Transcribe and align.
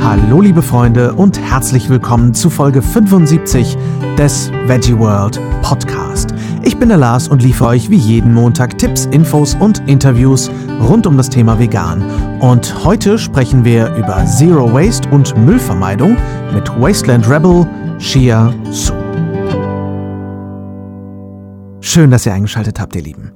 Hallo 0.00 0.40
liebe 0.40 0.62
Freunde 0.62 1.14
und 1.14 1.38
herzlich 1.40 1.88
willkommen 1.88 2.34
zu 2.34 2.50
Folge 2.50 2.82
75 2.82 3.76
des 4.16 4.50
Veggie 4.66 4.98
World 4.98 5.40
Podcast. 5.62 6.34
Ich 6.62 6.76
bin 6.78 6.88
der 6.88 6.98
Lars 6.98 7.28
und 7.28 7.42
liefere 7.42 7.68
euch 7.68 7.90
wie 7.90 7.96
jeden 7.96 8.34
Montag 8.34 8.78
Tipps, 8.78 9.06
Infos 9.06 9.54
und 9.54 9.86
Interviews 9.88 10.50
rund 10.80 11.06
um 11.06 11.16
das 11.16 11.28
Thema 11.30 11.58
Vegan. 11.58 12.02
Und 12.40 12.84
heute 12.84 13.18
sprechen 13.18 13.64
wir 13.64 13.94
über 13.96 14.24
Zero 14.26 14.72
Waste 14.72 15.08
und 15.10 15.36
Müllvermeidung 15.36 16.16
mit 16.52 16.68
Wasteland 16.80 17.28
Rebel 17.28 17.66
Shia 17.98 18.52
Su. 18.70 18.92
Schön, 21.80 22.10
dass 22.10 22.26
ihr 22.26 22.32
eingeschaltet 22.32 22.80
habt, 22.80 22.94
ihr 22.96 23.02
Lieben. 23.02 23.32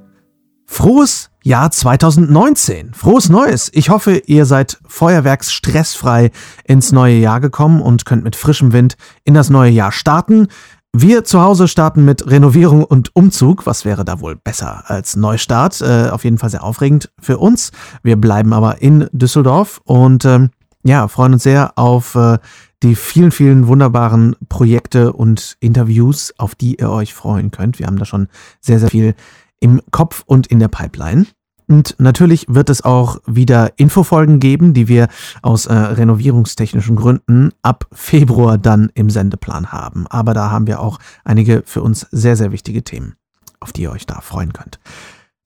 Frohes 0.65 1.29
Jahr 1.47 1.71
2019. 1.71 2.93
Frohes 2.93 3.29
Neues. 3.29 3.71
Ich 3.73 3.89
hoffe, 3.89 4.21
ihr 4.25 4.45
seid 4.45 4.79
feuerwerksstressfrei 4.85 6.31
ins 6.65 6.91
neue 6.91 7.15
Jahr 7.15 7.39
gekommen 7.39 7.81
und 7.81 8.05
könnt 8.05 8.25
mit 8.25 8.35
frischem 8.35 8.73
Wind 8.73 8.97
in 9.23 9.33
das 9.33 9.49
neue 9.49 9.71
Jahr 9.71 9.93
starten. 9.93 10.49
Wir 10.91 11.23
zu 11.23 11.41
Hause 11.41 11.69
starten 11.69 12.03
mit 12.03 12.29
Renovierung 12.29 12.83
und 12.83 13.15
Umzug. 13.15 13.65
Was 13.65 13.85
wäre 13.85 14.03
da 14.03 14.19
wohl 14.19 14.35
besser 14.35 14.83
als 14.87 15.15
Neustart? 15.15 15.79
Äh, 15.79 16.09
auf 16.09 16.25
jeden 16.25 16.37
Fall 16.37 16.49
sehr 16.49 16.65
aufregend 16.65 17.11
für 17.17 17.37
uns. 17.37 17.71
Wir 18.03 18.17
bleiben 18.17 18.51
aber 18.51 18.81
in 18.81 19.07
Düsseldorf 19.13 19.79
und 19.85 20.25
ähm, 20.25 20.49
ja, 20.83 21.07
freuen 21.07 21.33
uns 21.33 21.43
sehr 21.43 21.77
auf 21.77 22.15
äh, 22.15 22.39
die 22.83 22.95
vielen, 22.95 23.31
vielen 23.31 23.67
wunderbaren 23.67 24.35
Projekte 24.49 25.13
und 25.13 25.55
Interviews, 25.61 26.33
auf 26.37 26.55
die 26.55 26.75
ihr 26.75 26.89
euch 26.89 27.13
freuen 27.13 27.51
könnt. 27.51 27.79
Wir 27.79 27.87
haben 27.87 27.97
da 27.97 28.05
schon 28.05 28.27
sehr, 28.59 28.79
sehr 28.79 28.89
viel 28.89 29.15
im 29.59 29.81
Kopf 29.91 30.23
und 30.25 30.47
in 30.47 30.59
der 30.59 30.67
Pipeline. 30.67 31.25
Und 31.69 31.95
natürlich 31.97 32.45
wird 32.47 32.69
es 32.69 32.83
auch 32.83 33.19
wieder 33.25 33.73
Infofolgen 33.75 34.39
geben, 34.39 34.73
die 34.73 34.87
wir 34.87 35.09
aus 35.41 35.65
äh, 35.65 35.73
renovierungstechnischen 35.73 36.95
Gründen 36.95 37.51
ab 37.61 37.87
Februar 37.91 38.57
dann 38.57 38.89
im 38.93 39.09
Sendeplan 39.09 39.71
haben. 39.73 40.07
Aber 40.07 40.33
da 40.33 40.49
haben 40.49 40.65
wir 40.65 40.79
auch 40.79 40.97
einige 41.25 41.63
für 41.65 41.81
uns 41.81 42.07
sehr, 42.11 42.37
sehr 42.37 42.53
wichtige 42.53 42.83
Themen, 42.83 43.15
auf 43.59 43.73
die 43.73 43.81
ihr 43.81 43.91
euch 43.91 44.05
da 44.05 44.21
freuen 44.21 44.53
könnt. 44.53 44.79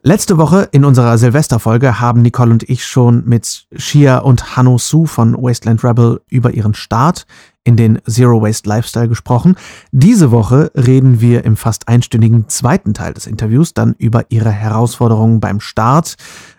Letzte 0.03 0.39
Woche 0.39 0.67
in 0.71 0.83
unserer 0.83 1.19
Silvesterfolge 1.19 1.99
haben 1.99 2.23
Nicole 2.23 2.49
und 2.49 2.67
ich 2.67 2.87
schon 2.87 3.23
mit 3.25 3.67
Shia 3.75 4.17
und 4.17 4.57
Hanno 4.57 4.79
Su 4.79 5.05
von 5.05 5.35
Wasteland 5.35 5.83
Rebel 5.83 6.21
über 6.27 6.55
ihren 6.55 6.73
Start 6.73 7.27
in 7.63 7.75
den 7.75 8.01
Zero 8.09 8.41
Waste 8.41 8.67
Lifestyle 8.67 9.07
gesprochen. 9.07 9.55
Diese 9.91 10.31
Woche 10.31 10.71
reden 10.73 11.21
wir 11.21 11.45
im 11.45 11.55
fast 11.55 11.87
einstündigen 11.87 12.49
zweiten 12.49 12.95
Teil 12.95 13.13
des 13.13 13.27
Interviews 13.27 13.75
dann 13.75 13.93
über 13.99 14.25
ihre 14.29 14.49
Herausforderungen 14.49 15.39
beim 15.39 15.59
Start, 15.59 16.15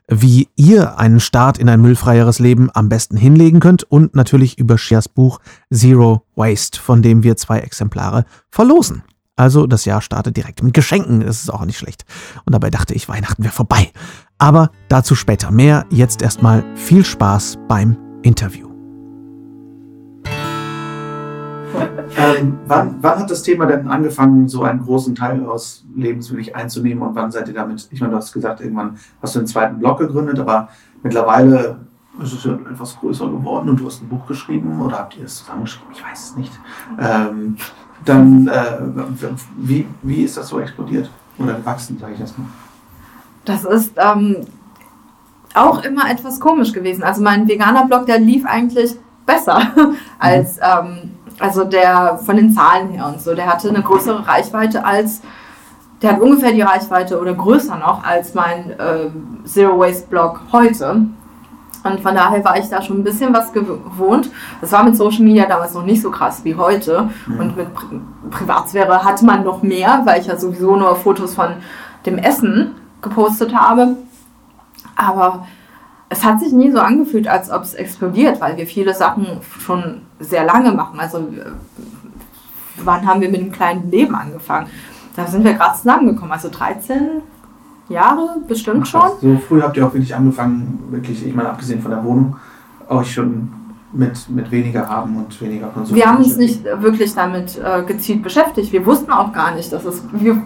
wie 0.07 0.47
ihr 0.55 1.01
einen 1.01 1.19
Start 1.19 1.59
in 1.59 1.69
ein 1.69 1.81
müllfreieres 1.81 2.39
Leben 2.39 2.70
am 2.73 2.89
besten 2.89 3.17
hinlegen 3.17 3.59
könnt 3.59 3.83
und 3.83 4.15
natürlich 4.15 4.57
über 4.57 4.79
Shias 4.79 5.09
Buch 5.09 5.41
Zero 5.75 6.23
Waste, 6.37 6.81
von 6.81 7.03
dem 7.03 7.25
wir 7.25 7.37
zwei 7.37 7.59
Exemplare 7.59 8.25
verlosen. 8.51 9.03
Also 9.43 9.67
das 9.67 9.87
Jahr 9.87 10.01
startet 10.01 10.37
direkt 10.37 10.62
mit 10.62 10.73
Geschenken, 10.73 11.19
das 11.19 11.43
ist 11.43 11.51
auch 11.51 11.65
nicht 11.65 11.77
schlecht. 11.77 12.05
Und 12.45 12.53
dabei 12.53 12.71
dachte 12.71 12.95
ich, 12.95 13.09
Weihnachten 13.09 13.43
wäre 13.43 13.53
vorbei. 13.53 13.91
Aber 14.39 14.71
dazu 14.89 15.17
später 15.17 15.51
mehr. 15.51 15.85
Jetzt 15.91 16.23
erstmal 16.23 16.62
viel 16.77 17.05
Spaß 17.05 17.59
beim 17.67 17.97
Interview. 18.23 18.69
Ähm, 22.17 22.61
wann, 22.69 22.98
wann, 23.01 23.19
hat 23.19 23.31
das 23.33 23.43
Thema 23.43 23.67
denn 23.67 23.89
angefangen, 23.89 24.47
so 24.47 24.63
einen 24.63 24.85
großen 24.85 25.17
Teil 25.17 25.45
aus 25.45 25.85
Lebens 25.97 26.31
wirklich 26.31 26.55
einzunehmen 26.55 27.03
und 27.03 27.17
wann 27.17 27.33
seid 27.33 27.48
ihr 27.48 27.55
damit, 27.55 27.89
ich 27.91 28.01
meine, 28.01 28.13
du 28.13 28.19
hast 28.19 28.33
gesagt, 28.33 28.61
irgendwann 28.61 28.97
hast 29.20 29.35
du 29.35 29.41
einen 29.41 29.48
zweiten 29.48 29.81
Blog 29.81 29.98
gegründet, 29.98 30.39
aber 30.39 30.69
mittlerweile 31.03 31.79
ist 32.23 32.35
es 32.35 32.45
ja 32.45 32.53
etwas 32.70 32.97
größer 32.97 33.27
geworden 33.27 33.70
und 33.70 33.81
du 33.81 33.87
hast 33.87 34.03
ein 34.03 34.09
Buch 34.09 34.25
geschrieben 34.27 34.81
oder 34.81 34.98
habt 34.98 35.17
ihr 35.17 35.25
es 35.25 35.39
zusammengeschrieben, 35.39 35.93
ich 35.93 36.05
weiß 36.05 36.31
es 36.31 36.37
nicht. 36.37 36.53
Ähm, 37.01 37.57
dann, 38.05 38.48
äh, 38.48 38.78
wie, 39.57 39.86
wie 40.02 40.23
ist 40.23 40.36
das 40.36 40.48
so 40.48 40.61
explodiert 40.61 41.11
oder 41.39 41.55
gewachsen, 41.55 41.98
sage 41.98 42.14
ich 42.14 42.18
jetzt 42.20 42.39
mal? 42.39 42.46
Das 43.45 43.64
ist 43.64 43.92
ähm, 43.96 44.46
auch 45.55 45.83
immer 45.83 46.11
etwas 46.11 46.39
komisch 46.41 46.73
gewesen. 46.73 47.02
Also 47.02 47.23
mein 47.23 47.48
veganer 47.48 47.86
Blog, 47.86 48.07
der 48.07 48.18
lief 48.18 48.45
eigentlich 48.46 48.96
besser 49.27 49.61
als... 50.18 50.58
Ähm, 50.58 51.12
also 51.39 51.64
der 51.64 52.18
von 52.18 52.36
den 52.36 52.52
Zahlen 52.52 52.91
her 52.91 53.07
und 53.07 53.20
so, 53.20 53.35
der 53.35 53.46
hatte 53.46 53.68
eine 53.68 53.83
größere 53.83 54.27
Reichweite 54.27 54.85
als, 54.85 55.23
der 56.01 56.12
hat 56.12 56.20
ungefähr 56.20 56.52
die 56.52 56.62
Reichweite 56.62 57.20
oder 57.20 57.35
größer 57.35 57.77
noch 57.77 58.05
als 58.05 58.35
mein 58.35 58.70
äh, 58.70 59.11
Zero 59.45 59.79
Waste 59.79 60.07
Blog 60.08 60.41
heute. 60.52 61.07
Und 61.85 62.01
von 62.01 62.15
daher 62.15 62.45
war 62.45 62.57
ich 62.59 62.69
da 62.69 62.81
schon 62.81 63.01
ein 63.01 63.05
bisschen 63.05 63.35
was 63.35 63.53
gewohnt. 63.53 64.31
Das 64.61 64.73
war 64.73 64.85
mit 64.85 64.97
Social 64.97 65.23
Media 65.23 65.47
damals 65.47 65.75
noch 65.75 65.85
nicht 65.85 66.01
so 66.01 66.11
krass 66.11 66.45
wie 66.45 66.55
heute. 66.55 67.09
Mhm. 67.27 67.41
Und 67.41 67.57
mit 67.57 67.75
Pri 67.75 68.01
Privatsphäre 68.31 69.05
hatte 69.05 69.25
man 69.25 69.45
noch 69.45 69.63
mehr, 69.63 70.03
weil 70.05 70.21
ich 70.21 70.27
ja 70.27 70.37
sowieso 70.37 70.77
nur 70.77 70.97
Fotos 70.97 71.35
von 71.35 71.55
dem 72.07 72.19
Essen 72.19 72.73
gepostet 73.03 73.55
habe. 73.55 73.97
Aber 74.97 75.47
es 76.09 76.25
hat 76.25 76.41
sich 76.41 76.53
nie 76.53 76.71
so 76.71 76.79
angefühlt, 76.79 77.27
als 77.27 77.51
ob 77.51 77.63
es 77.63 77.75
explodiert, 77.75 78.41
weil 78.41 78.57
wir 78.57 78.67
viele 78.67 78.95
Sachen 78.95 79.27
schon 79.59 80.03
sehr 80.19 80.45
lange 80.45 80.73
machen. 80.73 81.01
Also 81.01 81.27
wann 82.77 83.07
haben 83.07 83.21
wir 83.21 83.31
mit 83.31 83.41
einem 83.41 83.53
kleinen 83.53 83.91
Leben 83.91 84.15
angefangen? 84.15 84.69
Da 85.17 85.27
sind 85.27 85.45
wir 85.45 85.55
gerade 85.55 85.77
zusammengekommen, 85.77 86.33
also 86.33 86.48
13 86.48 87.23
Jahre 87.89 88.37
bestimmt 88.47 88.87
schon. 88.89 89.11
So 89.20 89.37
früh 89.37 89.63
habt 89.63 89.77
ihr 89.77 89.87
auch 89.87 89.93
wirklich 89.93 90.15
angefangen, 90.15 90.83
wirklich, 90.91 91.27
ich 91.27 91.35
meine, 91.35 91.51
abgesehen 91.51 91.81
von 91.81 91.91
der 91.91 92.03
Wohnung, 92.05 92.37
euch 92.89 93.13
schon 93.13 93.51
mit, 93.93 94.29
mit 94.31 94.51
weniger 94.51 94.89
haben 94.89 95.17
und 95.17 95.41
weniger 95.41 95.69
Konsum. 95.69 95.95
Wir 95.95 96.07
haben 96.07 96.19
uns 96.19 96.37
nicht 96.37 96.65
wirklich 96.65 97.15
damit 97.15 97.59
äh, 97.59 97.83
gezielt 97.83 98.23
beschäftigt. 98.23 98.73
Wir 98.73 98.85
wussten 98.87 99.11
auch 99.11 99.33
gar 99.33 99.55
nicht, 99.55 99.73
dass 99.73 99.85
es. 99.85 100.03
Wir, 100.13 100.41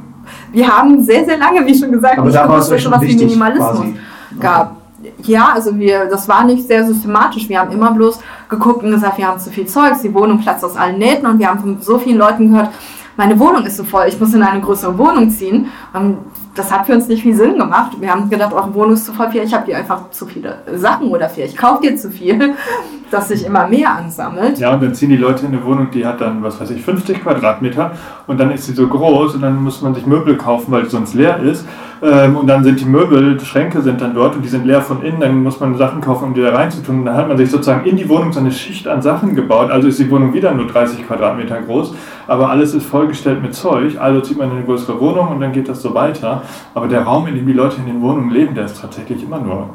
wir 0.51 0.69
haben 0.69 1.03
sehr, 1.03 1.25
sehr 1.25 1.39
lange, 1.39 1.65
wie 1.65 1.79
schon 1.79 1.93
gesagt, 1.93 2.19
Aber 2.19 2.29
nicht 2.29 2.43
gewusst, 2.43 2.73
dass 2.73 2.83
sowas 2.83 3.01
wie 3.03 3.17
Minimalismus 3.17 3.79
quasi. 3.79 3.97
gab 4.41 4.77
ja, 5.23 5.53
also 5.53 5.79
wir, 5.79 6.07
das 6.07 6.29
war 6.29 6.45
nicht 6.45 6.67
sehr 6.67 6.85
systematisch. 6.85 7.49
Wir 7.49 7.61
haben 7.61 7.71
immer 7.71 7.93
bloß 7.93 8.19
geguckt 8.49 8.83
und 8.83 8.91
gesagt, 8.91 9.19
wir 9.19 9.27
haben 9.27 9.39
zu 9.39 9.51
viel 9.51 9.67
Zeugs, 9.67 10.03
die 10.03 10.13
Wohnung 10.13 10.41
platzt 10.41 10.65
aus 10.65 10.77
allen 10.77 10.99
Nähten 10.99 11.27
und 11.27 11.39
wir 11.39 11.49
haben 11.49 11.61
von 11.61 11.81
so 11.81 11.99
vielen 11.99 12.19
Leuten 12.19 12.51
gehört, 12.51 12.71
meine 13.17 13.39
Wohnung 13.39 13.65
ist 13.65 13.77
so 13.77 13.85
voll, 13.85 14.07
ich 14.09 14.21
muss 14.21 14.35
in 14.35 14.43
eine 14.43 14.61
größere 14.61 14.97
Wohnung 14.99 15.31
ziehen. 15.31 15.67
Und 15.93 16.19
das 16.56 16.72
hat 16.72 16.87
für 16.87 16.94
uns 16.94 17.06
nicht 17.06 17.22
viel 17.22 17.37
Sinn 17.37 17.59
gemacht. 17.59 17.93
Wir 18.00 18.11
haben 18.11 18.28
gedacht, 18.28 18.53
eure 18.53 18.75
Wohnung 18.75 18.94
ist 18.94 19.05
zu 19.05 19.12
voll, 19.12 19.28
ich 19.33 19.55
habe 19.55 19.67
dir 19.67 19.77
einfach 19.77 20.11
zu 20.11 20.27
viele 20.27 20.59
Sachen 20.75 21.09
oder 21.09 21.31
ich 21.37 21.56
kaufe 21.56 21.83
dir 21.83 21.97
zu 21.97 22.11
viel, 22.11 22.55
dass 23.11 23.28
sich 23.28 23.47
immer 23.47 23.69
mehr 23.69 23.94
ansammelt. 23.94 24.59
Ja, 24.59 24.75
und 24.75 24.83
dann 24.83 24.95
ziehen 24.95 25.11
die 25.11 25.16
Leute 25.16 25.47
in 25.47 25.53
eine 25.53 25.65
Wohnung, 25.65 25.91
die 25.91 26.05
hat 26.05 26.21
dann, 26.21 26.43
was 26.43 26.61
weiß 26.61 26.71
ich, 26.71 26.83
50 26.83 27.22
Quadratmeter 27.22 27.93
und 28.27 28.41
dann 28.41 28.50
ist 28.50 28.66
sie 28.66 28.72
so 28.72 28.89
groß 28.89 29.34
und 29.37 29.43
dann 29.43 29.62
muss 29.62 29.83
man 29.83 29.95
sich 29.95 30.06
Möbel 30.06 30.37
kaufen, 30.37 30.72
weil 30.72 30.84
die 30.84 30.91
sonst 30.91 31.15
leer 31.15 31.39
ist. 31.39 31.66
Ähm, 32.03 32.37
und 32.37 32.47
dann 32.47 32.62
sind 32.62 32.81
die 32.81 32.84
Möbel, 32.84 33.37
die 33.37 33.45
Schränke 33.45 33.81
sind 33.81 34.01
dann 34.01 34.15
dort 34.15 34.37
und 34.37 34.43
die 34.43 34.49
sind 34.49 34.67
leer 34.67 34.83
von 34.83 35.03
innen. 35.03 35.21
Dann 35.21 35.43
muss 35.43 35.61
man 35.61 35.77
Sachen 35.77 36.01
kaufen, 36.01 36.25
um 36.25 36.34
die 36.34 36.43
da 36.43 36.55
reinzutun. 36.55 37.01
Und 37.01 37.07
dann 37.07 37.17
hat 37.17 37.29
man 37.29 37.37
sich 37.37 37.51
sozusagen 37.51 37.87
in 37.87 37.97
die 37.97 38.09
Wohnung 38.09 38.33
so 38.33 38.41
eine 38.41 38.53
Schicht 38.53 38.87
an 38.87 39.03
Sachen 39.03 39.34
gebaut. 39.34 39.71
Also 39.71 39.89
ist 39.89 39.99
die 39.99 40.11
Wohnung 40.11 40.33
wieder 40.33 40.53
nur 40.53 40.67
30 40.67 41.07
Quadratmeter 41.07 41.61
groß, 41.62 41.95
aber 42.27 42.51
alles 42.51 42.75
ist 42.75 42.87
vollgestellt 42.87 43.43
mit 43.43 43.55
Zeug. 43.55 43.99
Also 43.99 44.21
zieht 44.21 44.39
man 44.39 44.51
in 44.51 44.57
eine 44.57 44.67
größere 44.67 45.01
Wohnung 45.01 45.29
und 45.29 45.41
dann 45.41 45.53
geht 45.53 45.69
das 45.69 45.83
so 45.83 45.95
weiter. 45.95 46.43
Aber 46.75 46.89
der 46.89 47.03
Raum, 47.03 47.27
in 47.27 47.34
dem 47.34 47.47
die 47.47 47.53
Leute 47.53 47.77
in 47.79 47.87
den 47.87 48.01
Wohnungen 48.01 48.31
leben, 48.31 48.55
der 48.55 48.67
ist 48.67 48.81
tatsächlich 48.81 49.23
immer 49.23 49.39
nur. 49.39 49.71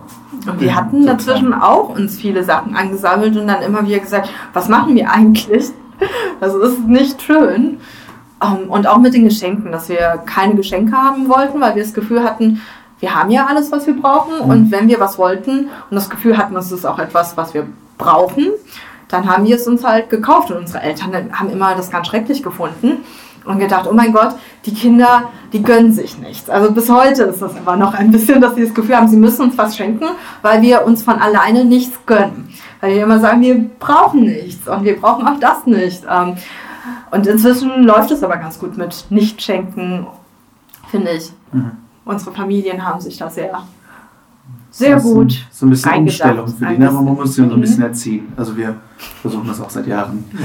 Und 0.49 0.59
wir 0.59 0.75
hatten 0.75 1.05
dazwischen 1.05 1.53
auch 1.53 1.89
uns 1.89 2.17
viele 2.17 2.43
Sachen 2.43 2.75
angesammelt 2.75 3.35
und 3.37 3.47
dann 3.47 3.61
immer 3.61 3.85
wieder 3.85 3.99
gesagt, 3.99 4.29
was 4.53 4.69
machen 4.69 4.95
wir 4.95 5.11
eigentlich? 5.11 5.69
Das 6.39 6.55
ist 6.55 6.87
nicht 6.87 7.21
schön. 7.21 7.77
Ähm, 8.41 8.69
und 8.69 8.87
auch 8.87 8.97
mit 8.97 9.13
den 9.13 9.25
Geschenken, 9.25 9.71
dass 9.71 9.89
wir 9.89 10.23
keine 10.25 10.55
Geschenke 10.55 10.95
haben 10.95 11.29
wollten, 11.29 11.61
weil 11.61 11.75
wir 11.75 11.83
das 11.83 11.93
Gefühl 11.93 12.23
hatten, 12.23 12.61
wir 12.99 13.15
haben 13.15 13.31
ja 13.31 13.47
alles, 13.47 13.71
was 13.71 13.87
wir 13.87 13.99
brauchen. 13.99 14.43
Mhm. 14.43 14.49
Und 14.49 14.71
wenn 14.71 14.87
wir 14.87 14.99
was 14.99 15.17
wollten 15.17 15.69
und 15.89 15.95
das 15.95 16.09
Gefühl 16.09 16.37
hatten, 16.37 16.55
es 16.55 16.71
ist 16.71 16.85
auch 16.85 16.99
etwas, 16.99 17.35
was 17.37 17.53
wir 17.53 17.67
brauchen, 17.97 18.47
dann 19.09 19.29
haben 19.29 19.45
wir 19.45 19.55
es 19.55 19.67
uns 19.67 19.83
halt 19.83 20.09
gekauft. 20.09 20.51
Und 20.51 20.57
unsere 20.57 20.81
Eltern 20.81 21.31
haben 21.33 21.49
immer 21.49 21.75
das 21.75 21.91
ganz 21.91 22.07
schrecklich 22.07 22.43
gefunden 22.43 23.03
und 23.45 23.59
gedacht, 23.59 23.87
oh 23.89 23.93
mein 23.93 24.13
Gott, 24.13 24.35
die 24.65 24.73
Kinder, 24.73 25.29
die 25.51 25.63
gönnen 25.63 25.91
sich 25.91 26.17
nichts. 26.19 26.49
Also 26.49 26.71
bis 26.71 26.89
heute 26.89 27.23
ist 27.23 27.41
das 27.41 27.55
aber 27.57 27.75
noch 27.75 27.93
ein 27.93 28.11
bisschen, 28.11 28.39
dass 28.39 28.55
sie 28.55 28.63
das 28.63 28.73
Gefühl 28.73 28.95
haben, 28.95 29.07
sie 29.07 29.17
müssen 29.17 29.43
uns 29.43 29.57
was 29.57 29.75
schenken, 29.75 30.05
weil 30.41 30.61
wir 30.61 30.85
uns 30.85 31.03
von 31.03 31.19
alleine 31.19 31.65
nichts 31.65 31.97
gönnen. 32.05 32.53
Weil 32.79 32.95
wir 32.95 33.03
immer 33.03 33.19
sagen, 33.19 33.41
wir 33.41 33.69
brauchen 33.79 34.25
nichts 34.25 34.67
und 34.67 34.83
wir 34.83 34.99
brauchen 34.99 35.27
auch 35.27 35.39
das 35.39 35.65
nicht. 35.65 36.03
Und 37.11 37.27
inzwischen 37.27 37.83
läuft 37.83 38.11
es 38.11 38.23
aber 38.23 38.37
ganz 38.37 38.57
gut 38.57 38.77
mit 38.77 39.05
Nicht-Schenken, 39.09 40.07
finde 40.89 41.11
ich. 41.11 41.31
Mhm. 41.51 41.71
Unsere 42.05 42.31
Familien 42.31 42.83
haben 42.83 43.01
sich 43.01 43.17
da 43.17 43.29
sehr, 43.29 43.63
sehr 44.71 44.99
gut. 44.99 45.45
So 45.51 45.65
ein 45.65 45.69
bisschen 45.69 45.93
Umstellung 45.93 46.47
für 46.47 46.65
die, 46.65 46.77
ne? 46.77 46.89
aber 46.89 47.01
man 47.01 47.15
muss 47.15 47.35
sie 47.35 47.47
so 47.47 47.53
ein 47.53 47.61
bisschen 47.61 47.79
mhm. 47.79 47.85
erziehen. 47.85 48.33
Also 48.37 48.55
wir 48.55 48.75
versuchen 49.21 49.47
das 49.47 49.61
auch 49.61 49.69
seit 49.69 49.87
Jahren. 49.87 50.23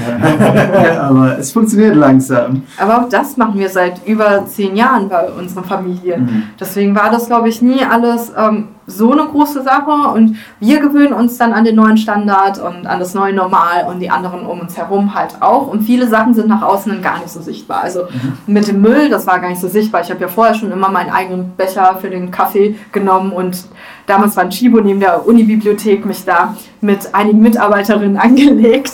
Ja. 0.87 1.03
Aber 1.03 1.37
es 1.37 1.51
funktioniert 1.51 1.95
langsam. 1.95 2.63
Aber 2.77 3.01
auch 3.01 3.09
das 3.09 3.37
machen 3.37 3.57
wir 3.59 3.69
seit 3.69 4.05
über 4.05 4.45
zehn 4.45 4.75
Jahren 4.75 5.09
bei 5.09 5.29
unserer 5.29 5.63
Familie. 5.63 6.17
Mhm. 6.17 6.43
Deswegen 6.59 6.95
war 6.95 7.09
das, 7.09 7.27
glaube 7.27 7.49
ich, 7.49 7.61
nie 7.61 7.83
alles 7.83 8.31
ähm, 8.37 8.69
so 8.85 9.11
eine 9.11 9.25
große 9.25 9.63
Sache. 9.63 10.09
Und 10.13 10.37
wir 10.59 10.79
gewöhnen 10.79 11.13
uns 11.13 11.37
dann 11.37 11.53
an 11.53 11.65
den 11.65 11.75
neuen 11.75 11.97
Standard 11.97 12.59
und 12.59 12.87
an 12.87 12.99
das 12.99 13.13
neue 13.13 13.33
Normal 13.33 13.85
und 13.89 13.99
die 13.99 14.09
anderen 14.09 14.45
um 14.45 14.61
uns 14.61 14.77
herum 14.77 15.13
halt 15.13 15.41
auch. 15.41 15.67
Und 15.67 15.83
viele 15.83 16.07
Sachen 16.07 16.33
sind 16.33 16.47
nach 16.47 16.61
außen 16.61 17.01
gar 17.01 17.19
nicht 17.19 17.29
so 17.29 17.41
sichtbar. 17.41 17.83
Also 17.83 18.03
mhm. 18.03 18.53
mit 18.53 18.67
dem 18.67 18.81
Müll, 18.81 19.09
das 19.09 19.27
war 19.27 19.39
gar 19.39 19.49
nicht 19.49 19.61
so 19.61 19.67
sichtbar. 19.67 20.01
Ich 20.01 20.09
habe 20.09 20.21
ja 20.21 20.27
vorher 20.27 20.55
schon 20.55 20.71
immer 20.71 20.89
meinen 20.89 21.09
eigenen 21.09 21.51
Becher 21.57 21.97
für 21.99 22.09
den 22.09 22.31
Kaffee 22.31 22.75
genommen 22.91 23.31
und 23.31 23.65
damals 24.05 24.35
war 24.37 24.43
ein 24.43 24.49
Chibo 24.49 24.79
neben 24.79 24.99
der 24.99 25.27
Unibibliothek 25.27 26.05
mich 26.05 26.23
da 26.25 26.55
mit 26.81 27.13
einigen 27.13 27.41
Mitarbeiterinnen 27.41 28.17
angelegt. 28.47 28.91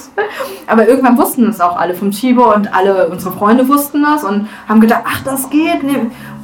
Aber 0.67 0.87
irgendwann 0.87 1.17
wussten 1.17 1.47
es 1.47 1.61
auch 1.61 1.77
alle 1.77 1.93
vom 1.93 2.11
Chibo 2.11 2.53
und 2.53 2.73
alle 2.73 3.09
unsere 3.09 3.33
Freunde 3.33 3.67
wussten 3.67 4.03
das 4.03 4.23
und 4.23 4.47
haben 4.67 4.79
gedacht, 4.79 5.03
ach, 5.05 5.23
das 5.23 5.49
geht, 5.49 5.81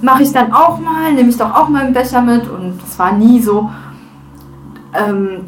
mache 0.01 0.23
ich 0.23 0.31
dann 0.31 0.51
auch 0.53 0.79
mal, 0.79 1.13
nehme 1.13 1.29
ich 1.29 1.37
doch 1.37 1.53
auch 1.53 1.69
mal 1.69 1.85
einen 1.85 1.93
Becher 1.93 2.21
mit. 2.21 2.47
Und 2.49 2.79
es 2.85 2.97
war 2.99 3.13
nie 3.13 3.41
so, 3.41 3.69
ähm, 4.93 5.45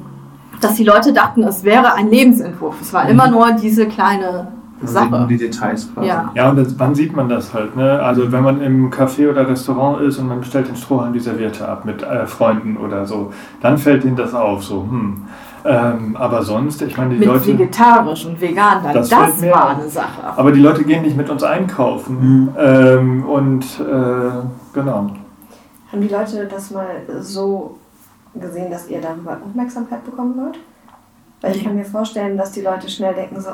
dass 0.59 0.75
die 0.75 0.83
Leute 0.83 1.13
dachten, 1.13 1.43
es 1.43 1.63
wäre 1.63 1.93
ein 1.93 2.09
Lebensentwurf. 2.09 2.75
Es 2.81 2.93
war 2.93 3.07
immer 3.09 3.27
mhm. 3.27 3.33
nur 3.33 3.51
diese 3.53 3.87
kleine 3.87 4.47
Sache. 4.83 5.09
Nur 5.09 5.27
die 5.27 5.37
Details 5.37 5.93
quasi. 5.93 6.07
Ja, 6.07 6.31
ja 6.33 6.49
und 6.49 6.55
das, 6.55 6.77
wann 6.77 6.95
sieht 6.95 7.15
man 7.15 7.29
das 7.29 7.53
halt? 7.53 7.75
Ne? 7.75 8.01
Also 8.01 8.31
wenn 8.31 8.43
man 8.43 8.61
im 8.61 8.89
Café 8.89 9.29
oder 9.29 9.47
Restaurant 9.47 10.01
ist 10.01 10.17
und 10.17 10.27
man 10.27 10.39
bestellt 10.39 10.67
den 10.67 10.75
Strohhalm 10.75 11.13
die 11.13 11.19
Serviette 11.19 11.67
ab 11.67 11.85
mit 11.85 12.01
äh, 12.03 12.25
Freunden 12.25 12.77
oder 12.77 13.05
so, 13.05 13.31
dann 13.61 13.77
fällt 13.77 14.03
ihnen 14.05 14.15
das 14.15 14.33
auf. 14.33 14.63
So, 14.63 14.83
hm. 14.89 15.17
Ähm, 15.63 16.15
aber 16.17 16.43
sonst, 16.43 16.81
ich 16.81 16.97
meine, 16.97 17.11
die 17.11 17.19
mit 17.19 17.27
Leute. 17.27 17.47
Vegetarisch 17.47 18.25
und 18.25 18.41
vegan, 18.41 18.83
das, 18.93 19.09
das 19.09 19.41
war 19.43 19.69
eine 19.69 19.89
Sache. 19.89 20.23
Aber 20.35 20.51
die 20.51 20.59
Leute 20.59 20.83
gehen 20.83 21.03
nicht 21.03 21.15
mit 21.15 21.29
uns 21.29 21.43
einkaufen. 21.43 22.19
Mhm. 22.19 22.55
Ähm, 22.57 23.25
und 23.25 23.63
äh, 23.79 24.31
genau. 24.73 25.11
Haben 25.91 26.01
die 26.01 26.07
Leute 26.07 26.47
das 26.47 26.71
mal 26.71 26.87
so 27.19 27.77
gesehen, 28.33 28.71
dass 28.71 28.87
ihr 28.89 29.01
darüber 29.01 29.37
Aufmerksamkeit 29.45 30.03
bekommen 30.03 30.35
wollt? 30.37 30.57
Weil 31.41 31.55
ich 31.55 31.63
kann 31.63 31.75
mir 31.75 31.85
vorstellen, 31.85 32.37
dass 32.37 32.51
die 32.51 32.61
Leute 32.61 32.87
schnell 32.87 33.13
denken, 33.13 33.41
so, 33.41 33.49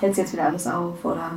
hältst 0.00 0.18
jetzt 0.18 0.32
wieder 0.32 0.44
alles 0.44 0.66
auf 0.66 1.04
oder 1.04 1.30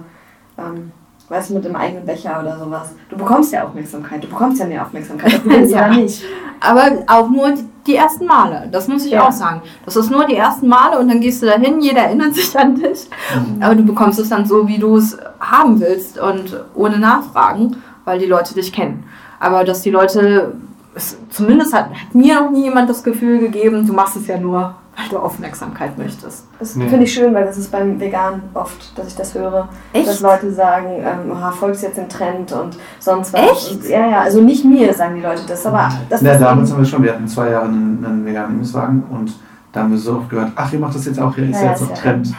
ähm, 0.57 0.91
weißt 1.29 1.49
du, 1.49 1.53
mit 1.55 1.65
dem 1.65 1.75
eigenen 1.75 2.05
Becher 2.05 2.39
oder 2.41 2.59
sowas. 2.59 2.94
Du 3.09 3.17
bekommst 3.17 3.53
ja 3.53 3.63
Aufmerksamkeit, 3.63 4.23
du 4.23 4.27
bekommst 4.27 4.59
ja 4.59 4.67
mehr 4.67 4.83
Aufmerksamkeit, 4.83 5.41
du 5.45 5.49
ja 5.49 5.87
nicht. 5.87 6.23
Aber 6.59 6.91
auch 7.07 7.29
nur 7.29 7.53
die 7.88 7.95
ersten 7.95 8.25
Male, 8.25 8.68
das 8.72 8.88
muss 8.88 9.06
ich 9.06 9.13
ja. 9.13 9.28
auch 9.28 9.31
sagen. 9.31 9.62
Das 9.86 9.95
ist 9.95 10.12
nur 10.12 10.25
die 10.25 10.36
ersten 10.36 10.68
Male 10.68 11.00
und 11.00 11.07
dann 11.07 11.19
gehst 11.19 11.42
du 11.42 11.48
dahin, 11.48 11.81
jeder 11.81 12.01
erinnert 12.01 12.36
sich 12.36 12.57
an 12.57 12.75
dich. 12.75 13.07
Mhm. 13.33 13.62
Aber 13.62 13.75
du 13.75 13.83
bekommst 13.83 14.19
es 14.19 14.30
dann 14.30 14.45
so, 14.45 14.68
wie 14.68 14.78
du 14.78 14.98
es 14.98 15.18
haben 15.39 15.80
willst 15.80 16.19
und 16.19 16.63
ohne 16.75 17.00
Nachfragen, 17.00 17.78
weil 18.06 18.19
die 18.19 18.28
Leute 18.28 18.54
dich 18.54 18.72
kennen. 18.72 19.04
Aber 19.39 19.63
dass 19.63 19.81
die 19.81 19.89
Leute, 19.89 20.54
es, 20.94 21.18
zumindest 21.30 21.74
hat, 21.74 21.89
hat 21.89 22.13
mir 22.13 22.42
noch 22.42 22.51
nie 22.51 22.63
jemand 22.63 22.89
das 22.89 23.04
Gefühl 23.04 23.39
gegeben, 23.39 23.88
du 23.88 23.94
machst 23.94 24.16
es 24.16 24.28
ja 24.28 24.38
nur, 24.38 24.75
weil 25.01 25.09
du 25.09 25.18
Aufmerksamkeit 25.18 25.98
möchtest. 25.98 26.45
Das 26.59 26.75
nee. 26.75 26.88
finde 26.88 27.06
ich 27.06 27.13
schön, 27.13 27.33
weil 27.33 27.45
das 27.45 27.57
ist 27.57 27.71
beim 27.71 28.00
Vegan 28.00 28.42
oft, 28.53 28.98
dass 28.98 29.07
ich 29.07 29.15
das 29.15 29.33
höre. 29.33 29.69
Echt? 29.94 30.07
Dass 30.07 30.21
Leute 30.21 30.51
sagen, 30.51 30.88
ähm, 31.00 31.31
oh, 31.31 31.51
folgst 31.51 31.83
jetzt 31.83 31.98
dem 31.98 32.09
Trend 32.09 32.51
und 32.51 32.77
sonst 33.00 33.33
was. 33.33 33.42
Echt? 33.42 33.71
Und, 33.71 33.89
ja, 33.89 34.07
ja, 34.07 34.21
also 34.21 34.42
nicht 34.42 34.65
mir 34.65 34.94
sagen 34.94 35.15
die 35.15 35.21
Leute 35.21 35.42
das, 35.48 35.65
aber 35.65 35.89
das 36.09 36.21
Ja, 36.21 36.38
damals 36.38 36.71
haben 36.71 36.80
wir 36.80 36.86
schon, 36.86 37.03
wir 37.03 37.13
hatten 37.13 37.27
zwei 37.27 37.50
Jahre 37.50 37.65
einen, 37.65 38.03
einen 38.06 38.25
veganen 38.25 38.56
Imbisswagen 38.56 39.03
und 39.09 39.33
da 39.71 39.81
haben 39.81 39.92
wir 39.92 39.98
so 39.98 40.18
oft 40.18 40.30
gehört, 40.30 40.51
ach, 40.56 40.71
ihr 40.74 40.80
macht 40.80 40.95
das 40.95 41.06
jetzt 41.06 41.19
auch, 41.19 41.33
hier 41.36 41.50
ist 41.50 41.62
ja, 41.62 41.69
jetzt 41.69 41.81
noch 41.81 41.89
ja. 41.89 41.95
Trend. 41.95 42.33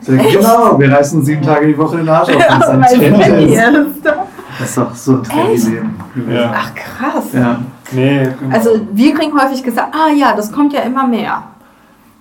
So, 0.00 0.12
genau, 0.12 0.78
wir 0.78 0.92
reißen 0.92 1.24
sieben 1.24 1.40
Tage 1.40 1.66
die 1.66 1.78
Woche 1.78 1.96
den 1.96 2.08
Arsch 2.08 2.28
auf, 2.28 2.36
wenn 2.36 2.82
es 2.82 2.92
ein 2.92 3.14
Trend 3.14 3.50
ist. 3.50 4.04
Das 4.58 4.68
ist 4.68 4.78
doch 4.78 4.94
so 4.94 5.12
ein 5.14 5.22
Trendleben. 5.24 5.94
Ja. 6.30 6.52
Ach 6.54 6.74
krass. 6.74 7.24
Ja. 7.32 7.58
Nee, 7.92 8.28
genau. 8.38 8.54
Also 8.54 8.70
wir 8.92 9.14
kriegen 9.14 9.32
häufig 9.40 9.62
gesagt, 9.62 9.94
ah 9.94 10.12
ja, 10.12 10.34
das 10.36 10.52
kommt 10.52 10.72
ja 10.72 10.80
immer 10.80 11.06
mehr. 11.06 11.42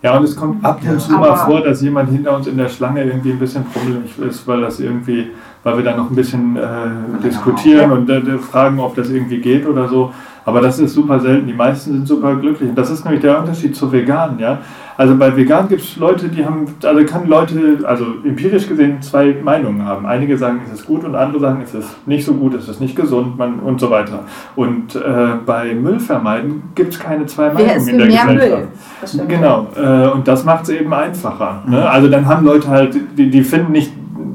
Ja, 0.03 0.17
und 0.17 0.25
es 0.25 0.35
kommt 0.35 0.63
ab 0.65 0.81
und 0.85 0.99
zu 0.99 1.13
mal 1.13 1.33
vor, 1.37 1.61
dass 1.61 1.81
jemand 1.81 2.09
hinter 2.09 2.35
uns 2.35 2.45
in 2.47 2.57
der 2.57 2.67
Schlange 2.67 3.05
irgendwie 3.05 3.31
ein 3.31 3.39
bisschen 3.39 3.63
problematisch 3.63 4.17
ist, 4.17 4.45
weil 4.45 4.59
das 4.59 4.81
irgendwie, 4.81 5.31
weil 5.63 5.77
wir 5.77 5.83
da 5.85 5.95
noch 5.95 6.09
ein 6.09 6.15
bisschen 6.15 6.57
äh, 6.57 7.21
diskutieren 7.23 7.89
und 7.89 8.09
äh, 8.09 8.37
fragen, 8.37 8.81
ob 8.81 8.95
das 8.95 9.09
irgendwie 9.09 9.39
geht 9.39 9.65
oder 9.65 9.87
so. 9.87 10.13
Aber 10.43 10.59
das 10.59 10.77
ist 10.79 10.93
super 10.93 11.21
selten. 11.21 11.47
Die 11.47 11.53
meisten 11.53 11.93
sind 11.93 12.05
super 12.05 12.35
glücklich. 12.35 12.67
Und 12.69 12.75
das 12.75 12.89
ist 12.89 13.05
nämlich 13.05 13.21
der 13.21 13.39
Unterschied 13.39 13.77
zu 13.77 13.89
Veganen, 13.89 14.39
ja. 14.39 14.59
Also 14.97 15.15
bei 15.15 15.35
Vegan 15.35 15.67
gibt 15.69 15.81
es 15.81 15.95
Leute, 15.97 16.29
die 16.29 16.45
haben, 16.45 16.67
also 16.83 17.03
kann 17.05 17.27
Leute, 17.27 17.79
also 17.83 18.05
empirisch 18.23 18.67
gesehen, 18.67 19.01
zwei 19.01 19.35
Meinungen 19.43 19.85
haben. 19.85 20.05
Einige 20.05 20.37
sagen, 20.37 20.61
es 20.67 20.79
ist 20.79 20.85
gut 20.85 21.03
und 21.03 21.15
andere 21.15 21.39
sagen, 21.39 21.61
es 21.63 21.73
ist 21.73 22.07
nicht 22.07 22.25
so 22.25 22.33
gut, 22.33 22.53
es 22.53 22.67
ist 22.69 22.79
nicht 22.79 22.95
gesund 22.95 23.37
man, 23.37 23.59
und 23.59 23.79
so 23.79 23.89
weiter. 23.89 24.25
Und 24.55 24.95
äh, 24.95 24.99
bei 25.45 25.73
Müllvermeiden 25.73 26.63
gibt 26.75 26.93
es 26.93 26.99
keine 26.99 27.25
zwei 27.25 27.45
Wer 27.55 27.65
Meinungen 27.65 27.87
in 27.87 27.97
der 27.97 28.07
Gesellschaft. 28.07 29.15
Müll? 29.15 29.25
Genau. 29.27 29.67
Äh, 29.75 30.07
und 30.09 30.27
das 30.27 30.43
macht 30.43 30.63
es 30.63 30.69
eben 30.69 30.93
einfacher. 30.93 31.63
Ne? 31.67 31.89
Also 31.89 32.07
dann 32.07 32.27
haben 32.27 32.45
Leute 32.45 32.67
halt, 32.67 32.95
die, 33.17 33.29
die 33.29 33.43
finden 33.43 33.71
nicht 33.71 33.91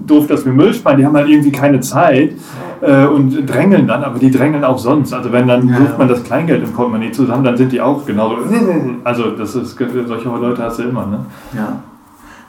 doof, 0.06 0.26
dass 0.26 0.44
wir 0.44 0.52
Müll 0.52 0.75
sparen, 0.75 0.96
die 0.96 1.06
haben 1.06 1.16
halt 1.16 1.28
irgendwie 1.28 1.52
keine 1.52 1.81
Zeit 1.81 2.32
äh, 2.80 3.06
und 3.06 3.46
drängeln 3.46 3.86
dann, 3.86 4.04
aber 4.04 4.19
die 4.19 4.30
drängeln 4.30 4.64
auch 4.64 4.78
sonst. 4.78 5.12
Also 5.12 5.32
wenn 5.32 5.46
dann 5.46 5.69
ja, 5.69 5.78
sucht 5.78 5.98
man 5.98 6.08
das 6.08 6.22
Kleingeld 6.22 6.62
im 6.62 6.72
Portemonnaie 6.72 7.12
zusammen, 7.12 7.44
dann 7.44 7.56
sind 7.56 7.72
die 7.72 7.80
auch 7.80 8.04
genauso. 8.06 8.36
Also 9.04 9.30
das 9.30 9.54
ist 9.54 9.76
solche 9.76 10.28
Leute 10.28 10.62
hast 10.62 10.78
du 10.78 10.84
immer, 10.84 11.06
ne? 11.06 11.20
Ja. 11.54 11.80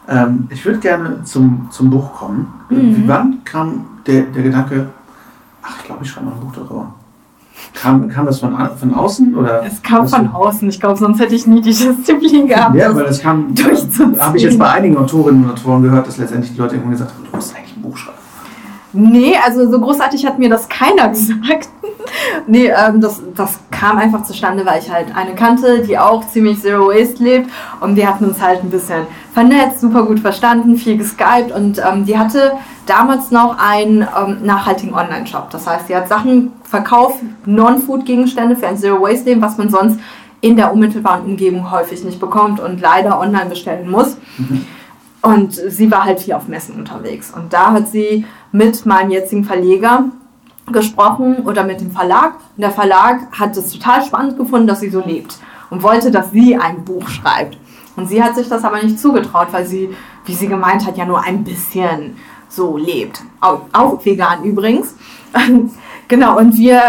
Ähm, 0.08 0.48
ich 0.50 0.66
würde 0.66 0.80
gerne 0.80 1.24
zum, 1.24 1.68
zum 1.72 1.90
Buch 1.90 2.14
kommen. 2.14 2.48
Mhm. 2.70 3.04
Wann 3.06 3.44
kam 3.44 3.86
der, 4.08 4.24
der 4.24 4.44
Gedanke, 4.44 4.88
ach, 5.62 5.78
ich 5.80 5.86
glaube, 5.86 6.04
ich 6.04 6.10
schreibe 6.10 6.28
mal 6.28 6.34
ein 6.34 6.40
Buch 6.40 6.54
darüber. 6.54 6.94
Kam, 7.74 8.10
kam 8.10 8.26
das 8.26 8.40
von, 8.40 8.56
von 8.78 8.94
außen? 8.94 9.36
Oder 9.36 9.64
es 9.66 9.82
kam 9.82 10.08
von 10.08 10.26
du? 10.26 10.34
außen. 10.34 10.68
Ich 10.70 10.80
glaube, 10.80 10.98
sonst 10.98 11.20
hätte 11.20 11.36
ich 11.36 11.46
nie 11.46 11.62
die 11.62 11.70
Disziplin 11.74 12.48
gehabt. 12.48 12.76
Ja, 12.76 12.94
weil 12.96 13.06
das 13.06 13.22
kam. 13.22 13.54
Habe 14.18 14.38
ich 14.38 14.44
jetzt 14.44 14.58
bei 14.58 14.70
einigen 14.70 14.98
Autorinnen 14.98 15.44
und 15.44 15.52
Autoren 15.52 15.84
gehört, 15.84 16.08
dass 16.08 16.18
letztendlich 16.18 16.54
die 16.54 16.60
Leute 16.60 16.76
irgendwann 16.76 16.94
gesagt 16.94 17.12
haben, 17.12 17.26
du 17.30 17.36
musst 17.36 17.56
eigentlich 17.56 17.78
ein 17.78 17.82
Buch 17.82 17.98
schreiben. 17.98 18.19
Nee, 18.92 19.36
also 19.44 19.70
so 19.70 19.80
großartig 19.80 20.26
hat 20.26 20.40
mir 20.40 20.50
das 20.50 20.68
keiner 20.68 21.10
gesagt. 21.10 21.70
nee, 22.48 22.68
ähm, 22.68 23.02
das, 23.02 23.22
das 23.36 23.60
kam 23.72 23.98
einfach 23.98 24.24
zustande, 24.24 24.66
weil 24.66 24.82
ich 24.82 24.92
halt 24.92 25.16
eine 25.16 25.36
kannte, 25.36 25.82
die 25.82 25.98
auch 25.98 26.28
ziemlich 26.28 26.60
Zero 26.62 26.88
Waste 26.88 27.24
lebt 27.24 27.50
und 27.82 27.96
wir 27.96 28.08
hatten 28.08 28.26
uns 28.26 28.42
halt 28.42 28.64
ein 28.64 28.70
bisschen 28.70 29.04
vernetzt, 29.34 29.82
super 29.82 30.04
gut 30.04 30.20
verstanden, 30.20 30.76
viel 30.76 30.98
geskypt 30.98 31.52
und 31.56 31.80
ähm, 31.80 32.06
die 32.06 32.18
hatte 32.18 32.54
damals 32.86 33.32
noch 33.32 33.58
einen 33.60 34.02
ähm, 34.02 34.40
nachhaltigen 34.44 34.94
Online-Shop. 34.94 35.50
Das 35.52 35.68
heißt, 35.68 35.88
sie 35.88 35.96
hat 35.96 36.08
Sachen 36.08 36.52
verkauft, 36.64 37.20
Non-Food-Gegenstände 37.46 38.56
für 38.56 38.68
ein 38.68 38.78
Zero 38.78 39.02
Waste 39.02 39.30
Leben, 39.30 39.42
was 39.42 39.58
man 39.58 39.70
sonst 39.70 40.00
in 40.42 40.56
der 40.56 40.74
unmittelbaren 40.74 41.26
Umgebung 41.26 41.70
häufig 41.70 42.04
nicht 42.04 42.20
bekommt 42.20 42.60
und 42.60 42.82
leider 42.82 43.20
online 43.20 43.48
bestellen 43.50 43.90
muss. 43.90 44.18
Mhm. 44.38 44.66
Und 45.22 45.54
sie 45.54 45.92
war 45.92 46.06
halt 46.06 46.22
viel 46.22 46.34
auf 46.34 46.48
Messen 46.48 46.76
unterwegs. 46.76 47.32
Und 47.36 47.52
da 47.52 47.72
hat 47.74 47.90
sie 47.90 48.26
mit 48.52 48.86
meinem 48.86 49.12
jetzigen 49.12 49.44
Verleger 49.44 50.06
gesprochen 50.72 51.40
oder 51.46 51.64
mit 51.64 51.82
dem 51.82 51.92
Verlag. 51.92 52.36
Und 52.56 52.62
der 52.62 52.72
Verlag 52.72 53.28
hat 53.32 53.56
es 53.58 53.72
total 53.72 54.04
spannend 54.04 54.38
gefunden, 54.38 54.68
dass 54.68 54.80
sie 54.80 54.90
so 54.90 55.04
lebt 55.06 55.40
und 55.70 55.84
wollte, 55.84 56.12
dass 56.12 56.32
sie 56.32 56.56
ein 56.56 56.84
Buch 56.84 57.08
schreibt. 57.10 57.58
Und 57.96 58.08
sie 58.08 58.24
hat 58.24 58.36
sich 58.36 58.48
das 58.48 58.64
aber 58.64 58.82
nicht 58.82 59.00
zugetraut, 59.00 59.48
weil 59.52 59.66
sie, 59.66 59.90
wie 60.26 60.34
sie 60.34 60.48
gemeint 60.48 60.86
hat, 60.86 60.98
ja 60.98 61.06
nur 61.06 61.22
ein 61.22 61.44
bisschen 61.44 62.16
so 62.48 62.78
lebt. 62.78 63.22
Auch, 63.42 63.62
auch 63.74 64.04
vegan 64.04 64.44
übrigens. 64.44 64.96
genau, 66.08 66.38
und 66.38 66.56
wir, 66.56 66.82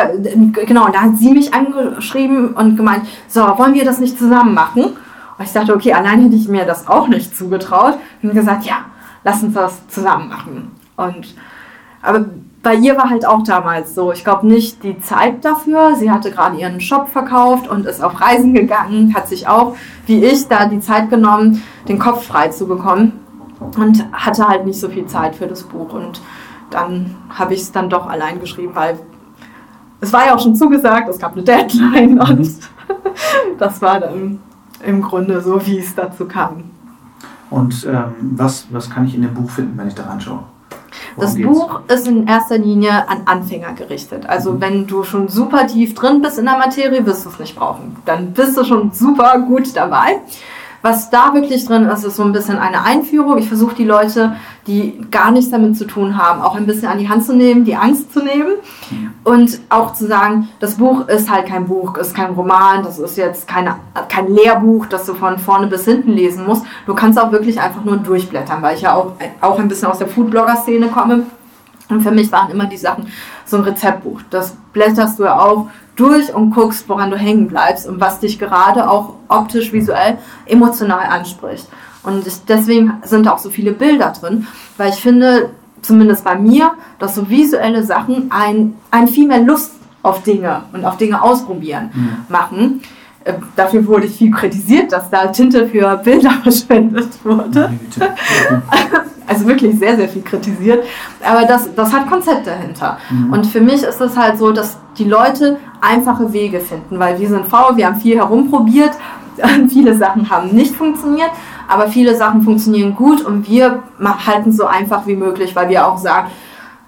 genau, 0.67 0.89
da 0.89 1.03
hat 1.03 1.17
sie 1.19 1.33
mich 1.33 1.53
angeschrieben 1.53 2.55
und 2.55 2.77
gemeint, 2.77 3.07
so, 3.29 3.41
wollen 3.41 3.75
wir 3.75 3.85
das 3.85 3.99
nicht 3.99 4.19
zusammen 4.19 4.55
machen? 4.55 4.85
Und 4.85 5.45
ich 5.45 5.53
dachte, 5.53 5.75
okay, 5.75 5.93
allein 5.93 6.23
hätte 6.23 6.37
ich 6.37 6.49
mir 6.49 6.65
das 6.65 6.87
auch 6.87 7.09
nicht 7.09 7.37
zugetraut. 7.37 7.99
Und 8.23 8.35
gesagt, 8.35 8.65
ja, 8.65 8.85
lass 9.25 9.43
uns 9.43 9.55
das 9.55 9.89
zusammen 9.89 10.29
machen. 10.29 10.80
Und, 11.01 11.35
aber 12.03 12.27
bei 12.63 12.75
ihr 12.75 12.97
war 12.97 13.09
halt 13.09 13.27
auch 13.27 13.43
damals 13.43 13.95
so, 13.95 14.13
ich 14.13 14.23
glaube 14.23 14.47
nicht 14.47 14.83
die 14.83 15.01
Zeit 15.01 15.45
dafür. 15.45 15.95
Sie 15.97 16.11
hatte 16.11 16.31
gerade 16.31 16.57
ihren 16.57 16.81
Shop 16.81 17.09
verkauft 17.09 17.69
und 17.69 17.87
ist 17.87 18.03
auf 18.03 18.21
Reisen 18.21 18.55
gegangen, 18.55 19.15
hat 19.15 19.29
sich 19.29 19.49
auch, 19.49 19.77
wie 20.07 20.23
ich, 20.25 20.49
da 20.49 20.67
die 20.67 20.81
Zeit 20.81 21.11
genommen, 21.11 21.63
den 21.89 21.99
Kopf 21.99 22.27
frei 22.27 22.49
zu 22.49 22.67
bekommen 22.67 23.13
und 23.77 24.05
hatte 24.13 24.47
halt 24.47 24.67
nicht 24.67 24.79
so 24.79 24.89
viel 24.89 25.07
Zeit 25.07 25.37
für 25.37 25.47
das 25.47 25.63
Buch. 25.63 25.93
Und 25.93 26.21
dann 26.71 27.17
habe 27.31 27.55
ich 27.55 27.61
es 27.61 27.73
dann 27.73 27.89
doch 27.89 28.07
allein 28.07 28.41
geschrieben, 28.41 28.75
weil 28.75 28.99
es 30.01 30.13
war 30.13 30.27
ja 30.27 30.35
auch 30.35 30.41
schon 30.41 30.57
zugesagt, 30.57 31.09
es 31.09 31.19
gab 31.19 31.33
eine 31.33 31.43
Deadline 31.43 32.15
mhm. 32.15 32.21
und 32.21 32.51
das 33.59 33.83
war 33.83 34.01
dann 34.01 34.41
im 34.85 35.03
Grunde 35.03 35.41
so, 35.41 35.65
wie 35.67 35.79
es 35.79 35.95
dazu 35.95 36.27
kam. 36.27 36.65
Und 37.51 37.87
ähm, 37.87 38.15
was, 38.37 38.67
was 38.71 38.89
kann 38.89 39.07
ich 39.07 39.15
in 39.15 39.23
dem 39.23 39.35
Buch 39.35 39.51
finden, 39.51 39.77
wenn 39.77 39.89
ich 39.89 39.95
da 39.95 40.05
anschaue? 40.05 40.45
Das? 41.17 41.37
Buch 41.37 41.81
ist 41.89 42.07
in 42.07 42.27
erster 42.27 42.59
Linie 42.59 43.09
an 43.09 43.23
Anfänger 43.27 43.73
gerichtet. 43.73 44.27
Also 44.27 44.53
mhm. 44.53 44.61
wenn 44.61 44.87
du 44.87 45.05
schon 45.05 45.29
super 45.29 45.67
tief 45.67 45.95
drin 45.95 46.23
bist 46.23 46.39
in 46.39 46.45
der 46.47 46.59
Materie, 46.59 47.05
wirst 47.07 47.25
du 47.25 47.31
es 47.31 47.39
nicht 47.39 47.57
brauchen. 47.57 47.97
Dann 48.05 48.33
bist 48.33 48.57
du 48.57 48.65
schon 48.65 48.93
super 48.93 49.39
gut 49.41 49.75
dabei. 49.75 50.21
Was 50.83 51.11
da 51.11 51.35
wirklich 51.35 51.67
drin 51.67 51.85
ist, 51.85 52.05
ist 52.05 52.17
so 52.17 52.23
ein 52.23 52.33
bisschen 52.33 52.59
eine 52.59 52.85
Einführung. 52.85 53.37
Ich 53.37 53.49
versuche 53.49 53.75
die 53.75 53.85
Leute, 53.85 54.37
die 54.67 54.99
gar 55.11 55.31
nichts 55.31 55.51
damit 55.51 55.77
zu 55.77 55.87
tun 55.87 56.17
haben, 56.17 56.41
auch 56.41 56.55
ein 56.55 56.67
bisschen 56.67 56.89
an 56.89 56.99
die 56.99 57.09
Hand 57.09 57.25
zu 57.25 57.35
nehmen, 57.35 57.65
die 57.65 57.77
Angst 57.77 58.13
zu 58.13 58.23
nehmen 58.23 58.55
und 59.25 59.61
auch 59.69 59.93
zu 59.93 60.07
sagen, 60.07 60.49
das 60.59 60.77
Buch 60.77 61.07
ist 61.09 61.31
halt 61.31 61.47
kein 61.47 61.67
Buch, 61.67 61.97
ist 61.97 62.15
kein 62.15 62.33
Roman, 62.33 62.83
das 62.83 62.99
ist 62.99 63.17
jetzt 63.17 63.47
keine, 63.47 63.77
kein 64.09 64.33
Lehrbuch, 64.33 64.87
das 64.87 65.05
du 65.05 65.15
von 65.15 65.39
vorne 65.39 65.67
bis 65.67 65.85
hinten 65.85 66.13
lesen 66.13 66.47
musst. 66.47 66.65
Du 66.87 66.95
kannst 66.95 67.19
auch 67.19 67.31
wirklich 67.31 67.61
einfach 67.61 67.85
nur 67.85 67.99
durchblättern, 67.99 68.63
weil 68.63 68.77
ich 68.77 68.83
ja 68.83 68.95
auch, 68.95 69.13
auch 69.41 69.59
ein 69.59 69.69
bisschen 69.69 69.89
aus 69.89 69.99
der 69.99 70.09
Foodblogger-Szene 70.09 70.89
komme. 70.89 71.25
Und 71.91 72.03
für 72.03 72.13
mich 72.13 72.31
waren 72.31 72.51
immer 72.51 72.67
die 72.67 72.77
Sachen 72.77 73.09
so 73.45 73.57
ein 73.57 73.65
Rezeptbuch. 73.65 74.21
Das 74.31 74.57
blätterst 74.73 75.19
du 75.19 75.25
ja 75.25 75.39
auch 75.39 75.69
durch 76.01 76.35
und 76.35 76.51
guckst, 76.51 76.89
woran 76.89 77.11
du 77.11 77.17
hängen 77.17 77.47
bleibst 77.49 77.87
und 77.87 78.01
was 78.01 78.21
dich 78.21 78.39
gerade 78.39 78.89
auch 78.91 79.15
optisch, 79.29 79.73
visuell, 79.73 80.19
emotional 80.47 81.07
anspricht. 81.07 81.67
Und 82.03 82.27
ich, 82.27 82.45
deswegen 82.49 82.95
sind 83.05 83.29
auch 83.29 83.39
so 83.39 83.51
viele 83.51 83.73
Bilder 83.73 84.13
drin, 84.19 84.47
weil 84.79 84.89
ich 84.91 84.97
finde, 85.01 85.51
zumindest 85.83 86.25
bei 86.25 86.37
mir, 86.37 86.73
dass 86.99 87.15
so 87.15 87.29
visuelle 87.29 87.83
Sachen 87.85 88.31
ein, 88.31 88.75
ein 88.91 89.07
viel 89.09 89.27
mehr 89.29 89.41
Lust 89.41 89.73
auf 90.03 90.23
Dinge 90.23 90.63
und 90.73 90.85
auf 90.85 90.97
Dinge 90.97 91.21
ausprobieren 91.23 91.91
Mhm. 91.93 92.11
machen. 92.29 92.81
Äh, 93.25 93.35
Dafür 93.55 93.87
wurde 93.87 94.07
ich 94.07 94.17
viel 94.17 94.31
kritisiert, 94.31 94.93
dass 94.93 95.11
da 95.11 95.27
Tinte 95.27 95.69
für 95.69 95.97
Bilder 95.99 96.31
verschwendet 96.43 97.11
wurde. 97.23 97.71
Also 99.31 99.47
wirklich 99.47 99.79
sehr, 99.79 99.97
sehr 99.97 100.09
viel 100.09 100.23
kritisiert. 100.23 100.85
Aber 101.25 101.47
das, 101.47 101.73
das 101.77 101.93
hat 101.93 102.09
Konzept 102.11 102.49
dahinter. 102.49 102.99
Und 103.31 103.47
für 103.47 103.61
mich 103.61 103.85
ist 103.85 104.01
es 104.01 104.17
halt 104.17 104.39
so, 104.39 104.51
dass 104.51 104.77
die 104.99 105.05
Leute 105.05 105.59
einfache 105.81 106.33
Wege 106.33 106.59
finden, 106.59 106.99
weil 106.99 107.19
wir 107.21 107.29
sind 107.29 107.47
faul, 107.47 107.77
wir 107.77 107.87
haben 107.87 108.01
viel 108.01 108.17
herumprobiert, 108.17 108.91
viele 109.69 109.97
Sachen 109.97 110.29
haben 110.29 110.49
nicht 110.49 110.75
funktioniert, 110.75 111.31
aber 111.69 111.87
viele 111.87 112.17
Sachen 112.17 112.43
funktionieren 112.43 112.97
gut 112.97 113.25
und 113.25 113.49
wir 113.49 113.85
halten 114.27 114.51
es 114.51 114.57
so 114.57 114.67
einfach 114.67 115.07
wie 115.07 115.15
möglich, 115.15 115.55
weil 115.55 115.69
wir 115.69 115.87
auch 115.87 115.97
sagen, 115.97 116.29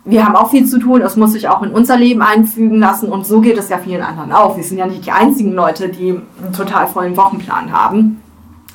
wir 0.04 0.26
haben 0.26 0.34
auch 0.34 0.50
viel 0.50 0.66
zu 0.66 0.80
tun, 0.80 1.00
es 1.00 1.14
muss 1.14 1.32
sich 1.32 1.48
auch 1.48 1.62
in 1.62 1.70
unser 1.70 1.96
Leben 1.96 2.22
einfügen 2.22 2.80
lassen 2.80 3.08
und 3.08 3.24
so 3.24 3.40
geht 3.40 3.56
es 3.56 3.68
ja 3.68 3.78
vielen 3.78 4.02
anderen 4.02 4.32
auch. 4.32 4.56
Wir 4.56 4.64
sind 4.64 4.78
ja 4.78 4.86
nicht 4.86 5.06
die 5.06 5.12
einzigen 5.12 5.52
Leute, 5.52 5.90
die 5.90 6.10
einen 6.10 6.52
total 6.52 6.88
vollen 6.88 7.16
Wochenplan 7.16 7.72
haben. 7.72 8.20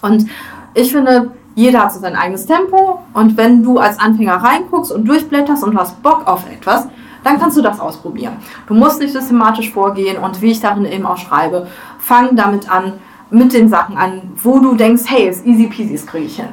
Und 0.02 0.28
ich 0.74 0.92
finde, 0.94 1.32
jeder 1.58 1.80
hat 1.80 1.92
so 1.92 2.00
sein 2.00 2.16
eigenes 2.16 2.46
Tempo 2.46 3.00
und 3.14 3.36
wenn 3.36 3.64
du 3.64 3.80
als 3.80 4.00
Anfänger 4.00 4.36
reinguckst 4.36 4.92
und 4.92 5.08
durchblätterst 5.08 5.64
und 5.64 5.76
hast 5.76 6.04
Bock 6.04 6.28
auf 6.28 6.48
etwas, 6.48 6.88
dann 7.24 7.40
kannst 7.40 7.58
du 7.58 7.64
das 7.64 7.80
ausprobieren. 7.80 8.34
Du 8.68 8.76
musst 8.76 9.00
nicht 9.00 9.12
systematisch 9.12 9.72
vorgehen 9.72 10.24
und 10.24 10.40
wie 10.44 10.52
ich 10.52 10.60
darin 10.60 10.86
eben 10.86 11.08
auch 11.08 11.18
schreibe, 11.18 11.66
fang 11.98 12.36
damit 12.36 12.70
an, 12.70 12.94
mit 13.32 13.54
den 13.54 13.70
Sachen 13.70 13.98
an, 13.98 14.22
wo 14.36 14.60
du 14.60 14.76
denkst, 14.76 15.06
hey, 15.08 15.30
ist 15.30 15.48
easy 15.48 15.66
peasy, 15.66 15.94
das 15.94 16.06
kriege 16.06 16.26
ich 16.26 16.36
hin. 16.36 16.50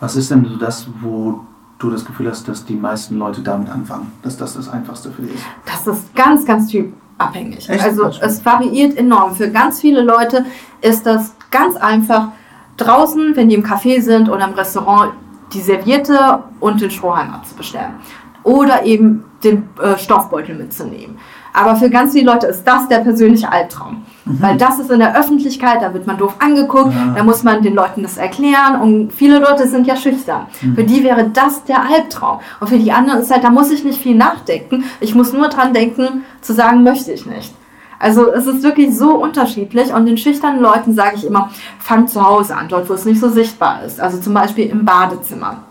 Was 0.00 0.16
ist 0.16 0.30
denn 0.30 0.44
so 0.44 0.56
das, 0.56 0.86
wo 1.00 1.40
du 1.78 1.88
das 1.88 2.04
Gefühl 2.04 2.28
hast, 2.28 2.46
dass 2.46 2.66
die 2.66 2.76
meisten 2.76 3.16
Leute 3.16 3.40
damit 3.40 3.70
anfangen? 3.70 4.12
Dass 4.22 4.36
das 4.36 4.52
das 4.52 4.68
Einfachste 4.68 5.10
für 5.10 5.22
dich 5.22 5.34
ist? 5.34 5.44
Das 5.64 5.86
ist 5.86 6.14
ganz, 6.14 6.44
ganz 6.44 6.68
typabhängig. 6.68 7.70
Echt? 7.70 7.82
Also 7.82 8.10
es 8.20 8.44
variiert 8.44 8.98
enorm. 8.98 9.34
Für 9.34 9.50
ganz 9.50 9.80
viele 9.80 10.02
Leute 10.02 10.44
ist 10.82 11.06
das 11.06 11.34
ganz 11.50 11.76
einfach 11.76 12.32
draußen, 12.80 13.36
wenn 13.36 13.48
die 13.48 13.54
im 13.54 13.64
Café 13.64 14.00
sind 14.00 14.28
oder 14.28 14.46
im 14.46 14.54
Restaurant, 14.54 15.12
die 15.52 15.60
Serviette 15.60 16.40
und 16.60 16.80
den 16.80 16.90
Strohhalm 16.90 17.32
abzubestellen. 17.34 17.94
Oder 18.42 18.84
eben 18.84 19.24
den 19.44 19.68
äh, 19.82 19.98
Stoffbeutel 19.98 20.54
mitzunehmen. 20.54 21.18
Aber 21.52 21.74
für 21.76 21.90
ganz 21.90 22.12
viele 22.12 22.26
Leute 22.32 22.46
ist 22.46 22.64
das 22.64 22.86
der 22.88 22.98
persönliche 22.98 23.50
Albtraum. 23.50 24.04
Weil 24.24 24.56
das 24.56 24.78
ist 24.78 24.90
in 24.90 25.00
der 25.00 25.18
Öffentlichkeit, 25.18 25.82
da 25.82 25.92
wird 25.92 26.06
man 26.06 26.16
doof 26.16 26.36
angeguckt, 26.38 26.94
Ja. 26.94 27.12
da 27.16 27.24
muss 27.24 27.42
man 27.42 27.60
den 27.62 27.74
Leuten 27.74 28.02
das 28.02 28.16
erklären 28.16 28.80
und 28.80 29.12
viele 29.12 29.40
Leute 29.40 29.66
sind 29.66 29.86
ja 29.86 29.96
schüchtern. 29.96 30.46
Für 30.74 30.84
die 30.84 31.02
wäre 31.02 31.28
das 31.32 31.64
der 31.64 31.82
Albtraum. 31.82 32.38
Und 32.60 32.68
für 32.68 32.78
die 32.78 32.92
anderen 32.92 33.20
ist 33.20 33.32
halt, 33.32 33.42
da 33.42 33.50
muss 33.50 33.70
ich 33.72 33.82
nicht 33.82 34.00
viel 34.00 34.14
nachdenken. 34.14 34.84
Ich 35.00 35.14
muss 35.16 35.32
nur 35.32 35.48
dran 35.48 35.74
denken, 35.74 36.24
zu 36.40 36.52
sagen, 36.54 36.84
möchte 36.84 37.10
ich 37.12 37.26
nicht. 37.26 37.52
Also 38.00 38.32
es 38.32 38.46
ist 38.46 38.62
wirklich 38.62 38.96
so 38.96 39.14
unterschiedlich 39.14 39.92
und 39.92 40.06
den 40.06 40.16
schüchternen 40.16 40.60
Leuten 40.60 40.94
sage 40.94 41.16
ich 41.16 41.26
immer, 41.26 41.50
fang 41.78 42.08
zu 42.08 42.26
Hause 42.26 42.56
an, 42.56 42.66
dort 42.66 42.88
wo 42.88 42.94
es 42.94 43.04
nicht 43.04 43.20
so 43.20 43.28
sichtbar 43.28 43.84
ist. 43.84 44.00
Also 44.00 44.18
zum 44.18 44.32
Beispiel 44.32 44.66
im 44.68 44.86
Badezimmer. 44.86 45.64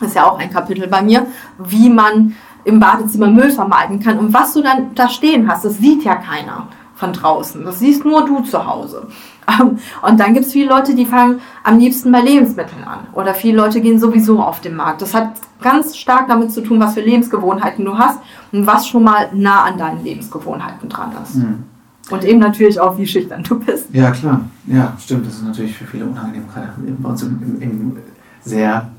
Das 0.00 0.08
ist 0.08 0.14
ja 0.16 0.26
auch 0.26 0.38
ein 0.38 0.50
Kapitel 0.50 0.88
bei 0.88 1.02
mir, 1.02 1.26
wie 1.58 1.90
man 1.90 2.34
im 2.64 2.80
Badezimmer 2.80 3.26
Müll 3.26 3.50
vermeiden 3.50 4.00
kann. 4.00 4.18
Und 4.18 4.32
was 4.32 4.54
du 4.54 4.62
dann 4.62 4.94
da 4.94 5.10
stehen 5.10 5.46
hast, 5.46 5.66
das 5.66 5.76
sieht 5.76 6.04
ja 6.04 6.16
keiner 6.16 6.68
von 6.94 7.12
draußen. 7.12 7.62
Das 7.64 7.80
siehst 7.80 8.06
nur 8.06 8.24
du 8.24 8.40
zu 8.40 8.66
Hause. 8.66 9.08
Und 10.02 10.20
dann 10.20 10.32
gibt 10.32 10.46
es 10.46 10.52
viele 10.52 10.70
Leute, 10.70 10.94
die 10.94 11.04
fangen 11.04 11.42
am 11.64 11.78
liebsten 11.78 12.10
bei 12.10 12.22
Lebensmitteln 12.22 12.82
an. 12.82 13.00
Oder 13.12 13.34
viele 13.34 13.58
Leute 13.58 13.82
gehen 13.82 14.00
sowieso 14.00 14.40
auf 14.40 14.60
den 14.62 14.74
Markt. 14.74 15.02
Das 15.02 15.12
hat 15.12 15.32
ganz 15.60 15.98
stark 15.98 16.28
damit 16.28 16.50
zu 16.50 16.62
tun, 16.62 16.80
was 16.80 16.94
für 16.94 17.02
Lebensgewohnheiten 17.02 17.84
du 17.84 17.98
hast 17.98 18.20
und 18.52 18.66
was 18.66 18.88
schon 18.88 19.02
mal 19.02 19.28
nah 19.34 19.64
an 19.64 19.76
deinen 19.76 20.02
Lebensgewohnheiten 20.02 20.88
dran 20.88 21.12
ist. 21.22 21.34
Hm. 21.34 21.64
Und 22.10 22.24
eben 22.24 22.38
natürlich 22.38 22.78
auch, 22.78 22.98
wie 22.98 23.06
schüchtern 23.06 23.42
du 23.42 23.58
bist. 23.58 23.86
Ja, 23.92 24.10
klar. 24.10 24.42
Ja, 24.66 24.96
stimmt. 25.00 25.26
Das 25.26 25.34
ist 25.34 25.44
natürlich 25.44 25.76
für 25.76 25.86
viele 25.86 26.04
unangenehm, 26.04 26.44
gerade 26.52 26.68
bei 26.98 27.08
uns 27.08 27.22
im, 27.22 27.40
im, 27.42 27.62
im 27.62 27.96
sehr 28.44 28.90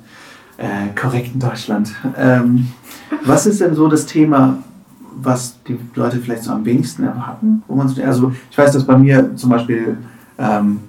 äh, 0.58 1.00
korrekten 1.00 1.40
Deutschland. 1.40 1.94
Ähm, 2.18 2.68
was 3.24 3.46
ist 3.46 3.62
denn 3.62 3.76
so 3.76 3.88
das 3.88 4.06
Thema, 4.06 4.58
was 5.22 5.62
die 5.68 5.78
Leute 5.96 6.18
vielleicht 6.18 6.44
so 6.44 6.52
am 6.52 6.66
wenigsten 6.66 7.04
erwarten? 7.04 7.64
Wo 7.68 7.76
man 7.76 7.88
so, 7.88 8.02
also 8.02 8.34
ich 8.50 8.58
weiß, 8.58 8.72
dass 8.72 8.86
bei 8.86 8.98
mir 8.98 9.36
zum 9.36 9.50
Beispiel 9.52 9.98
ähm, 10.38 10.80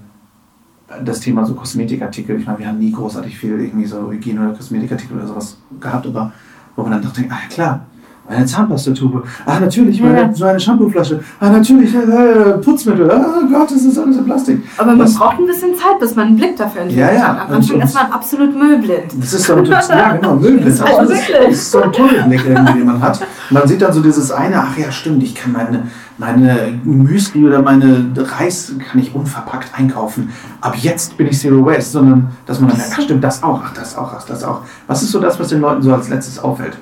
das 1.05 1.21
Thema 1.21 1.45
so 1.45 1.55
Kosmetikartikel, 1.55 2.39
ich 2.39 2.47
meine, 2.47 2.59
wir 2.59 2.69
haben 2.69 2.79
nie 2.79 2.93
großartig 2.93 3.37
viel 3.37 3.61
irgendwie 3.61 3.87
so 3.87 4.11
Hygiene- 4.11 4.41
oder 4.41 4.57
Kosmetikartikel 4.57 5.17
oder 5.17 5.27
sowas 5.27 5.59
gehabt, 5.81 6.07
aber 6.07 6.33
wo 6.75 6.83
man 6.83 6.93
dann 6.93 7.03
dachte, 7.03 7.25
ah 7.29 7.39
ja 7.43 7.49
klar, 7.49 7.87
meine 8.29 8.45
Zahnpastatube, 8.47 9.23
ah 9.45 9.61
natürlich, 9.61 10.01
meine, 10.03 10.21
Ja. 10.23 10.33
so 10.35 10.45
eine 10.45 10.59
Shampooflasche, 10.61 11.21
ah 11.41 11.49
natürlich, 11.51 11.95
äh, 11.95 12.59
Putzmittel, 12.63 13.09
oh 13.11 13.47
Gott, 13.53 13.71
das 13.71 13.83
ist 13.83 13.99
alles 13.99 14.17
in 14.17 14.25
Plastik. 14.25 14.63
Aber 14.79 14.91
man 14.93 15.01
Was- 15.01 15.15
braucht 15.17 15.39
ein 15.39 15.47
bisschen 15.47 15.75
Zeit, 15.75 15.99
bis 16.01 16.15
man 16.17 16.27
einen 16.29 16.37
Blick 16.37 16.57
dafür 16.57 16.83
entwickelt 16.83 17.09
Ja, 17.13 17.15
ja. 17.15 17.29
hat. 17.29 17.49
Am 17.49 17.57
Anfang 17.57 17.81
ist 17.81 17.95
man 17.95 18.07
absolut 18.13 18.57
müllblind. 18.57 19.13
Das 19.21 19.33
ist 19.33 19.45
so 19.45 19.55
ein, 19.55 19.65
ja, 19.65 20.13
genau, 20.17 20.35
Müllblind. 20.41 20.67
Das 20.67 20.75
ist 20.75 20.83
Aber 20.83 21.07
das, 21.07 21.21
das 21.27 21.51
ist 21.53 21.71
so 21.71 21.83
ein 21.83 21.93
Tunnelblick, 21.93 22.45
irgendwie, 22.47 22.73
den 22.73 22.87
man 22.87 23.01
hat. 23.01 23.21
Und 23.21 23.55
man 23.59 23.69
sieht 23.69 23.81
dann 23.83 23.93
so 23.93 24.01
dieses 24.01 24.31
eine, 24.31 24.57
ach 24.61 24.77
ja, 24.77 24.91
stimmt, 24.91 25.23
ich 25.23 25.35
kann 25.35 25.53
meine, 25.53 25.85
meine 26.19 26.81
Müsli 26.85 27.45
oder 27.47 27.63
meine 27.63 28.11
Reis 28.17 28.73
kann 28.91 29.01
ich 29.01 29.15
unverpackt 29.15 29.69
einkaufen. 29.79 30.31
Ab 30.61 30.75
jetzt 30.77 31.17
bin 31.17 31.29
ich 31.29 31.39
Zero 31.39 31.65
Waste, 31.65 31.91
sondern 31.93 32.29
dass 32.47 32.59
man 32.61 32.71
dann 32.71 32.79
merkt, 32.79 32.93
ach 32.97 33.03
stimmt, 33.03 33.23
das 33.23 33.43
auch, 33.43 33.61
ach 33.65 33.73
das 33.75 33.97
auch, 33.97 34.13
ach 34.17 34.25
das 34.25 34.43
auch. 34.43 34.61
Was 34.87 35.03
ist 35.03 35.13
so 35.13 35.21
das, 35.21 35.39
was 35.39 35.49
den 35.49 35.61
Leuten 35.61 35.83
so 35.83 35.93
als 35.95 36.09
letztes 36.09 36.39
auffällt? 36.39 36.77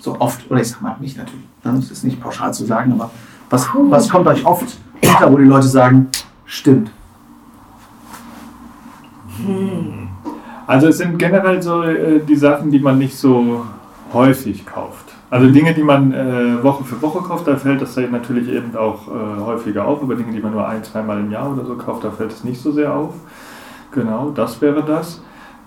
So 0.00 0.18
oft, 0.18 0.50
oder 0.50 0.60
ich 0.60 0.68
sag 0.68 0.82
mal 0.82 0.96
nicht 0.98 1.16
natürlich, 1.16 1.44
ne, 1.62 1.74
das 1.76 1.90
ist 1.90 2.04
nicht 2.04 2.20
pauschal 2.20 2.52
zu 2.52 2.64
sagen, 2.64 2.92
aber 2.92 3.10
was, 3.50 3.68
was 3.74 4.08
kommt 4.08 4.26
euch 4.26 4.44
oft 4.44 4.78
unter, 5.04 5.32
wo 5.32 5.36
die 5.36 5.44
Leute 5.44 5.68
sagen, 5.68 6.08
stimmt. 6.46 6.90
Also 10.66 10.88
es 10.88 10.98
sind 10.98 11.18
generell 11.18 11.62
so 11.62 11.82
äh, 11.82 12.20
die 12.20 12.36
Sachen, 12.36 12.70
die 12.70 12.78
man 12.78 12.98
nicht 12.98 13.16
so 13.16 13.66
häufig 14.12 14.64
kauft. 14.66 15.06
Also 15.30 15.48
Dinge, 15.50 15.74
die 15.74 15.82
man 15.82 16.12
äh, 16.12 16.62
Woche 16.62 16.82
für 16.84 17.00
Woche 17.02 17.20
kauft, 17.22 17.46
da 17.46 17.56
fällt 17.56 17.80
das 17.80 17.96
natürlich 17.96 18.48
eben 18.48 18.76
auch 18.76 19.06
äh, 19.06 19.40
häufiger 19.40 19.84
auf. 19.84 20.02
Aber 20.02 20.16
Dinge, 20.16 20.32
die 20.32 20.40
man 20.40 20.52
nur 20.52 20.66
ein, 20.66 20.82
zweimal 20.82 21.20
im 21.20 21.30
Jahr 21.30 21.52
oder 21.52 21.64
so 21.64 21.76
kauft, 21.76 22.04
da 22.04 22.10
fällt 22.10 22.32
es 22.32 22.42
nicht 22.42 22.60
so 22.60 22.72
sehr 22.72 22.92
auf. 22.92 23.14
Genau, 23.92 24.30
das 24.30 24.60
wäre 24.60 24.82
das. 24.82 25.22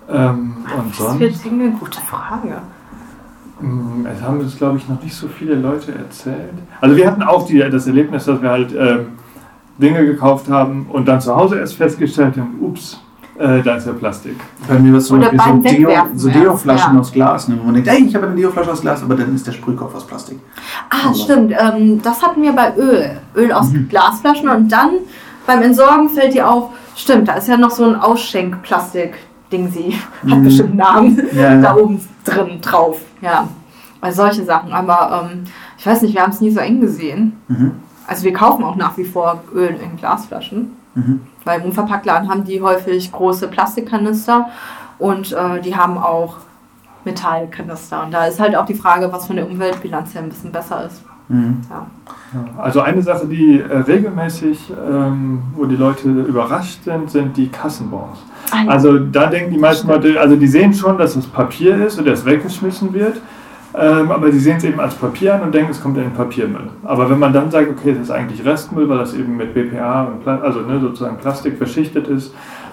Ähm, 0.08 0.56
und 0.76 0.90
Das 0.90 0.98
sonst, 0.98 1.20
wird 1.20 1.34
eine 1.46 1.70
gute 1.70 2.00
Frage. 2.00 2.62
Mh, 3.64 4.10
es 4.10 4.22
haben 4.22 4.40
uns, 4.40 4.56
glaube 4.56 4.78
ich, 4.78 4.88
noch 4.88 5.02
nicht 5.02 5.14
so 5.14 5.28
viele 5.28 5.54
Leute 5.54 5.92
erzählt. 5.92 6.54
Also 6.80 6.96
wir 6.96 7.06
hatten 7.06 7.22
auch 7.22 7.46
die, 7.46 7.58
das 7.58 7.86
Erlebnis, 7.86 8.24
dass 8.24 8.40
wir 8.40 8.50
halt 8.50 8.74
ähm, 8.76 9.06
Dinge 9.78 10.04
gekauft 10.04 10.48
haben 10.48 10.86
und 10.90 11.06
dann 11.06 11.20
zu 11.20 11.34
Hause 11.34 11.58
erst 11.58 11.76
festgestellt 11.76 12.36
haben, 12.36 12.58
ups, 12.60 13.00
äh, 13.38 13.62
da 13.62 13.76
ist 13.76 13.86
ja 13.86 13.92
Plastik. 13.92 14.36
Bei 14.68 14.78
mir 14.78 14.92
war 14.92 14.98
es 14.98 15.06
so, 15.08 15.16
beim 15.16 15.62
Deo, 15.62 15.90
so 16.14 16.28
Deo-Flaschen 16.28 16.94
ja. 16.94 17.00
aus 17.00 17.12
Glas. 17.12 17.48
Ne? 17.48 17.58
wo 17.58 17.64
man 17.64 17.74
denkt, 17.74 17.88
ey, 17.88 18.04
ich 18.06 18.14
habe 18.14 18.26
eine 18.26 18.36
Deo-Flasche 18.36 18.72
aus 18.72 18.80
Glas, 18.80 19.02
aber 19.02 19.16
dann 19.16 19.34
ist 19.34 19.46
der 19.46 19.52
Sprühkopf 19.52 19.94
aus 19.94 20.06
Plastik. 20.06 20.38
Ah, 20.90 21.12
stimmt. 21.12 21.52
Ähm, 21.58 22.00
das 22.02 22.22
hatten 22.22 22.42
wir 22.42 22.52
bei 22.52 22.76
Öl. 22.76 23.18
Öl 23.34 23.52
aus 23.52 23.72
Glasflaschen 23.88 24.48
und 24.48 24.70
dann 24.70 24.90
beim 25.46 25.62
Entsorgen 25.62 26.08
fällt 26.08 26.34
dir 26.34 26.48
auf, 26.48 26.70
stimmt, 26.96 27.28
da 27.28 27.34
ist 27.34 27.48
ja 27.48 27.56
noch 27.56 27.70
so 27.70 27.84
ein 27.84 27.96
Ausschenk-Plastik-Ding, 27.96 29.14
sie 29.70 29.94
hat 30.30 30.38
Mhm. 30.38 30.44
bestimmt 30.44 30.68
einen 30.70 30.76
Namen 30.78 31.22
Ja, 31.32 31.54
ja. 31.54 31.60
da 31.60 31.76
oben 31.76 32.00
drin 32.24 32.60
drauf. 32.60 33.00
Ja, 33.20 33.48
also 34.00 34.22
solche 34.22 34.44
Sachen. 34.44 34.72
Aber 34.72 35.28
ähm, 35.30 35.44
ich 35.78 35.86
weiß 35.86 36.02
nicht, 36.02 36.14
wir 36.14 36.22
haben 36.22 36.32
es 36.32 36.40
nie 36.40 36.50
so 36.50 36.60
eng 36.60 36.80
gesehen. 36.80 37.32
Mhm. 37.48 37.72
Also 38.06 38.24
wir 38.24 38.32
kaufen 38.32 38.64
auch 38.64 38.76
nach 38.76 38.96
wie 38.96 39.04
vor 39.04 39.42
Öl 39.54 39.76
in 39.82 39.96
Glasflaschen. 39.96 40.72
Mhm. 40.94 41.20
Weil 41.44 41.60
im 41.60 41.66
Unverpacktladen 41.66 42.28
haben 42.28 42.44
die 42.44 42.60
häufig 42.62 43.10
große 43.12 43.48
Plastikkanister 43.48 44.48
und 44.98 45.32
äh, 45.32 45.60
die 45.60 45.74
haben 45.76 45.98
auch 45.98 46.36
Metallkanister. 47.04 48.04
Und 48.04 48.12
da 48.14 48.26
ist 48.26 48.40
halt 48.40 48.56
auch 48.56 48.64
die 48.66 48.74
Frage, 48.74 49.12
was 49.12 49.26
von 49.26 49.36
der 49.36 49.48
Umweltbilanz 49.48 50.14
her 50.14 50.22
ein 50.22 50.28
bisschen 50.28 50.52
besser 50.52 50.86
ist. 50.86 51.02
Mhm. 51.28 51.62
Ja. 51.70 51.86
Ja, 52.34 52.62
Also 52.62 52.80
eine 52.80 53.02
Sache, 53.02 53.26
die 53.26 53.60
äh, 53.60 53.76
regelmäßig, 53.78 54.72
ähm, 54.90 55.42
wo 55.54 55.64
die 55.66 55.76
Leute 55.76 56.08
überrascht 56.08 56.84
sind, 56.84 57.10
sind 57.10 57.36
die 57.36 57.48
Kassenbons. 57.48 58.18
Also 58.66 58.98
da 58.98 59.26
denken 59.26 59.52
die 59.52 59.58
meisten 59.58 59.88
Leute, 59.88 60.20
also 60.20 60.36
die 60.36 60.46
sehen 60.46 60.72
schon, 60.72 60.98
dass 60.98 61.16
es 61.16 61.26
Papier 61.26 61.86
ist 61.86 61.98
und 61.98 62.06
das 62.06 62.24
weggeschmissen 62.24 62.92
wird, 62.94 63.20
ähm, 63.76 64.12
aber 64.12 64.30
sie 64.30 64.38
sehen 64.38 64.58
es 64.58 64.64
eben 64.64 64.78
als 64.78 64.94
Papier 64.94 65.34
an 65.34 65.42
und 65.42 65.54
denken, 65.54 65.70
es 65.72 65.82
kommt 65.82 65.96
in 65.96 66.04
den 66.04 66.12
Papiermüll. 66.12 66.68
Aber 66.84 67.10
wenn 67.10 67.18
man 67.18 67.32
dann 67.32 67.50
sagt, 67.50 67.68
okay, 67.68 67.92
das 67.92 68.02
ist 68.02 68.10
eigentlich 68.10 68.44
Restmüll, 68.44 68.88
weil 68.88 68.98
das 68.98 69.14
eben 69.14 69.36
mit 69.36 69.52
BPA 69.54 70.04
und 70.04 70.22
Pla 70.22 70.38
also 70.38 70.60
ne, 70.60 70.78
sozusagen 70.80 71.16
Plastik 71.16 71.58
beschichtet 71.58 72.06
ist, 72.06 72.32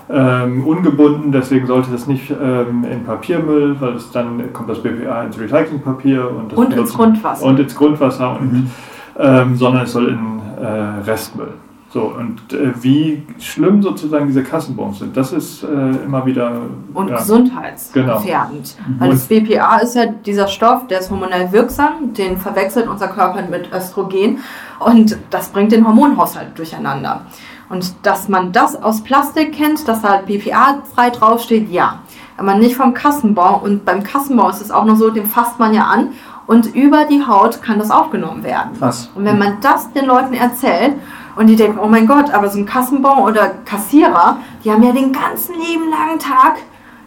ähm, 0.10 0.66
ungebunden, 0.68 1.32
deswegen 1.32 1.66
sollte 1.66 1.90
das 1.92 2.06
nicht 2.06 2.30
ähm, 2.32 2.86
in 2.92 3.04
Papiermüll, 3.04 3.78
weil 3.80 3.96
es 3.96 4.12
dann 4.12 4.52
kommt 4.54 4.70
das 4.70 4.84
BPA 4.84 5.24
ins 5.24 5.40
Recyclingpapier 5.40 6.30
und, 6.30 6.52
das 6.52 6.60
Und 6.60 6.74
ins 6.74 6.94
Grundwasser. 6.94 7.46
Und 7.46 7.60
ins 7.60 7.76
Grundwasser 7.76 8.40
und 8.40 8.54
Mhm. 8.54 8.72
ähm, 9.18 9.56
sondern 9.56 9.84
es 9.84 9.94
soll 9.94 10.10
in 10.10 10.42
äh, 10.62 11.10
Restmüll. 11.10 11.54
So, 11.94 12.04
und 12.04 12.54
äh, 12.54 12.72
wie 12.82 13.22
schlimm 13.38 13.82
sozusagen 13.84 14.28
diese 14.28 14.44
Kassenbons 14.44 15.00
sind, 15.00 15.18
das 15.18 15.34
ist 15.34 15.64
äh, 15.64 15.68
immer 16.06 16.26
wieder. 16.26 16.62
und 16.94 17.10
ja, 17.10 17.18
gesundheitsgefährdend. 17.18 18.78
Weil 18.98 19.10
Und- 19.10 19.16
das 19.16 19.26
BPA 19.28 19.78
ist 19.80 19.96
ja 19.96 20.06
dieser 20.06 20.48
Stoff, 20.48 20.88
der 20.88 21.00
ist 21.02 21.12
hormonell 21.12 21.52
wirksam, 21.52 22.14
den 22.14 22.38
verwechselt 22.38 22.88
unser 22.88 23.10
Körper 23.10 23.42
mit 23.50 23.72
Östrogen 23.74 24.40
und 24.80 25.18
das 25.32 25.50
bringt 25.50 25.74
den 25.74 25.86
Hormonhaushalt 25.86 26.58
durcheinander. 26.58 27.26
Und 27.68 27.94
dass 28.04 28.30
man 28.30 28.52
das 28.54 28.82
aus 28.82 29.02
Plastik 29.02 29.54
kennt, 29.54 29.86
dass 29.88 30.02
da 30.02 30.18
BPA 30.26 30.82
frei 30.94 31.10
draufsteht, 31.10 31.70
ja. 31.70 32.00
Aber 32.38 32.56
nicht 32.56 32.76
vom 32.76 32.94
Kassenbon. 32.94 33.62
Und 33.62 33.86
beim 33.86 34.04
Kassenbon 34.04 34.50
ist 34.50 34.62
es 34.62 34.72
auch 34.72 34.84
noch 34.86 34.96
so, 34.98 35.10
den 35.10 35.26
fasst 35.26 35.60
man 35.60 35.74
ja 35.74 35.84
an 35.84 36.10
und 36.48 36.74
über 36.76 37.06
die 37.06 37.26
Haut 37.26 37.62
kann 37.62 37.80
das 37.80 37.92
aufgenommen 37.92 38.44
werden. 38.44 38.72
Krass. 38.80 39.10
Und 39.16 39.26
wenn 39.26 39.38
man 39.38 39.58
das 39.62 39.92
den 39.94 40.06
Leuten 40.06 40.34
erzählt 40.34 40.96
und 41.36 41.48
die 41.48 41.56
denken, 41.56 41.80
oh 41.82 41.88
mein 41.88 42.06
Gott, 42.08 42.34
aber 42.34 42.50
so 42.50 42.60
ein 42.60 42.66
Kassenbon 42.66 43.20
oder 43.20 43.52
Kassierer, 43.66 44.38
die 44.64 44.72
haben 44.72 44.84
ja 44.84 44.92
den 44.92 45.12
ganzen 45.14 45.56
lieben 45.56 45.90
langen 45.90 46.20
Tag 46.20 46.58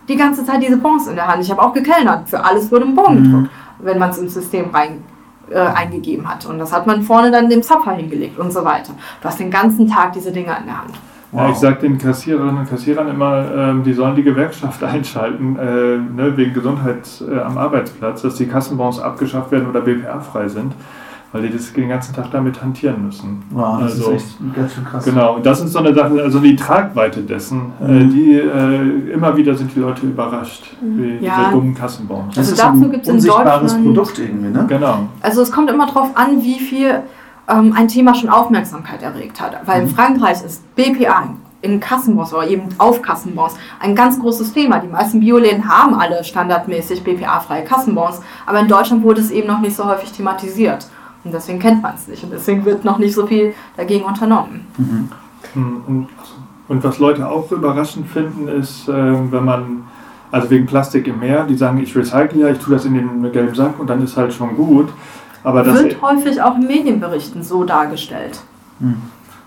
die 0.08 0.16
ganze 0.16 0.44
Zeit 0.44 0.62
diese 0.62 0.76
Bons 0.76 1.06
in 1.06 1.16
der 1.16 1.26
Hand. 1.26 1.42
Ich 1.42 1.50
habe 1.50 1.62
auch 1.62 1.72
gekellnert. 1.72 2.28
Für 2.28 2.44
alles 2.44 2.70
wurde 2.70 2.84
ein 2.84 2.94
Bon 2.94 3.14
Mhm. 3.16 3.22
gedruckt, 3.24 3.50
wenn 3.78 3.98
man 3.98 4.10
es 4.10 4.18
ins 4.18 4.34
System 4.34 4.70
rein 4.70 5.02
äh, 5.50 5.58
eingegeben 5.58 6.28
hat. 6.28 6.44
Und 6.46 6.58
das 6.58 6.72
hat 6.72 6.86
man 6.86 7.02
vorne 7.02 7.30
dann 7.30 7.48
dem 7.48 7.62
Zapfer 7.62 7.92
hingelegt 7.92 8.38
und 8.38 8.52
so 8.52 8.64
weiter. 8.64 8.92
Du 9.20 9.28
hast 9.28 9.38
den 9.40 9.50
ganzen 9.50 9.88
Tag 9.90 10.12
diese 10.12 10.30
Dinger 10.32 10.58
in 10.58 10.66
der 10.66 10.78
Hand. 10.78 10.94
Ja, 11.32 11.48
ich 11.48 11.56
sage 11.56 11.80
den 11.80 11.98
Kassiererinnen 11.98 12.58
und 12.58 12.70
Kassierern 12.70 13.08
immer, 13.08 13.44
ähm, 13.54 13.82
die 13.82 13.92
sollen 13.92 14.14
die 14.14 14.22
Gewerkschaft 14.22 14.82
einschalten, 14.84 15.56
äh, 15.58 15.96
ne, 15.96 16.36
wegen 16.36 16.54
Gesundheit 16.54 17.08
äh, 17.28 17.40
am 17.40 17.58
Arbeitsplatz, 17.58 18.22
dass 18.22 18.36
die 18.36 18.46
Kassenbons 18.46 19.00
abgeschafft 19.00 19.50
werden 19.50 19.68
oder 19.68 19.80
BPA-frei 19.80 20.48
sind, 20.48 20.74
weil 21.34 21.42
die 21.42 21.50
das 21.52 21.72
den 21.72 21.88
ganzen 21.88 22.14
Tag 22.14 22.30
damit 22.30 22.62
hantieren 22.62 23.04
müssen. 23.04 23.42
Wow, 23.50 23.80
das 23.80 23.92
Also- 23.94 24.12
ist 24.12 24.22
echt 24.40 24.54
ganz 24.54 24.72
schön 24.72 24.84
krass. 24.84 25.04
Genau, 25.04 25.34
und 25.34 25.44
das 25.44 25.60
ist 25.60 25.72
so 25.72 25.80
eine 25.80 25.92
Sache, 25.92 26.22
also 26.22 26.38
die 26.38 26.54
Tragweite 26.54 27.22
dessen, 27.22 27.72
äh, 27.80 27.88
Mhm. 27.90 28.10
die 28.10 28.34
äh, 28.38 29.12
immer 29.12 29.36
wieder 29.36 29.52
sind 29.56 29.74
die 29.74 29.80
Leute 29.80 30.06
überrascht, 30.06 30.76
wie 30.80 31.16
Ja. 31.24 31.38
diese 31.40 31.50
dummen 31.50 31.74
Kassenbons. 31.74 32.28
Das 32.36 32.38
Also 32.38 32.52
ist 32.52 32.60
dazu 32.62 32.84
ein 32.84 32.90
gibt's 32.92 33.08
in 33.08 33.14
unsichtbares 33.16 33.72
Deutschland- 33.72 33.84
Produkt 33.84 34.18
irgendwie, 34.20 34.48
ne? 34.50 34.64
Genau. 34.68 34.98
Also 35.22 35.42
es 35.42 35.50
kommt 35.50 35.68
immer 35.70 35.86
darauf 35.86 36.10
an, 36.16 36.40
wie 36.42 36.60
viel 36.60 37.00
ähm, 37.46 37.74
ein 37.76 37.88
Thema 37.88 38.14
schon 38.14 38.30
Aufmerksamkeit 38.30 39.02
erregt 39.02 39.38
hat. 39.38 39.58
Weil 39.66 39.82
in 39.82 39.88
Mhm. 39.88 39.90
Frankreich 39.92 40.42
ist 40.42 40.62
BPA 40.76 41.24
in 41.60 41.78
Kassenbons 41.78 42.32
oder 42.32 42.46
eben 42.48 42.62
auf 42.78 43.02
Kassenbons 43.02 43.56
ein 43.80 43.94
ganz 43.94 44.18
großes 44.18 44.54
Thema. 44.54 44.78
Die 44.78 44.88
meisten 44.88 45.20
Bioläden 45.20 45.68
haben 45.68 45.94
alle 45.94 46.24
standardmäßig 46.24 47.02
BPA-freie 47.04 47.64
Kassenbons, 47.64 48.22
aber 48.46 48.60
in 48.60 48.68
Deutschland 48.68 49.02
wurde 49.02 49.20
es 49.20 49.30
eben 49.30 49.46
noch 49.48 49.60
nicht 49.60 49.76
so 49.76 49.84
häufig 49.84 50.10
thematisiert. 50.12 50.86
Und 51.24 51.32
deswegen 51.32 51.58
kennt 51.58 51.82
man 51.82 51.94
es 51.94 52.06
nicht 52.06 52.22
und 52.22 52.32
deswegen 52.32 52.64
wird 52.64 52.84
noch 52.84 52.98
nicht 52.98 53.14
so 53.14 53.26
viel 53.26 53.54
dagegen 53.76 54.04
unternommen. 54.04 54.66
Mhm. 54.76 55.08
Hm, 55.54 55.82
Und, 55.86 56.08
und 56.68 56.84
was 56.84 56.98
Leute 56.98 57.28
auch 57.28 57.50
überraschend 57.50 58.08
finden, 58.08 58.48
ist, 58.48 58.88
äh, 58.88 58.92
wenn 58.92 59.44
man, 59.44 59.84
also 60.30 60.50
wegen 60.50 60.66
Plastik 60.66 61.06
im 61.06 61.20
Meer, 61.20 61.44
die 61.44 61.56
sagen, 61.56 61.78
ich 61.78 61.96
recycle 61.96 62.40
ja, 62.40 62.48
ich 62.48 62.58
tue 62.58 62.74
das 62.74 62.84
in 62.84 62.94
den 62.94 63.32
gelben 63.32 63.54
Sack 63.54 63.78
und 63.78 63.88
dann 63.88 64.02
ist 64.02 64.16
halt 64.16 64.32
schon 64.32 64.56
gut. 64.56 64.88
Aber 65.42 65.62
das, 65.62 65.82
wird 65.82 66.00
häufig 66.00 66.40
auch 66.40 66.56
in 66.56 66.66
Medienberichten 66.66 67.42
so 67.42 67.64
dargestellt. 67.64 68.40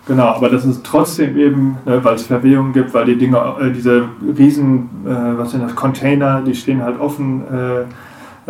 genau, 0.07 0.27
aber 0.27 0.50
das 0.50 0.63
ist 0.63 0.84
trotzdem 0.84 1.38
eben, 1.38 1.77
ne, 1.86 2.03
weil 2.03 2.15
es 2.15 2.24
Verwehungen 2.27 2.72
gibt, 2.72 2.93
weil 2.93 3.05
die 3.05 3.17
Dinge, 3.17 3.38
äh, 3.60 3.72
diese 3.72 4.07
riesen, 4.38 4.89
äh, 5.05 5.38
was 5.38 5.51
sind 5.51 5.63
das, 5.63 5.75
Container, 5.75 6.41
die 6.41 6.53
stehen 6.53 6.84
halt 6.84 7.00
offen, 7.00 7.41
äh, 7.51 7.83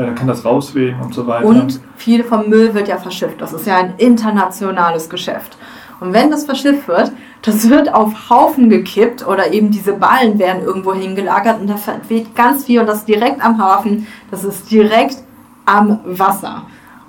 dann 0.06 0.16
kann 0.16 0.28
das 0.28 0.46
rauswehen 0.46 1.00
und 1.02 1.14
so 1.14 1.26
weiter. 1.26 1.46
Und 1.46 1.80
viel 1.96 2.24
vom 2.24 2.50
Müll 2.50 2.74
wird 2.74 2.88
ja 2.88 2.98
verschifft. 2.98 3.42
Das 3.42 3.52
ist 3.52 3.66
ja 3.66 3.78
ein 3.78 3.96
internationales 3.98 5.10
Geschäft. 5.10 5.58
Und 6.00 6.14
wenn 6.14 6.30
das 6.30 6.46
verschifft 6.46 6.88
wird, 6.88 7.12
das 7.42 7.70
wird 7.70 7.94
auf 7.94 8.30
Haufen 8.30 8.70
gekippt 8.70 9.28
oder 9.28 9.52
eben 9.52 9.72
diese 9.72 9.94
Ballen 9.94 10.38
werden 10.38 10.64
irgendwo 10.64 10.94
hingelagert 10.94 11.60
und 11.60 11.68
da 11.68 11.76
weht 12.08 12.36
ganz 12.36 12.66
viel 12.66 12.80
und 12.80 12.86
das 12.86 13.06
direkt 13.06 13.44
am 13.44 13.58
Hafen, 13.58 14.06
das 14.30 14.44
ist 14.44 14.70
direkt 14.70 15.18
am 15.66 16.00
Wasser. 16.06 16.64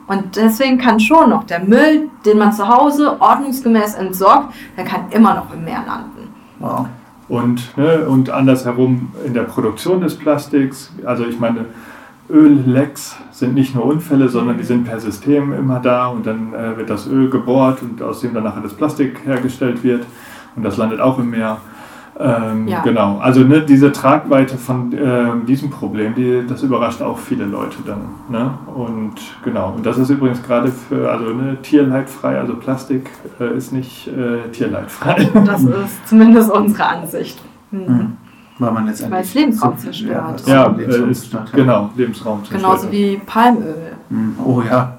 Und 0.06 0.36
deswegen 0.36 0.78
kann 0.78 0.98
schon 0.98 1.28
noch 1.28 1.44
der 1.44 1.60
Müll, 1.60 2.08
den 2.24 2.38
man 2.38 2.54
zu 2.54 2.66
Hause 2.66 3.20
ordnungsgemäß 3.20 3.94
entsorgt, 3.96 4.54
der 4.76 4.84
kann 4.84 5.10
immer 5.10 5.34
noch 5.34 5.52
im 5.52 5.64
Meer 5.64 5.84
landen. 5.86 6.32
Wow. 6.58 6.86
Und, 7.28 7.76
ne, 7.76 8.06
und 8.08 8.30
andersherum 8.30 9.12
in 9.26 9.34
der 9.34 9.42
Produktion 9.42 10.00
des 10.00 10.16
Plastiks, 10.16 10.90
also 11.04 11.26
ich 11.26 11.38
meine, 11.38 11.66
Öllecks 12.30 13.16
sind 13.30 13.54
nicht 13.54 13.74
nur 13.74 13.84
Unfälle, 13.84 14.28
sondern 14.28 14.58
die 14.58 14.64
sind 14.64 14.84
per 14.84 15.00
System 15.00 15.52
immer 15.52 15.80
da 15.80 16.08
und 16.08 16.26
dann 16.26 16.52
äh, 16.52 16.76
wird 16.76 16.90
das 16.90 17.06
Öl 17.06 17.30
gebohrt 17.30 17.82
und 17.82 18.02
aus 18.02 18.20
dem 18.20 18.34
dann 18.34 18.44
nachher 18.44 18.62
das 18.62 18.74
Plastik 18.74 19.20
hergestellt 19.24 19.82
wird 19.82 20.04
und 20.56 20.62
das 20.62 20.76
landet 20.76 21.00
auch 21.00 21.18
im 21.18 21.30
Meer. 21.30 21.58
Ähm, 22.20 22.66
Ja. 22.66 22.82
Genau, 22.82 23.18
also 23.18 23.40
ne, 23.44 23.62
diese 23.62 23.92
Tragweite 23.92 24.58
von 24.58 24.92
ähm, 24.92 25.46
diesem 25.46 25.70
Problem, 25.70 26.14
die, 26.14 26.44
das 26.46 26.62
überrascht 26.62 27.00
auch 27.00 27.16
viele 27.16 27.44
Leute 27.44 27.78
dann. 27.86 28.00
Ne? 28.28 28.50
Und 28.74 29.14
genau, 29.44 29.72
und 29.76 29.86
das 29.86 29.98
ist 29.98 30.10
übrigens 30.10 30.42
gerade 30.42 30.68
für, 30.68 31.10
also 31.10 31.32
ne, 31.32 31.58
tierleidfrei, 31.62 32.38
also 32.38 32.56
Plastik 32.56 33.08
äh, 33.40 33.56
ist 33.56 33.72
nicht 33.72 34.08
äh, 34.08 34.48
tierleidfrei. 34.50 35.30
Das 35.46 35.62
ist 35.84 36.08
zumindest 36.08 36.50
unsere 36.50 36.86
Ansicht. 36.86 37.40
Mhm. 37.70 37.80
Mhm. 37.80 38.16
Weil 38.58 38.72
man 38.72 38.86
letztendlich. 38.86 39.16
Weil 39.16 39.24
es 39.24 39.34
Lebensraum 39.34 39.78
zerstört. 39.78 40.42
Ja, 40.46 40.68
Lebensraum 40.68 41.08
äh, 41.08 41.10
ist, 41.10 41.20
zerstört, 41.20 41.50
ja. 41.52 41.56
genau, 41.56 41.90
Lebensraum 41.94 42.38
zerstört. 42.40 42.62
Genauso 42.62 42.92
wie 42.92 43.20
Palmöl. 43.24 43.92
Mhm. 44.10 44.34
Oh 44.44 44.62
ja, 44.62 44.98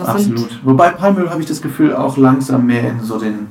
absolut. 0.00 0.38
Sind, 0.38 0.60
Wobei 0.64 0.90
Palmöl 0.90 1.28
habe 1.28 1.40
ich 1.40 1.46
das 1.46 1.60
Gefühl 1.60 1.94
auch 1.94 2.16
langsam 2.16 2.66
mehr 2.66 2.90
in 2.90 3.00
so 3.00 3.18
den, 3.18 3.48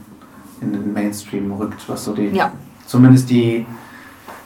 in 0.61 0.73
den 0.73 0.93
Mainstream 0.93 1.51
rückt, 1.51 1.87
was 1.87 2.05
so 2.05 2.13
die, 2.13 2.29
ja, 2.29 2.51
zumindest 2.87 3.29
die 3.29 3.65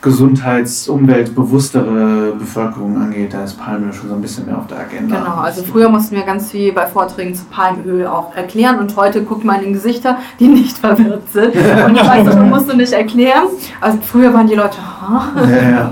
gesundheits-, 0.08 0.88
umweltbewusstere 0.88 2.34
Bevölkerung 2.39 2.96
angeht. 3.02 3.34
Da 3.34 3.43
ist 3.43 3.60
Palmöl 3.60 3.91
schon 3.91 4.10
so 4.10 4.15
ein 4.15 4.22
bisschen 4.22 4.46
mehr 4.46 4.58
auf 4.58 4.67
der 4.67 4.80
Agenda. 4.80 5.17
genau. 5.20 5.36
Also 5.38 5.63
früher 5.63 5.89
mussten 5.89 6.15
wir 6.15 6.24
ganz 6.24 6.50
viel 6.52 6.72
bei 6.72 6.86
Vorträgen 6.88 7.36
zu 7.36 7.43
Palmöl 7.46 8.08
auch 8.08 8.34
erklären 8.36 8.80
und 8.80 8.96
heute 8.96 9.24
guckt 9.24 9.43
man 9.43 9.62
in 9.62 9.74
Gesichter, 9.74 10.17
die 10.39 10.48
nicht 10.48 10.78
verwirrt 10.86 11.30
sind. 11.32 11.56
Und 11.56 11.96
ich 11.96 12.08
weiß, 12.08 12.26
das 12.26 12.36
musst 12.38 12.72
du 12.72 12.78
nicht 12.78 12.93
erklären. 12.93 13.48
Also 13.82 13.98
früher 14.02 14.34
waren 14.34 14.48
die 14.48 14.56
Leute, 14.56 14.78
"Ha?" 14.78 15.28
Ja, 15.36 15.70
ja. 15.70 15.91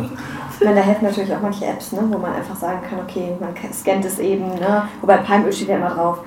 Ich 0.58 0.64
meine, 0.66 0.78
da 0.78 0.82
helfen 0.84 1.06
natürlich 1.06 1.34
auch 1.36 1.42
manche 1.42 1.66
Apps, 1.66 1.92
ne, 1.92 2.00
wo 2.10 2.18
man 2.18 2.32
einfach 2.34 2.56
sagen 2.56 2.80
kann, 2.90 3.00
okay, 3.00 3.34
man 3.42 3.50
scannt 3.74 4.06
es 4.06 4.20
eben, 4.20 4.46
ne? 4.48 4.84
wobei 5.02 5.18
Palmöl 5.18 5.52
steht 5.52 5.68
ja 5.68 5.76
immer 5.76 5.90
drauf. 5.90 6.20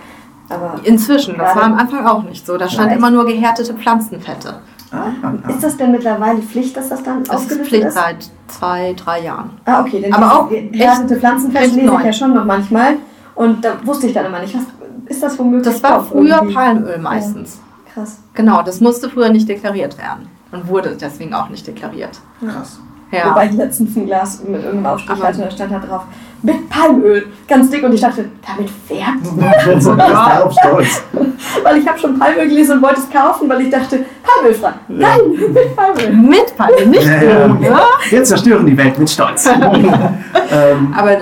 Aber 0.51 0.75
inzwischen, 0.83 1.37
das 1.39 1.57
war 1.57 1.65
am 1.65 1.75
Anfang 1.79 2.07
auch 2.07 2.23
nicht 2.23 2.47
so. 2.47 2.57
Da 2.59 2.69
stand 2.69 2.93
immer 2.93 3.11
nur 3.11 3.25
gehärtete 3.27 3.75
Pflanzenfette. 3.75 4.61
Ah, 4.91 5.09
ah, 5.23 5.33
ah. 5.43 5.51
ist 5.51 5.63
das 5.63 5.77
denn 5.77 5.93
mittlerweile 5.93 6.41
Pflicht, 6.41 6.77
dass 6.77 6.89
das 6.89 7.03
dann 7.03 7.25
Das 7.25 7.29
ist 7.29 7.43
ausgelöst 7.43 7.69
Pflicht 7.69 7.87
ist? 7.87 7.95
seit 7.95 8.31
zwei, 8.47 8.95
drei 8.95 9.23
Jahren. 9.23 9.51
Ah, 9.65 9.83
okay, 9.83 10.01
denn 10.01 10.13
Aber 10.13 10.41
auch 10.41 10.49
Pflanzenfett 10.49 11.63
echt 11.63 11.75
lese 11.75 11.95
ich 11.99 12.05
ja 12.05 12.13
schon 12.13 12.35
noch 12.35 12.45
manchmal. 12.45 12.97
Und 13.35 13.65
da 13.65 13.75
wusste 13.85 14.07
ich 14.07 14.15
dann 14.15 14.27
immer 14.27 14.41
nicht, 14.41 14.55
was 14.55 14.65
ist 15.07 15.23
das 15.23 15.39
womöglich? 15.39 15.73
Das 15.73 15.83
war 15.83 16.05
früher 16.05 16.37
irgendwie? 16.37 16.55
Palmöl 16.55 16.99
meistens. 16.99 17.61
Krass. 17.93 18.19
Genau, 18.35 18.63
das 18.63 18.81
musste 18.81 19.09
früher 19.11 19.31
nicht 19.31 19.49
deklariert 19.49 19.99
werden. 19.99 20.29
Und 20.51 20.69
wurde 20.69 20.97
deswegen 20.99 21.35
auch 21.35 21.49
nicht 21.49 21.67
deklariert. 21.67 22.21
Krass. 22.41 22.81
Ja. 23.11 23.31
Wobei 23.31 23.47
ich 23.47 23.53
letztens 23.53 23.97
ein 23.97 24.07
Glas 24.07 24.43
mit 24.45 24.63
irgendeinem 24.63 24.87
Aufstrich 24.95 25.19
Aber- 25.19 25.29
hatte 25.29 25.41
da 25.43 25.51
stand 25.51 25.73
da 25.73 25.79
drauf, 25.79 26.03
mit 26.43 26.69
Palmöl, 26.71 27.27
ganz 27.49 27.71
dick. 27.71 27.83
Und 27.83 27.93
ich 27.95 28.01
dachte, 28.01 28.27
damit 28.47 28.71
färbt 28.71 29.83
so, 29.83 29.95
darauf 29.97 30.53
stolz. 30.53 31.03
Weil 31.65 31.79
ich 31.79 31.89
habe 31.89 31.99
schon 31.99 32.19
Palmöl 32.19 32.49
gelesen 32.49 32.77
und 32.77 32.83
wollte 32.83 33.01
es 33.01 33.11
kaufen, 33.11 33.49
weil 33.49 33.61
ich 33.63 33.71
dachte, 33.71 34.05
Palmölfrei. 34.23 34.73
Nein, 34.89 35.19
mit 35.53 35.75
Palmöl. 35.77 36.13
Mit 36.13 36.57
Palmöl, 36.57 36.87
nicht 36.87 37.07
Ja, 37.07 37.23
ja. 37.23 37.45
ohne. 37.47 37.71
Wir 38.11 38.25
zerstören 38.25 38.67
die 38.67 38.77
Welt 38.77 38.99
mit 38.99 39.09
Stolz. 39.09 39.47
ähm, 39.47 40.95
Aber 40.97 41.17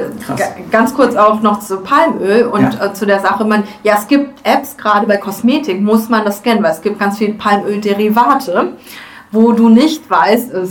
ganz 0.71 0.95
kurz 0.95 1.15
auch 1.17 1.41
noch 1.43 1.61
zu 1.61 1.79
Palmöl 1.79 2.45
und 2.47 2.75
Ja. 2.75 2.87
äh, 2.87 2.93
zu 2.95 3.07
der 3.07 3.21
Sache, 3.21 3.45
man, 3.45 3.65
ja, 3.83 3.95
es 3.99 4.07
gibt 4.09 4.41
Apps, 4.47 4.77
gerade 4.77 5.07
bei 5.07 5.17
Kosmetik 5.19 5.81
muss 5.81 6.09
man 6.09 6.25
das 6.25 6.39
scannen, 6.39 6.63
weil 6.63 6.73
es 6.73 6.81
gibt 6.83 6.99
ganz 6.99 7.19
viele 7.19 7.35
Palmölderivate, 7.35 8.73
wo 9.33 9.53
du 9.53 9.69
nicht 9.69 10.09
weißt, 10.11 10.53
äh, 10.55 10.67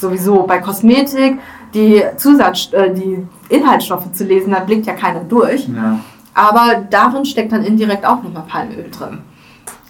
sowieso 0.00 0.42
bei 0.44 0.58
Kosmetik, 0.58 1.38
die 1.74 2.02
Zusatz, 2.16 2.72
äh, 2.72 2.92
die 2.92 3.26
Inhaltsstoffe 3.48 4.10
zu 4.12 4.24
lesen, 4.24 4.52
da 4.52 4.60
blickt 4.60 4.86
ja 4.86 4.94
keiner 4.94 5.20
durch. 5.20 5.68
ja. 5.68 6.00
Aber 6.32 6.82
darin 6.88 7.24
steckt 7.24 7.50
dann 7.52 7.64
indirekt 7.64 8.06
auch 8.06 8.22
nochmal 8.22 8.44
Palmöl 8.48 8.88
drin. 8.90 9.18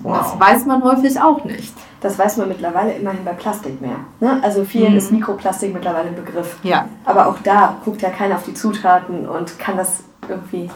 Wow. 0.01 0.17
Das 0.19 0.41
weiß 0.41 0.67
man 0.67 0.83
häufig 0.83 1.21
auch 1.21 1.45
nicht. 1.45 1.75
Das 2.01 2.19
weiß 2.19 2.39
man 2.39 2.49
mittlerweile 2.49 2.93
immerhin 2.95 3.23
bei 3.27 3.33
Plastik 3.35 3.79
mehr. 3.81 3.97
Ne? 4.21 4.41
Also 4.43 4.65
vielen 4.65 4.93
Mhm. 4.93 4.99
ist 4.99 5.13
Mikroplastik 5.13 5.75
mittlerweile 5.75 6.09
ein 6.09 6.15
Begriff. 6.17 6.57
Ja. 6.63 6.87
Aber 7.05 7.27
auch 7.29 7.37
da 7.45 7.77
guckt 7.85 8.01
ja 8.01 8.09
keiner 8.09 8.37
auf 8.37 8.45
die 8.45 8.55
Zutaten 8.55 9.29
und 9.29 9.59
kann 9.59 9.77
das 9.77 10.03
irgendwie. 10.31 10.71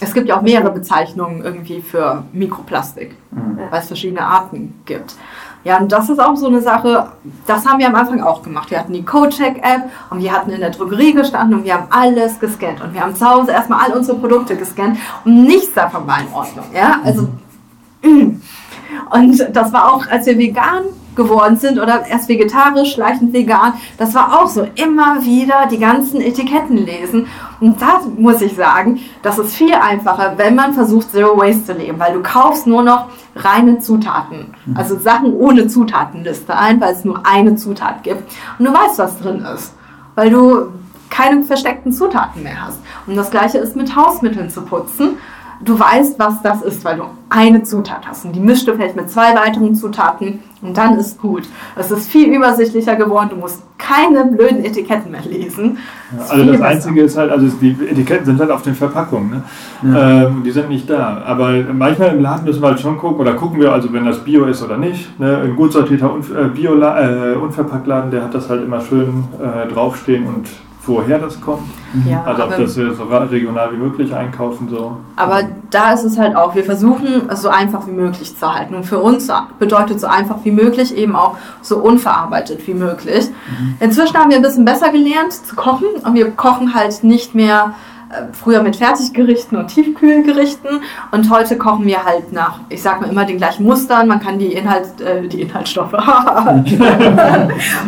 Es 0.00 0.14
gibt 0.14 0.26
ja 0.26 0.38
auch 0.38 0.42
mehrere 0.42 0.70
Bezeichnungen 0.72 1.44
irgendwie 1.44 1.82
für 1.82 2.24
Mikroplastik, 2.32 3.14
Mhm. 3.30 3.58
weil 3.70 3.80
es 3.80 3.88
verschiedene 3.88 4.22
Arten 4.22 4.80
gibt. 4.86 5.16
Ja, 5.62 5.78
und 5.78 5.92
das 5.92 6.08
ist 6.08 6.18
auch 6.18 6.36
so 6.36 6.46
eine 6.46 6.62
Sache, 6.62 7.08
das 7.46 7.66
haben 7.66 7.78
wir 7.78 7.88
am 7.88 7.94
Anfang 7.94 8.22
auch 8.22 8.42
gemacht. 8.42 8.70
Wir 8.70 8.78
hatten 8.78 8.94
die 8.94 9.04
Cocheck-App 9.04 9.90
und 10.10 10.22
wir 10.22 10.32
hatten 10.32 10.50
in 10.50 10.60
der 10.60 10.70
Drogerie 10.70 11.12
gestanden 11.12 11.58
und 11.58 11.64
wir 11.64 11.74
haben 11.74 11.88
alles 11.90 12.40
gescannt. 12.40 12.80
Und 12.80 12.94
wir 12.94 13.02
haben 13.02 13.14
zu 13.14 13.28
Hause 13.28 13.52
erstmal 13.52 13.84
all 13.84 13.96
unsere 13.96 14.18
Produkte 14.18 14.56
gescannt 14.56 14.98
und 15.24 15.44
nichts 15.44 15.74
davon 15.74 16.06
war 16.06 16.20
in 16.20 16.32
Ordnung. 16.32 16.64
Ja, 16.74 17.00
also. 17.04 17.28
mm. 18.02 18.40
Und 19.10 19.44
das 19.52 19.72
war 19.72 19.92
auch, 19.92 20.06
als 20.08 20.26
wir 20.26 20.38
vegan 20.38 20.84
geworden 21.16 21.56
sind 21.56 21.78
oder 21.78 22.06
erst 22.06 22.28
vegetarisch, 22.28 22.92
schleichend 22.92 23.32
vegan, 23.32 23.74
das 23.98 24.14
war 24.14 24.40
auch 24.40 24.46
so. 24.46 24.66
Immer 24.76 25.24
wieder 25.24 25.66
die 25.70 25.78
ganzen 25.78 26.20
Etiketten 26.20 26.76
lesen. 26.76 27.26
Und 27.60 27.80
da 27.82 28.00
muss 28.16 28.40
ich 28.40 28.54
sagen, 28.54 29.00
das 29.22 29.38
ist 29.38 29.54
viel 29.54 29.74
einfacher, 29.74 30.34
wenn 30.36 30.54
man 30.54 30.72
versucht, 30.72 31.10
Zero 31.10 31.36
Waste 31.36 31.64
zu 31.64 31.72
leben, 31.74 31.98
weil 31.98 32.14
du 32.14 32.22
kaufst 32.22 32.66
nur 32.66 32.82
noch 32.82 33.06
reine 33.36 33.78
Zutaten. 33.78 34.54
Also 34.74 34.98
Sachen 34.98 35.34
ohne 35.34 35.66
Zutatenliste 35.66 36.56
ein, 36.56 36.80
weil 36.80 36.92
es 36.92 37.04
nur 37.04 37.20
eine 37.26 37.56
Zutat 37.56 38.02
gibt. 38.02 38.22
Und 38.58 38.64
du 38.64 38.72
weißt, 38.72 38.98
was 38.98 39.18
drin 39.18 39.44
ist. 39.54 39.74
Weil 40.14 40.30
du 40.30 40.68
keine 41.10 41.42
versteckten 41.42 41.92
Zutaten 41.92 42.42
mehr 42.42 42.66
hast. 42.66 42.78
Und 43.06 43.16
das 43.16 43.30
gleiche 43.30 43.58
ist 43.58 43.76
mit 43.76 43.94
Hausmitteln 43.94 44.48
zu 44.48 44.62
putzen. 44.62 45.16
Du 45.62 45.78
weißt, 45.78 46.18
was 46.18 46.40
das 46.42 46.62
ist, 46.62 46.84
weil 46.84 46.96
du 46.96 47.04
eine 47.28 47.62
Zutat 47.62 48.06
hast. 48.08 48.24
Und 48.24 48.34
die 48.34 48.40
mischst 48.40 48.66
du 48.66 48.72
vielleicht 48.72 48.96
mit 48.96 49.10
zwei 49.10 49.34
weiteren 49.34 49.74
Zutaten 49.74 50.40
und 50.62 50.76
dann 50.76 50.98
ist 50.98 51.20
gut. 51.20 51.42
Es 51.76 51.90
ist 51.90 52.08
viel 52.08 52.34
übersichtlicher 52.34 52.96
geworden. 52.96 53.28
Du 53.30 53.36
musst 53.36 53.62
keine 53.76 54.24
blöden 54.24 54.64
Etiketten 54.64 55.10
mehr 55.10 55.24
lesen. 55.28 55.78
Ja, 56.16 56.22
also 56.30 56.44
das 56.44 56.52
besser. 56.52 56.64
Einzige 56.64 57.02
ist 57.02 57.16
halt, 57.16 57.30
also 57.30 57.46
die 57.60 57.76
Etiketten 57.90 58.24
sind 58.24 58.40
halt 58.40 58.50
auf 58.50 58.62
den 58.62 58.74
Verpackungen, 58.74 59.30
ne? 59.30 59.42
Ja. 59.94 60.26
ähm, 60.26 60.42
die 60.44 60.50
sind 60.50 60.70
nicht 60.70 60.88
da. 60.88 61.22
Aber 61.26 61.52
manchmal 61.72 62.14
im 62.14 62.22
Laden 62.22 62.44
müssen 62.46 62.62
wir 62.62 62.68
halt 62.68 62.80
schon 62.80 62.96
gucken, 62.96 63.20
oder 63.20 63.34
gucken 63.34 63.60
wir 63.60 63.72
also, 63.72 63.92
wenn 63.92 64.06
das 64.06 64.24
Bio 64.24 64.44
ist 64.46 64.62
oder 64.62 64.78
nicht. 64.78 65.18
Ne? 65.18 65.42
Ein 65.44 65.56
gut 65.56 65.72
sortierter 65.72 66.10
äh, 66.38 66.48
Bio 66.48 66.80
äh, 66.80 67.34
Unverpacktladen, 67.34 68.10
der 68.10 68.24
hat 68.24 68.34
das 68.34 68.48
halt 68.48 68.64
immer 68.64 68.80
schön 68.80 69.24
äh, 69.38 69.70
draufstehen 69.70 70.26
und 70.26 70.46
woher 70.90 71.18
das 71.18 71.40
kommt. 71.40 71.68
Ja, 72.06 72.22
Also 72.24 72.44
ob 72.44 72.56
das 72.56 72.76
wir 72.76 72.94
so 72.94 73.04
regional 73.04 73.72
wie 73.72 73.76
möglich 73.76 74.14
einkaufen 74.14 74.68
so. 74.68 74.96
Aber 75.16 75.42
da 75.70 75.92
ist 75.92 76.04
es 76.04 76.18
halt 76.18 76.36
auch, 76.36 76.54
wir 76.54 76.64
versuchen 76.64 77.28
es 77.30 77.42
so 77.42 77.48
einfach 77.48 77.86
wie 77.86 77.92
möglich 77.92 78.36
zu 78.36 78.52
halten. 78.54 78.74
Und 78.74 78.84
für 78.84 78.98
uns 78.98 79.30
bedeutet 79.58 80.00
so 80.00 80.06
einfach 80.06 80.36
wie 80.44 80.50
möglich 80.50 80.96
eben 80.96 81.16
auch 81.16 81.36
so 81.62 81.78
unverarbeitet 81.78 82.66
wie 82.66 82.74
möglich. 82.74 83.28
Inzwischen 83.80 84.16
haben 84.16 84.30
wir 84.30 84.36
ein 84.36 84.42
bisschen 84.42 84.64
besser 84.64 84.90
gelernt 84.90 85.32
zu 85.32 85.56
kochen 85.56 85.88
und 86.04 86.14
wir 86.14 86.30
kochen 86.32 86.74
halt 86.74 87.02
nicht 87.04 87.34
mehr 87.34 87.74
früher 88.32 88.62
mit 88.62 88.76
Fertiggerichten 88.76 89.56
und 89.56 89.68
Tiefkühlgerichten 89.68 90.80
und 91.12 91.30
heute 91.30 91.56
kochen 91.56 91.86
wir 91.86 92.04
halt 92.04 92.32
nach, 92.32 92.60
ich 92.68 92.82
sag 92.82 93.00
mal 93.00 93.08
immer 93.08 93.24
den 93.24 93.36
gleichen 93.36 93.64
Mustern. 93.64 94.08
Man 94.08 94.20
kann 94.20 94.38
die 94.38 94.52
Inhalt, 94.52 95.00
äh, 95.00 95.28
die 95.28 95.42
Inhaltsstoffe, 95.42 95.92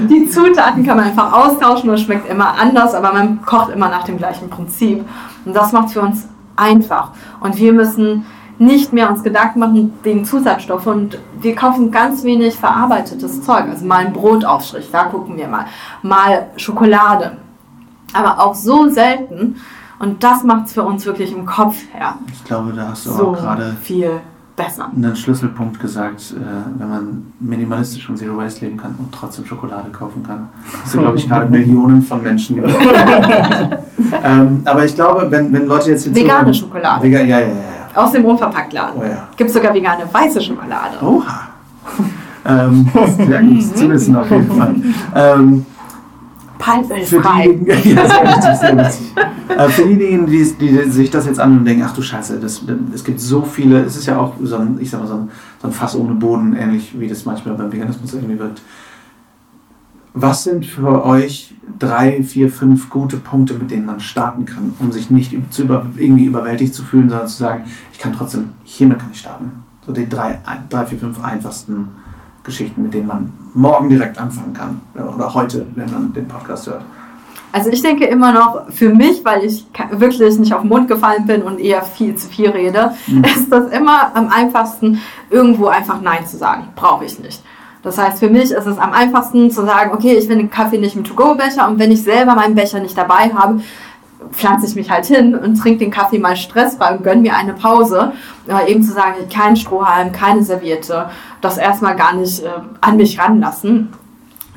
die 0.08 0.28
Zutaten 0.28 0.86
kann 0.86 0.96
man 0.96 1.06
einfach 1.06 1.32
austauschen 1.32 1.90
und 1.90 1.98
schmeckt 1.98 2.30
immer 2.30 2.58
anders, 2.58 2.94
aber 2.94 3.12
man 3.12 3.42
kocht 3.42 3.72
immer 3.72 3.88
nach 3.88 4.04
dem 4.04 4.18
gleichen 4.18 4.48
Prinzip. 4.48 5.04
Und 5.44 5.56
das 5.56 5.72
macht 5.72 5.90
für 5.90 6.00
uns 6.00 6.28
einfach. 6.56 7.10
Und 7.40 7.58
wir 7.58 7.72
müssen 7.72 8.24
nicht 8.58 8.92
mehr 8.92 9.10
uns 9.10 9.24
Gedanken 9.24 9.58
machen 9.58 9.92
wegen 10.04 10.24
Zusatzstoffe 10.24 10.86
und 10.86 11.18
wir 11.40 11.56
kaufen 11.56 11.90
ganz 11.90 12.22
wenig 12.22 12.54
verarbeitetes 12.54 13.42
Zeug. 13.42 13.64
Also 13.68 13.84
mal 13.84 14.06
ein 14.06 14.12
Brotaufstrich, 14.12 14.88
da 14.92 15.04
gucken 15.04 15.36
wir 15.36 15.48
mal. 15.48 15.66
Mal 16.02 16.50
Schokolade. 16.56 17.38
Aber 18.12 18.40
auch 18.40 18.54
so 18.54 18.88
selten. 18.88 19.56
Und 20.02 20.22
das 20.24 20.42
macht 20.42 20.66
es 20.66 20.72
für 20.72 20.82
uns 20.82 21.06
wirklich 21.06 21.32
im 21.32 21.46
Kopf 21.46 21.76
her 21.92 22.16
Ich 22.32 22.42
glaube, 22.42 22.72
da 22.72 22.88
hast 22.88 23.06
du 23.06 23.10
so 23.10 23.28
auch 23.28 23.36
gerade 23.36 23.76
viel 23.80 24.10
besser. 24.56 24.90
einen 24.94 25.14
Schlüsselpunkt 25.14 25.78
gesagt, 25.78 26.34
äh, 26.36 26.80
wenn 26.80 26.88
man 26.88 27.32
minimalistisch 27.38 28.08
und 28.08 28.16
Zero 28.16 28.36
Waste 28.36 28.64
leben 28.64 28.76
kann 28.76 28.96
und 28.98 29.14
trotzdem 29.14 29.46
Schokolade 29.46 29.90
kaufen 29.90 30.24
kann. 30.24 30.48
Das 30.82 30.90
sind, 30.90 31.02
glaube 31.02 31.18
ich, 31.18 31.28
gerade 31.28 31.48
Millionen 31.50 32.02
von 32.02 32.20
Menschen. 32.20 32.60
ähm, 34.24 34.62
aber 34.64 34.84
ich 34.84 34.94
glaube, 34.96 35.30
wenn, 35.30 35.52
wenn 35.52 35.66
Leute 35.66 35.92
jetzt 35.92 36.02
hier 36.02 36.14
Vegane 36.16 36.50
zuhören- 36.50 36.54
Schokolade. 36.54 37.02
Vegan, 37.04 37.28
ja, 37.28 37.38
ja, 37.38 37.46
ja. 37.46 37.52
ja. 37.54 38.02
Aus 38.02 38.10
dem 38.10 38.24
Unverpacktladen. 38.24 39.00
Oh 39.00 39.04
ja. 39.04 39.28
Gibt 39.36 39.50
sogar 39.50 39.72
vegane 39.72 40.02
weiße 40.10 40.40
Schokolade. 40.40 40.96
Oha. 41.00 41.48
ähm, 42.44 42.90
sehr 43.16 43.40
gut 43.40 43.76
zu 43.76 43.88
wissen 43.88 44.16
auf 44.16 44.28
jeden 44.28 44.50
Fall. 44.50 44.74
Ähm, 45.14 45.64
für 46.62 47.20
Palmölfrei. 47.20 47.48
diejenigen, 47.48 47.96
ja, 47.96 48.56
sehr 48.56 48.76
wichtig. 48.76 49.12
Äh, 49.48 49.68
für 49.68 49.82
diejenigen, 49.82 50.26
die, 50.26 50.52
die 50.54 50.90
sich 50.90 51.10
das 51.10 51.26
jetzt 51.26 51.40
an 51.40 51.58
und 51.58 51.64
denken, 51.64 51.82
ach 51.86 51.94
du 51.94 52.02
Scheiße, 52.02 52.38
das, 52.40 52.62
es 52.94 53.04
gibt 53.04 53.20
so 53.20 53.42
viele, 53.42 53.80
es 53.80 53.96
ist 53.96 54.06
ja 54.06 54.18
auch 54.18 54.34
so 54.42 54.56
ein, 54.56 54.78
ich 54.80 54.90
sag 54.90 55.00
mal, 55.00 55.06
so 55.06 55.14
ein, 55.14 55.30
so 55.60 55.68
ein 55.68 55.72
Fass 55.72 55.96
ohne 55.96 56.14
Boden, 56.14 56.54
ähnlich 56.54 56.98
wie 56.98 57.08
das 57.08 57.24
manchmal 57.24 57.54
beim 57.56 57.72
Veganismus 57.72 58.14
irgendwie 58.14 58.38
wirkt. 58.38 58.62
Was 60.14 60.44
sind 60.44 60.66
für 60.66 61.04
euch 61.06 61.54
drei, 61.78 62.22
vier, 62.22 62.50
fünf 62.50 62.90
gute 62.90 63.16
Punkte, 63.16 63.54
mit 63.54 63.70
denen 63.70 63.86
man 63.86 63.98
starten 63.98 64.44
kann, 64.44 64.74
um 64.78 64.92
sich 64.92 65.10
nicht 65.10 65.34
zu 65.50 65.62
über, 65.62 65.86
irgendwie 65.96 66.26
überwältigt 66.26 66.74
zu 66.74 66.82
fühlen, 66.82 67.08
sondern 67.08 67.28
zu 67.28 67.38
sagen, 67.38 67.64
ich 67.92 67.98
kann 67.98 68.12
trotzdem, 68.12 68.50
hiermit 68.64 68.98
kann 68.98 69.08
ich 69.10 69.20
starten. 69.20 69.64
So 69.86 69.92
die 69.92 70.08
drei, 70.08 70.38
drei 70.68 70.86
vier, 70.86 70.98
fünf 70.98 71.22
einfachsten 71.24 71.88
Geschichten, 72.44 72.82
mit 72.82 72.94
denen 72.94 73.06
man 73.06 73.32
morgen 73.54 73.88
direkt 73.88 74.18
anfangen 74.18 74.52
kann. 74.52 74.80
Oder 74.94 75.32
heute, 75.34 75.66
wenn 75.74 75.90
man 75.90 76.12
den 76.12 76.26
Podcast 76.26 76.66
hört. 76.66 76.82
Also 77.54 77.68
ich 77.68 77.82
denke 77.82 78.06
immer 78.06 78.32
noch, 78.32 78.62
für 78.70 78.88
mich, 78.94 79.22
weil 79.24 79.44
ich 79.44 79.66
wirklich 79.90 80.38
nicht 80.38 80.54
auf 80.54 80.62
den 80.62 80.68
Mund 80.70 80.88
gefallen 80.88 81.26
bin 81.26 81.42
und 81.42 81.60
eher 81.60 81.82
viel 81.82 82.14
zu 82.14 82.28
viel 82.28 82.48
rede, 82.48 82.92
Mhm. 83.06 83.24
ist 83.24 83.52
das 83.52 83.70
immer 83.70 84.10
am 84.16 84.28
einfachsten, 84.28 85.00
irgendwo 85.28 85.66
einfach 85.66 86.00
Nein 86.00 86.26
zu 86.26 86.38
sagen. 86.38 86.68
Brauche 86.74 87.04
ich 87.04 87.18
nicht. 87.18 87.42
Das 87.82 87.98
heißt, 87.98 88.20
für 88.20 88.30
mich 88.30 88.52
ist 88.52 88.66
es 88.66 88.78
am 88.78 88.92
einfachsten 88.92 89.50
zu 89.50 89.66
sagen, 89.66 89.90
okay, 89.92 90.14
ich 90.14 90.28
will 90.28 90.36
den 90.36 90.50
Kaffee 90.50 90.78
nicht 90.78 90.96
im 90.96 91.04
To-Go-Becher 91.04 91.68
und 91.68 91.78
wenn 91.78 91.90
ich 91.90 92.02
selber 92.02 92.34
meinen 92.34 92.54
Becher 92.54 92.80
nicht 92.80 92.96
dabei 92.96 93.30
habe, 93.34 93.60
pflanze 94.30 94.66
ich 94.66 94.74
mich 94.74 94.90
halt 94.90 95.06
hin 95.06 95.34
und 95.34 95.56
trinke 95.56 95.80
den 95.80 95.90
Kaffee 95.90 96.18
mal 96.18 96.36
stressfrei 96.36 96.96
und 96.96 97.04
gönne 97.04 97.22
mir 97.22 97.36
eine 97.36 97.54
Pause. 97.54 98.12
Aber 98.48 98.68
eben 98.68 98.82
zu 98.82 98.92
sagen, 98.92 99.28
kein 99.32 99.56
Strohhalm, 99.56 100.12
keine 100.12 100.42
Serviette, 100.42 101.10
das 101.40 101.58
erstmal 101.58 101.96
gar 101.96 102.14
nicht 102.14 102.42
äh, 102.42 102.48
an 102.80 102.96
mich 102.96 103.18
ranlassen. 103.18 103.88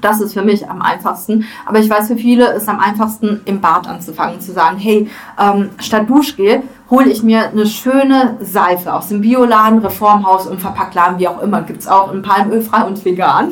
Das 0.06 0.22
ist 0.22 0.34
für 0.34 0.44
mich 0.44 0.70
am 0.70 0.84
einfachsten. 0.84 1.46
Aber 1.66 1.80
ich 1.80 1.90
weiß, 1.90 2.10
für 2.10 2.16
viele 2.16 2.54
ist 2.54 2.70
am 2.70 2.80
einfachsten, 2.80 3.42
im 3.46 3.60
Bad 3.60 3.88
anzufangen, 3.88 4.40
zu 4.40 4.52
sagen, 4.52 4.78
hey, 4.78 5.10
ähm, 5.42 5.72
statt 5.80 6.08
Duschgel 6.08 6.62
hole 6.92 7.10
ich 7.10 7.24
mir 7.24 7.50
eine 7.50 7.66
schöne 7.66 8.38
Seife 8.40 8.94
aus 8.94 9.08
dem 9.08 9.22
Bioladen, 9.22 9.80
Reformhaus 9.80 10.46
und 10.46 10.62
Verpacktladen, 10.62 11.18
wie 11.18 11.28
auch 11.28 11.42
immer. 11.42 11.64
Gibt 11.64 11.80
es 11.80 11.88
auch 11.88 12.14
in 12.14 12.22
palmölfrei 12.22 12.84
und 12.84 13.04
vegan. 13.04 13.52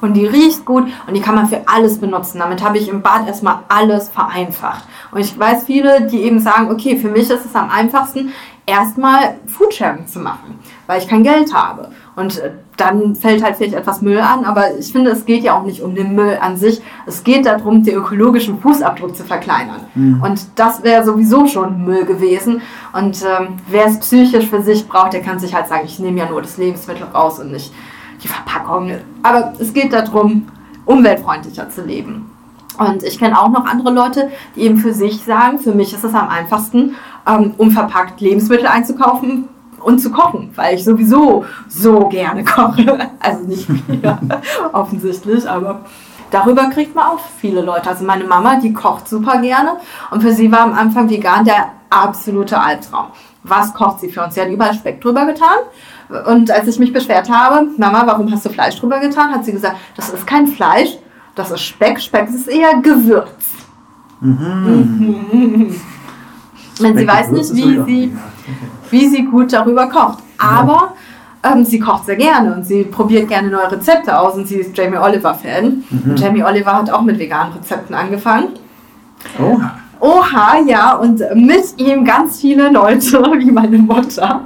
Und 0.00 0.14
die 0.14 0.24
riecht 0.24 0.64
gut 0.64 0.84
und 1.06 1.14
die 1.14 1.20
kann 1.20 1.34
man 1.34 1.48
für 1.48 1.60
alles 1.66 1.98
benutzen. 1.98 2.38
Damit 2.38 2.64
habe 2.64 2.78
ich 2.78 2.88
im 2.88 3.02
Bad 3.02 3.26
erstmal 3.26 3.58
alles 3.68 4.08
vereinfacht. 4.08 4.84
Und 5.12 5.20
ich 5.20 5.38
weiß 5.38 5.64
viele, 5.64 6.06
die 6.06 6.22
eben 6.22 6.40
sagen, 6.40 6.70
okay, 6.70 6.96
für 6.96 7.08
mich 7.08 7.28
ist 7.28 7.44
es 7.44 7.54
am 7.54 7.68
einfachsten, 7.68 8.32
erstmal 8.66 9.36
Foodsharing 9.46 10.06
zu 10.06 10.20
machen, 10.20 10.58
weil 10.86 11.00
ich 11.00 11.08
kein 11.08 11.22
Geld 11.22 11.52
habe. 11.54 11.90
Und 12.16 12.38
äh, 12.38 12.50
dann 12.76 13.16
fällt 13.16 13.42
halt 13.42 13.56
vielleicht 13.56 13.74
etwas 13.74 14.02
Müll 14.02 14.18
an, 14.18 14.44
aber 14.44 14.76
ich 14.78 14.92
finde, 14.92 15.10
es 15.10 15.24
geht 15.24 15.42
ja 15.42 15.58
auch 15.58 15.64
nicht 15.64 15.82
um 15.82 15.94
den 15.94 16.14
Müll 16.14 16.38
an 16.40 16.56
sich. 16.56 16.80
Es 17.06 17.24
geht 17.24 17.46
darum, 17.46 17.82
den 17.82 17.96
ökologischen 17.96 18.60
Fußabdruck 18.60 19.16
zu 19.16 19.24
verkleinern. 19.24 19.80
Und 20.22 20.46
das 20.56 20.82
wäre 20.82 21.04
sowieso 21.04 21.46
schon 21.46 21.84
Müll 21.84 22.04
gewesen. 22.04 22.62
Und 22.92 23.22
ähm, 23.22 23.56
wer 23.68 23.86
es 23.86 23.98
psychisch 24.00 24.46
für 24.46 24.62
sich 24.62 24.88
braucht, 24.88 25.12
der 25.12 25.22
kann 25.22 25.38
sich 25.38 25.54
halt 25.54 25.68
sagen, 25.68 25.82
ich 25.84 25.98
nehme 25.98 26.18
ja 26.18 26.28
nur 26.28 26.42
das 26.42 26.56
Lebensmittel 26.56 27.06
raus 27.14 27.38
und 27.38 27.52
nicht 27.52 27.72
die 28.22 28.28
Verpackung. 28.28 28.92
Aber 29.22 29.52
es 29.58 29.72
geht 29.72 29.92
darum, 29.92 30.48
umweltfreundlicher 30.84 31.68
zu 31.70 31.82
leben. 31.82 32.30
Und 32.78 33.04
ich 33.04 33.18
kenne 33.18 33.40
auch 33.40 33.50
noch 33.50 33.66
andere 33.66 33.92
Leute, 33.92 34.30
die 34.56 34.62
eben 34.62 34.78
für 34.78 34.92
sich 34.92 35.22
sagen, 35.24 35.58
für 35.58 35.72
mich 35.72 35.94
ist 35.94 36.02
es 36.02 36.14
am 36.14 36.28
einfachsten, 36.28 36.96
ähm, 37.26 37.54
unverpackt 37.56 38.20
Lebensmittel 38.20 38.66
einzukaufen 38.66 39.48
und 39.84 39.98
zu 40.00 40.10
kochen, 40.10 40.50
weil 40.54 40.76
ich 40.76 40.84
sowieso 40.84 41.44
so 41.68 42.08
gerne 42.08 42.44
koche. 42.44 43.10
Also 43.20 43.44
nicht 43.46 43.68
mehr 43.88 44.18
offensichtlich, 44.72 45.48
aber 45.48 45.80
darüber 46.30 46.68
kriegt 46.68 46.94
man 46.94 47.06
auch 47.06 47.20
viele 47.40 47.62
Leute. 47.62 47.88
Also 47.88 48.04
meine 48.04 48.24
Mama, 48.24 48.56
die 48.56 48.72
kocht 48.72 49.08
super 49.08 49.38
gerne 49.38 49.76
und 50.10 50.22
für 50.22 50.32
sie 50.32 50.52
war 50.52 50.60
am 50.60 50.74
Anfang 50.74 51.08
vegan 51.08 51.44
der 51.44 51.72
absolute 51.88 52.58
Albtraum. 52.58 53.06
Was 53.44 53.72
kocht 53.72 54.00
sie 54.00 54.10
für 54.10 54.22
uns? 54.24 54.34
Sie 54.34 54.40
hat 54.40 54.48
überall 54.48 54.74
Speck 54.74 55.00
drüber 55.00 55.26
getan. 55.26 55.58
Und 56.26 56.50
als 56.50 56.66
ich 56.66 56.78
mich 56.78 56.92
beschwert 56.92 57.30
habe, 57.30 57.68
Mama, 57.76 58.02
warum 58.06 58.30
hast 58.30 58.44
du 58.44 58.50
Fleisch 58.50 58.78
drüber 58.78 59.00
getan, 59.00 59.32
hat 59.32 59.44
sie 59.44 59.52
gesagt, 59.52 59.76
das 59.96 60.10
ist 60.10 60.26
kein 60.26 60.46
Fleisch, 60.46 60.98
das 61.34 61.50
ist 61.50 61.62
Speck. 61.62 62.00
Speck 62.00 62.28
ist 62.28 62.48
eher 62.48 62.74
Gewürz. 62.80 63.54
Wenn 66.80 66.96
sie 66.96 67.06
weiß 67.06 67.30
nicht, 67.30 67.54
wie 67.54 67.82
sie, 67.84 68.16
wie 68.90 69.08
sie 69.08 69.24
gut 69.24 69.52
darüber 69.52 69.88
kocht. 69.88 70.18
Aber 70.38 70.94
ähm, 71.42 71.64
sie 71.64 71.78
kocht 71.78 72.06
sehr 72.06 72.16
gerne 72.16 72.54
und 72.54 72.66
sie 72.66 72.84
probiert 72.84 73.28
gerne 73.28 73.48
neue 73.48 73.70
Rezepte 73.70 74.18
aus 74.18 74.34
und 74.34 74.48
sie 74.48 74.56
ist 74.56 74.76
Jamie 74.76 74.98
Oliver-Fan. 74.98 75.84
Und 75.90 76.20
Jamie 76.20 76.42
Oliver 76.42 76.74
hat 76.74 76.90
auch 76.90 77.02
mit 77.02 77.18
veganen 77.18 77.52
Rezepten 77.54 77.94
angefangen. 77.94 78.48
Oh, 79.38 79.58
Oha, 80.00 80.58
ja, 80.66 80.96
und 80.96 81.22
mit 81.34 81.78
ihm 81.78 82.04
ganz 82.04 82.40
viele 82.40 82.70
Leute, 82.70 83.22
wie 83.38 83.50
meine 83.50 83.78
Mutter. 83.78 84.42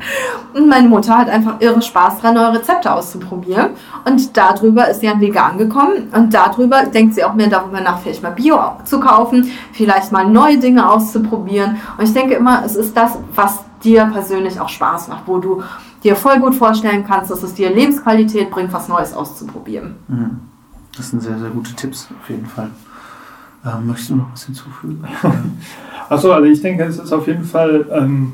Und 0.55 0.69
meine 0.69 0.89
Mutter 0.89 1.17
hat 1.17 1.29
einfach 1.29 1.61
irre 1.61 1.83
Spaß 1.83 2.21
dran, 2.21 2.35
neue 2.35 2.55
Rezepte 2.55 2.93
auszuprobieren. 2.93 3.71
Und 4.05 4.37
darüber 4.37 4.89
ist 4.89 5.01
sie 5.01 5.09
an 5.09 5.21
vegan 5.21 5.59
gekommen. 5.59 6.09
Und 6.15 6.35
darüber 6.35 6.85
denkt 6.85 7.15
sie 7.15 7.25
auch 7.25 7.35
mehr 7.35 7.49
darüber 7.49 7.81
nach, 7.81 7.99
vielleicht 8.01 8.23
mal 8.23 8.31
Bio 8.31 8.59
zu 8.85 9.01
kaufen, 9.01 9.51
vielleicht 9.73 10.13
mal 10.13 10.29
neue 10.29 10.59
Dinge 10.59 10.89
auszuprobieren. 10.89 11.77
Und 11.97 12.05
ich 12.05 12.13
denke 12.13 12.35
immer, 12.35 12.63
es 12.65 12.77
ist 12.77 12.97
das, 12.97 13.19
was 13.35 13.61
dir 13.83 14.07
persönlich 14.07 14.61
auch 14.61 14.69
Spaß 14.69 15.09
macht, 15.09 15.23
wo 15.27 15.39
du 15.39 15.63
dir 16.03 16.17
voll 16.17 16.39
gut 16.41 16.55
vorstellen 16.55 17.05
kannst, 17.07 17.31
dass 17.31 17.43
es 17.43 17.55
dir 17.55 17.71
Lebensqualität 17.71 18.51
bringt, 18.51 18.73
was 18.73 18.89
Neues 18.89 19.15
auszuprobieren. 19.15 19.97
Mhm. 20.09 20.41
Das 20.97 21.11
sind 21.11 21.23
sehr, 21.23 21.39
sehr 21.39 21.51
gute 21.51 21.75
Tipps 21.75 22.09
auf 22.21 22.29
jeden 22.29 22.47
Fall. 22.47 22.71
Ähm, 23.65 23.87
möchtest 23.87 24.11
du 24.11 24.17
noch 24.17 24.33
was 24.33 24.45
hinzufügen? 24.45 25.05
Achso, 26.09 26.33
also 26.33 26.47
ich 26.47 26.63
denke, 26.63 26.85
es 26.85 26.99
ist 26.99 27.13
auf 27.13 27.27
jeden 27.27 27.45
Fall 27.45 27.87
ähm, 27.93 28.33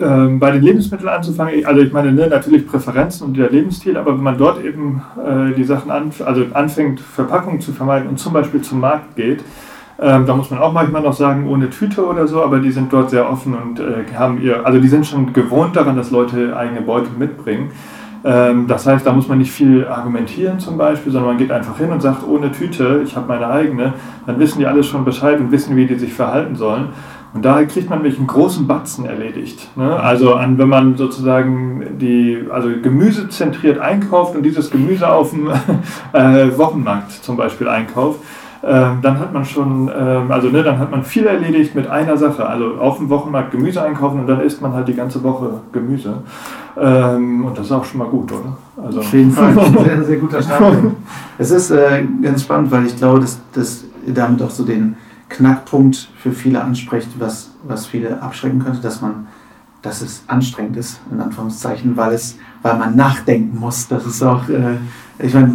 ähm, 0.00 0.38
bei 0.38 0.50
den 0.50 0.62
Lebensmitteln 0.62 1.08
anzufangen. 1.08 1.64
Also 1.64 1.80
ich 1.80 1.92
meine, 1.92 2.12
ne, 2.12 2.26
natürlich 2.26 2.66
Präferenzen 2.66 3.26
und 3.26 3.36
der 3.36 3.50
Lebensstil, 3.50 3.96
aber 3.96 4.14
wenn 4.14 4.24
man 4.24 4.38
dort 4.38 4.62
eben 4.64 5.02
äh, 5.16 5.54
die 5.54 5.64
Sachen 5.64 5.90
an, 5.90 6.10
also 6.24 6.44
anfängt, 6.52 7.00
Verpackungen 7.00 7.60
zu 7.60 7.72
vermeiden 7.72 8.08
und 8.08 8.18
zum 8.18 8.32
Beispiel 8.32 8.60
zum 8.62 8.80
Markt 8.80 9.16
geht, 9.16 9.44
ähm, 10.00 10.26
da 10.26 10.34
muss 10.34 10.50
man 10.50 10.58
auch 10.60 10.72
manchmal 10.72 11.02
noch 11.02 11.12
sagen, 11.12 11.46
ohne 11.46 11.70
Tüte 11.70 12.04
oder 12.04 12.26
so, 12.26 12.42
aber 12.42 12.58
die 12.58 12.72
sind 12.72 12.92
dort 12.92 13.10
sehr 13.10 13.30
offen 13.30 13.54
und 13.54 13.78
äh, 13.78 14.04
haben 14.16 14.40
ihr, 14.42 14.66
also 14.66 14.80
die 14.80 14.88
sind 14.88 15.06
schon 15.06 15.32
gewohnt 15.32 15.76
daran, 15.76 15.96
dass 15.96 16.10
Leute 16.10 16.56
eigene 16.56 16.80
Beutel 16.80 17.12
mitbringen. 17.16 17.70
Ähm, 18.24 18.66
das 18.66 18.86
heißt, 18.86 19.04
da 19.04 19.12
muss 19.12 19.28
man 19.28 19.38
nicht 19.38 19.52
viel 19.52 19.86
argumentieren 19.86 20.60
zum 20.60 20.78
Beispiel, 20.78 21.12
sondern 21.12 21.30
man 21.30 21.38
geht 21.38 21.50
einfach 21.50 21.76
hin 21.78 21.90
und 21.90 22.00
sagt, 22.00 22.26
ohne 22.26 22.52
Tüte, 22.52 23.02
ich 23.04 23.16
habe 23.16 23.26
meine 23.28 23.48
eigene, 23.48 23.94
dann 24.26 24.38
wissen 24.38 24.60
die 24.60 24.66
alles 24.66 24.86
schon 24.86 25.04
Bescheid 25.04 25.40
und 25.40 25.50
wissen, 25.50 25.76
wie 25.76 25.86
die 25.86 25.96
sich 25.96 26.12
verhalten 26.12 26.54
sollen. 26.54 26.90
Und 27.34 27.44
da 27.46 27.64
kriegt 27.64 27.88
man 27.88 28.00
nämlich 28.00 28.18
einen 28.18 28.26
großen 28.26 28.66
Batzen 28.66 29.06
erledigt. 29.06 29.74
Ne? 29.76 29.96
Also 29.98 30.34
an, 30.34 30.58
wenn 30.58 30.68
man 30.68 30.96
sozusagen 30.96 31.98
die, 31.98 32.44
also 32.50 32.68
Gemüse 32.82 33.28
zentriert 33.30 33.78
einkauft 33.78 34.36
und 34.36 34.42
dieses 34.42 34.70
Gemüse 34.70 35.08
auf 35.08 35.30
dem 35.30 35.48
äh, 36.12 36.58
Wochenmarkt 36.58 37.10
zum 37.10 37.38
Beispiel 37.38 37.68
einkauft, 37.68 38.20
ähm, 38.64 38.98
dann 39.02 39.18
hat 39.18 39.32
man 39.32 39.44
schon, 39.44 39.90
ähm, 39.96 40.30
also 40.30 40.48
ne, 40.48 40.62
dann 40.62 40.78
hat 40.78 40.90
man 40.90 41.02
viel 41.02 41.26
erledigt 41.26 41.74
mit 41.74 41.88
einer 41.88 42.16
Sache. 42.16 42.46
Also 42.46 42.76
auf 42.76 42.98
dem 42.98 43.10
Wochenmarkt 43.10 43.50
Gemüse 43.50 43.82
einkaufen 43.82 44.20
und 44.20 44.26
dann 44.28 44.40
isst 44.40 44.62
man 44.62 44.72
halt 44.72 44.86
die 44.86 44.94
ganze 44.94 45.22
Woche 45.24 45.60
Gemüse. 45.72 46.18
Ähm, 46.80 47.44
und 47.44 47.58
das 47.58 47.66
ist 47.66 47.72
auch 47.72 47.84
schon 47.84 47.98
mal 47.98 48.08
gut, 48.08 48.30
oder? 48.32 48.56
Also, 48.84 49.00
Auf 49.00 49.12
jeden 49.12 49.32
Fall, 49.32 49.52
sehr, 49.84 50.04
sehr 50.04 50.16
guter 50.18 50.40
Start. 50.40 50.76
Es 51.38 51.50
ist 51.50 51.70
äh, 51.70 52.04
ganz 52.22 52.42
spannend, 52.42 52.70
weil 52.70 52.86
ich 52.86 52.96
glaube, 52.96 53.20
dass, 53.20 53.40
dass 53.52 53.84
ihr 54.06 54.14
damit 54.14 54.40
auch 54.42 54.50
so 54.50 54.64
den 54.64 54.96
Knackpunkt 55.28 56.08
für 56.18 56.30
viele 56.30 56.62
ansprecht, 56.62 57.08
was, 57.18 57.50
was 57.64 57.86
viele 57.86 58.22
abschrecken 58.22 58.60
könnte, 58.60 58.80
dass 58.80 59.00
man, 59.00 59.26
dass 59.82 60.00
es 60.00 60.22
anstrengend 60.28 60.76
ist, 60.76 61.00
in 61.10 61.20
Anführungszeichen, 61.20 61.96
weil 61.96 62.12
es, 62.12 62.38
weil 62.62 62.78
man 62.78 62.94
nachdenken 62.94 63.58
muss. 63.58 63.88
Das 63.88 64.06
ist 64.06 64.22
auch, 64.22 64.48
äh, 64.48 64.76
ich 65.18 65.34
meine, 65.34 65.54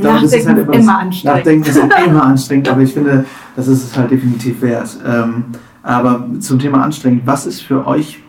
glaube, 0.00 0.20
das 0.22 0.32
ist 0.32 0.46
halt 0.46 0.58
Nachdenken 0.58 0.72
ist 0.72 0.80
immer 0.80 0.98
anstrengend. 0.98 1.36
Nachdenken 1.36 1.68
ist 1.68 1.80
auch 1.80 2.06
immer 2.06 2.22
anstrengend, 2.24 2.68
aber 2.68 2.80
ich 2.80 2.92
finde, 2.92 3.24
das 3.56 3.68
ist 3.68 3.84
es 3.84 3.96
halt 3.96 4.10
definitiv 4.10 4.60
wert. 4.62 4.98
Ähm, 5.06 5.44
aber 5.82 6.26
zum 6.40 6.58
Thema 6.58 6.82
anstrengend, 6.82 7.22
was 7.24 7.46
ist 7.46 7.62
für 7.62 7.86
euch 7.86 8.22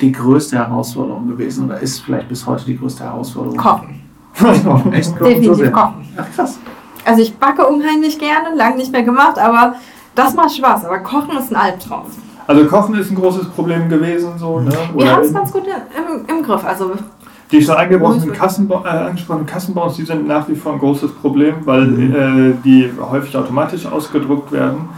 die 0.00 0.12
größte 0.12 0.56
Herausforderung 0.56 1.28
gewesen 1.28 1.66
oder 1.66 1.78
ist 1.78 2.00
vielleicht 2.00 2.28
bis 2.28 2.46
heute 2.46 2.64
die 2.64 2.78
größte 2.78 3.04
Herausforderung? 3.04 3.58
Kochen. 3.58 4.00
Kochen. 4.38 4.92
Echt 4.94 5.10
kochen? 5.10 5.18
so 5.18 5.24
Definitiv 5.24 5.56
sehr? 5.56 5.72
kochen. 5.72 6.08
Ach 6.16 6.26
krass. 6.34 6.58
Also 7.04 7.22
ich 7.22 7.36
backe 7.36 7.66
unheimlich 7.66 8.18
gerne, 8.18 8.56
lange 8.56 8.76
nicht 8.76 8.92
mehr 8.92 9.02
gemacht, 9.02 9.38
aber 9.38 9.74
das 10.14 10.34
macht 10.34 10.56
Spaß. 10.56 10.86
Aber 10.86 10.98
Kochen 11.00 11.36
ist 11.38 11.50
ein 11.50 11.56
Albtraum. 11.56 12.06
Also 12.46 12.64
Kochen 12.66 12.94
ist 12.96 13.10
ein 13.10 13.16
großes 13.16 13.46
Problem 13.48 13.88
gewesen, 13.88 14.30
so, 14.38 14.60
ne? 14.60 14.70
Wir 14.94 15.12
haben 15.12 15.22
es 15.22 15.32
ganz 15.32 15.52
gut 15.52 15.62
im, 15.66 16.36
im 16.36 16.42
Griff. 16.42 16.64
Also 16.64 16.92
Die 17.52 17.62
schon 17.62 17.76
angebrochenen 17.76 18.28
Muss- 18.28 18.38
Kassenba 18.38 18.82
äh, 18.84 18.88
angesprochenen 19.08 19.46
Kassenbons, 19.46 19.96
die 19.96 20.04
sind 20.04 20.26
nach 20.26 20.48
wie 20.48 20.54
vor 20.54 20.72
ein 20.72 20.78
großes 20.78 21.12
Problem, 21.12 21.54
weil 21.64 21.82
Mhm. 21.86 22.14
äh, 22.14 22.52
die 22.64 22.90
häufig 23.00 23.36
automatisch 23.36 23.86
ausgedruckt 23.86 24.52
werden. 24.52 24.88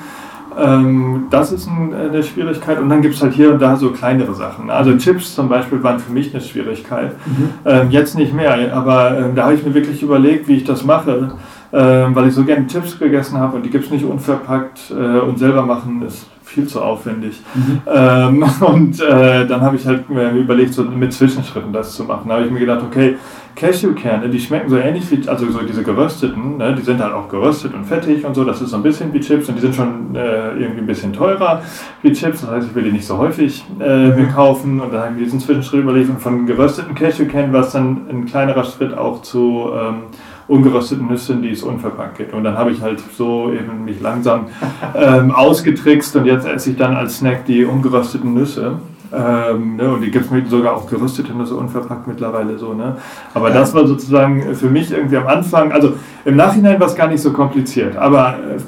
Ähm, 0.59 1.29
das 1.31 1.51
ist 1.51 1.67
ein, 1.67 1.93
äh, 1.95 2.09
eine 2.11 2.23
Schwierigkeit. 2.23 2.79
Und 2.79 2.91
dann 2.91 3.01
gibt 3.01 3.15
es 3.15 3.23
halt 3.23 3.33
hier 3.33 3.53
und 3.55 3.63
da 3.63 3.75
so 3.77 3.91
kleinere 3.91 4.35
Sachen. 4.35 4.69
Also 4.71 4.95
Chips 4.99 5.35
zum 5.35 5.49
Beispiel 5.49 5.83
waren 5.83 5.99
für 5.99 6.13
mich 6.13 6.33
eine 6.35 6.43
Schwierigkeit. 6.43 7.13
Mhm. 7.27 7.49
Ähm, 7.65 7.91
jetzt 7.91 8.17
nicht 8.19 8.35
mehr, 8.35 8.75
aber 8.77 9.17
ähm, 9.19 9.35
da 9.35 9.45
habe 9.45 9.55
ich 9.55 9.65
mir 9.65 9.73
wirklich 9.73 10.03
überlegt, 10.03 10.49
wie 10.49 10.57
ich 10.57 10.65
das 10.65 10.85
mache, 10.85 11.33
ähm, 11.73 12.15
weil 12.15 12.29
ich 12.29 12.35
so 12.35 12.45
gerne 12.45 12.67
Chips 12.67 12.99
gegessen 12.99 13.39
habe 13.39 13.57
und 13.57 13.63
die 13.65 13.71
gibt 13.71 13.87
es 13.87 13.91
nicht 13.91 14.05
unverpackt 14.05 14.91
äh, 14.91 15.21
und 15.21 15.39
selber 15.39 15.63
machen 15.63 16.03
ist 16.07 16.27
viel 16.53 16.67
zu 16.67 16.83
aufwendig. 16.83 17.41
Mhm. 17.55 17.81
Ähm, 17.87 18.45
und 18.61 19.01
äh, 19.01 19.47
dann 19.47 19.61
habe 19.61 19.77
ich 19.77 19.87
halt 19.87 20.09
mir 20.09 20.31
überlegt, 20.33 20.75
so 20.75 20.85
mit 20.85 21.13
Zwischenschritten 21.13 21.73
das 21.73 21.95
zu 21.95 22.05
machen. 22.05 22.29
Da 22.29 22.37
habe 22.37 22.47
ich 22.47 22.53
mir 22.53 22.61
gedacht, 22.61 22.83
okay, 22.83 23.17
Cashewkerne, 23.55 24.29
die 24.29 24.41
schmecken 24.41 24.71
so 24.71 24.77
ähnlich 24.77 25.11
wie, 25.11 25.29
also 25.29 25.51
so 25.51 25.61
diese 25.61 25.83
gerösteten, 25.83 26.57
ne, 26.57 26.75
die 26.75 26.83
sind 26.83 27.03
halt 27.03 27.13
auch 27.13 27.29
geröstet 27.29 27.75
und 27.75 27.85
fettig 27.85 28.25
und 28.25 28.35
so, 28.35 28.45
das 28.45 28.63
ist 28.63 28.71
so 28.71 28.77
ein 28.77 28.83
bisschen 28.83 29.13
wie 29.13 29.21
Chips 29.21 29.49
und 29.49 29.57
die 29.57 29.61
sind 29.61 29.75
schon 29.75 30.15
äh, 30.15 30.53
irgendwie 30.53 30.81
ein 30.81 30.87
bisschen 30.87 31.13
teurer 31.13 31.63
wie 32.01 32.13
Chips, 32.13 32.41
das 32.41 32.51
heißt, 32.51 32.69
ich 32.69 32.75
will 32.75 32.85
die 32.85 32.93
nicht 32.93 33.07
so 33.07 33.19
häufig 33.19 33.63
äh, 33.79 34.09
mir 34.09 34.29
kaufen 34.29 34.81
und 34.81 34.93
dann 34.93 35.03
habe 35.03 35.11
ich 35.13 35.19
mir 35.19 35.25
diesen 35.25 35.41
Zwischenschritt 35.41 35.83
überlegt 35.83 36.09
und 36.09 36.21
von 36.21 36.47
gerösteten 36.47 36.95
Cashewkernen 36.95 37.53
war 37.53 37.61
es 37.61 37.73
dann 37.73 38.09
ein 38.09 38.25
kleinerer 38.25 38.65
Schritt 38.65 38.97
auch 38.97 39.21
zu 39.21 39.71
ähm, 39.75 40.05
ungerösteten 40.49 41.07
Nüssen, 41.07 41.43
die 41.43 41.51
es 41.51 41.63
unverpackt 41.63 42.19
gibt. 42.19 42.35
Und 42.35 42.45
dann 42.45 42.59
habe 42.59 42.71
ich 42.73 42.83
halt 42.83 43.03
so 43.17 43.53
eben 43.53 43.85
mich 43.85 44.01
langsam 44.01 44.47
ähm, 44.95 45.31
ausgetrickst 45.31 46.17
und 46.17 46.27
jetzt 46.27 46.47
esse 46.47 46.71
ich 46.71 46.77
dann 46.77 46.95
als 46.97 47.19
Snack 47.19 47.47
die 47.47 47.65
ungerösteten 47.65 48.35
Nüsse. 48.35 48.79
Ähm, 49.15 49.77
ne, 49.77 49.93
und 49.93 50.01
die 50.01 50.11
gibt 50.11 50.33
es 50.33 50.51
sogar 50.51 50.75
auch 50.75 50.89
geröstete 50.89 51.37
Nüsse 51.37 51.55
unverpackt 51.55 52.09
mittlerweile 52.09 52.59
so. 52.59 52.73
Ne? 52.73 52.97
Aber 53.35 53.49
Ja. 53.49 53.55
das 53.57 53.75
war 53.75 53.87
sozusagen 53.87 54.55
für 54.55 54.71
mich 54.71 54.91
irgendwie 54.91 55.19
am 55.19 55.27
Anfang, 55.27 55.71
also 55.71 55.95
im 56.25 56.37
Nachhinein 56.37 56.81
war 56.81 56.87
es 56.87 56.95
gar 56.95 57.09
nicht 57.09 57.21
so 57.21 57.31
kompliziert, 57.33 57.95
aber 57.97 58.37
äh, 58.39 58.59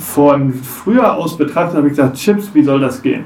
von 0.00 0.54
früher 0.54 1.14
aus 1.14 1.36
betrachtet 1.36 1.76
habe 1.76 1.88
ich 1.88 1.92
gesagt, 1.92 2.16
Chips, 2.16 2.48
wie 2.54 2.62
soll 2.62 2.80
das 2.80 3.02
gehen? 3.02 3.24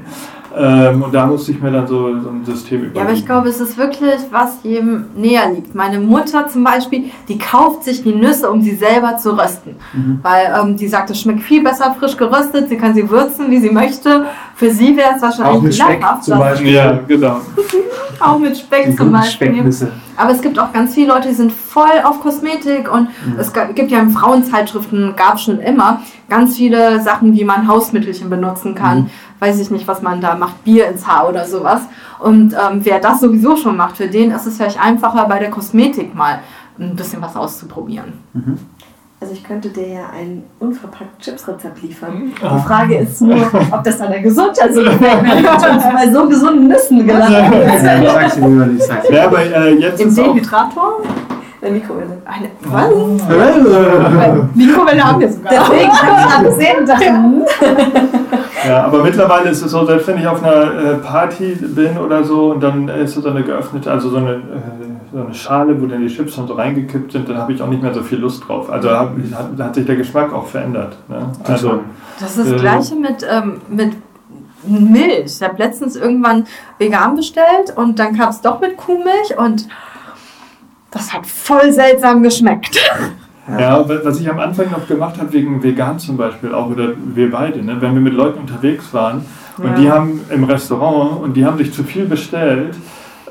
Ähm, 0.57 1.01
und 1.01 1.13
da 1.13 1.25
musste 1.25 1.51
ich 1.51 1.61
mir 1.61 1.71
dann 1.71 1.85
so, 1.85 2.19
so 2.21 2.29
ein 2.29 2.45
System 2.45 2.77
überlegen. 2.77 2.95
Ja, 2.95 3.03
aber 3.03 3.13
ich 3.13 3.25
glaube, 3.25 3.49
es 3.49 3.59
ist 3.59 3.77
wirklich, 3.77 4.19
was 4.31 4.59
jedem 4.63 5.05
näher 5.15 5.51
liegt. 5.53 5.75
Meine 5.75 5.99
Mutter 5.99 6.47
zum 6.47 6.63
Beispiel, 6.63 7.05
die 7.27 7.37
kauft 7.37 7.83
sich 7.83 8.03
die 8.03 8.13
Nüsse, 8.13 8.49
um 8.49 8.61
sie 8.61 8.75
selber 8.75 9.17
zu 9.17 9.37
rösten. 9.37 9.75
Mhm. 9.93 10.19
Weil 10.21 10.55
ähm, 10.57 10.77
die 10.77 10.87
sagt, 10.87 11.09
es 11.09 11.19
schmeckt 11.19 11.41
viel 11.41 11.63
besser 11.63 11.93
frisch 11.99 12.15
geröstet, 12.15 12.69
sie 12.69 12.77
kann 12.77 12.93
sie 12.93 13.09
würzen, 13.09 13.51
wie 13.51 13.59
sie 13.59 13.69
möchte. 13.69 14.25
Für 14.55 14.71
sie 14.71 14.95
wäre 14.95 15.15
es 15.15 15.21
wahrscheinlich 15.21 15.57
Auch 15.57 15.61
mit 15.61 15.75
Speck 15.75 16.03
zum 16.21 16.39
Beispiel. 16.39 16.71
ja, 16.71 16.99
genau. 17.05 17.41
Auch 18.19 18.39
mit 18.39 18.57
Speck 18.57 18.95
zum 18.97 19.11
Beispiel. 19.11 19.49
Aber 20.17 20.31
es 20.31 20.41
gibt 20.41 20.57
auch 20.59 20.71
ganz 20.73 20.93
viele 20.93 21.07
Leute, 21.13 21.27
die 21.29 21.33
sind 21.33 21.51
voll 21.51 22.01
auf 22.03 22.21
Kosmetik 22.21 22.91
und 22.91 23.09
Mhm. 23.25 23.39
es 23.39 23.51
gibt 23.75 23.91
ja 23.91 23.99
in 23.99 24.11
Frauenzeitschriften, 24.11 25.15
gab 25.15 25.39
schon 25.39 25.59
immer, 25.59 26.01
ganz 26.29 26.55
viele 26.55 27.01
Sachen, 27.01 27.33
wie 27.33 27.43
man 27.43 27.67
Hausmittelchen 27.67 28.29
benutzen 28.29 28.75
kann. 28.75 28.99
Mhm. 29.03 29.09
Weiß 29.39 29.59
ich 29.59 29.69
nicht, 29.71 29.87
was 29.87 30.01
man 30.01 30.21
da 30.21 30.35
macht, 30.35 30.63
Bier 30.63 30.87
ins 30.87 31.05
Haar 31.05 31.27
oder 31.29 31.45
sowas. 31.45 31.81
Und 32.19 32.53
ähm, 32.53 32.79
wer 32.83 32.99
das 32.99 33.19
sowieso 33.19 33.57
schon 33.57 33.75
macht, 33.77 33.97
für 33.97 34.07
den 34.07 34.31
ist 34.31 34.45
es 34.45 34.57
vielleicht 34.57 34.81
einfacher, 34.81 35.25
bei 35.27 35.39
der 35.39 35.49
Kosmetik 35.51 36.15
mal 36.15 36.39
ein 36.79 36.95
bisschen 36.95 37.21
was 37.21 37.35
auszuprobieren. 37.35 38.13
Also 39.25 39.33
ich 39.33 39.43
könnte 39.43 39.69
dir 39.69 39.87
ja 39.87 40.01
ein 40.15 40.43
unverpackt 40.59 41.19
Chips-Rezept 41.19 41.81
liefern. 41.81 42.31
Ah. 42.43 42.57
Die 42.57 42.67
Frage 42.67 42.97
ist 42.97 43.19
nur, 43.23 43.37
ob 43.71 43.83
das 43.83 43.97
deiner 43.97 44.19
Gesundheit 44.19 44.71
so 44.71 44.83
gefällt, 44.83 45.01
wenn 45.23 45.41
du 45.41 45.49
schon 45.49 45.93
bei 45.95 46.11
so 46.13 46.29
gesunden 46.29 46.67
Nüssen 46.67 47.07
gelandet 47.07 47.49
bist. 47.49 47.83
Ja, 47.83 48.03
sag's 48.03 48.35
dir 48.35 48.47
lieber 48.47 48.65
nicht, 48.67 48.83
sag's 48.83 49.07
dir. 49.07 49.15
Ja, 49.15 49.25
aber 49.25 49.41
äh, 49.41 49.73
jetzt 49.79 49.99
Im 49.99 50.09
ist 50.09 50.17
Dehydrator? 50.19 51.01
Der 51.59 51.71
Mikrowelle. 51.71 52.21
Eine, 52.23 52.49
was? 52.65 54.45
Mikrowelle 54.53 55.03
haben 55.03 55.19
wir 55.19 55.31
sogar. 55.31 55.53
Deswegen 55.53 55.91
habe 55.91 56.19
ich 56.19 56.31
gerade 56.31 56.45
gesehen 56.49 56.79
und 56.81 56.87
dachte, 56.87 57.05
ja, 58.67 58.83
aber 58.85 59.01
mittlerweile 59.01 59.49
ist 59.49 59.63
es 59.63 59.71
so, 59.71 59.87
selbst 59.87 60.07
wenn 60.07 60.19
ich 60.19 60.27
auf 60.27 60.43
einer 60.43 60.91
äh, 60.91 60.93
Party 60.97 61.55
bin 61.55 61.97
oder 61.97 62.23
so 62.23 62.51
und 62.51 62.61
dann 62.61 62.89
ist 62.89 63.15
so 63.15 63.27
eine 63.27 63.41
geöffnete, 63.41 63.89
also 63.91 64.09
so 64.11 64.17
eine, 64.17 64.33
äh, 64.33 64.94
so 65.11 65.19
eine 65.23 65.33
Schale, 65.33 65.81
wo 65.81 65.85
dann 65.85 66.01
die 66.01 66.13
Chips 66.13 66.35
dann 66.35 66.47
so 66.47 66.53
reingekippt 66.55 67.11
sind, 67.11 67.27
dann 67.29 67.37
habe 67.37 67.53
ich 67.53 67.61
auch 67.61 67.67
nicht 67.67 67.81
mehr 67.81 67.93
so 67.93 68.01
viel 68.01 68.19
Lust 68.19 68.47
drauf. 68.47 68.69
Also 68.69 68.89
hab, 68.91 69.15
hat, 69.33 69.59
hat 69.59 69.75
sich 69.75 69.85
der 69.85 69.95
Geschmack 69.95 70.33
auch 70.33 70.47
verändert. 70.47 70.97
Ne? 71.07 71.31
Also, 71.43 71.81
Das 72.19 72.37
ist 72.37 72.47
Äh, 72.47 72.51
das 72.53 72.61
gleiche 72.61 72.95
mit, 72.95 73.25
ähm, 73.29 73.61
mit 73.69 73.93
Milch. 74.67 75.25
Ich 75.25 75.41
habe 75.43 75.57
letztens 75.57 75.95
irgendwann 75.95 76.45
vegan 76.79 77.15
bestellt 77.15 77.73
und 77.75 77.99
dann 77.99 78.17
kam 78.17 78.29
es 78.29 78.41
doch 78.41 78.59
mit 78.61 78.77
Kuhmilch 78.77 79.37
und 79.37 79.67
das 80.91 81.13
hat 81.13 81.27
voll 81.27 81.71
seltsam 81.71 82.23
geschmeckt. 82.23 82.79
Ja, 83.59 83.85
was 84.03 84.19
ich 84.19 84.27
am 84.29 84.39
Anfang 84.39 84.71
noch 84.71 84.87
gemacht 84.87 85.19
habe, 85.19 85.31
wegen 85.33 85.61
vegan 85.61 85.99
zum 85.99 86.17
Beispiel 86.17 86.51
auch, 86.53 86.67
oder 86.71 86.93
wir 87.13 87.29
beide, 87.29 87.61
ne, 87.63 87.79
wenn 87.79 87.93
wir 87.93 88.01
mit 88.01 88.13
Leuten 88.13 88.39
unterwegs 88.39 88.91
waren 88.91 89.23
Und 89.57 89.65
Ja. 89.65 89.73
die 89.75 89.91
haben 89.91 90.21
im 90.31 90.43
Restaurant 90.45 91.21
und 91.21 91.33
die 91.37 91.45
haben 91.45 91.57
sich 91.57 91.71
zu 91.71 91.83
viel 91.83 92.05
bestellt. 92.05 92.75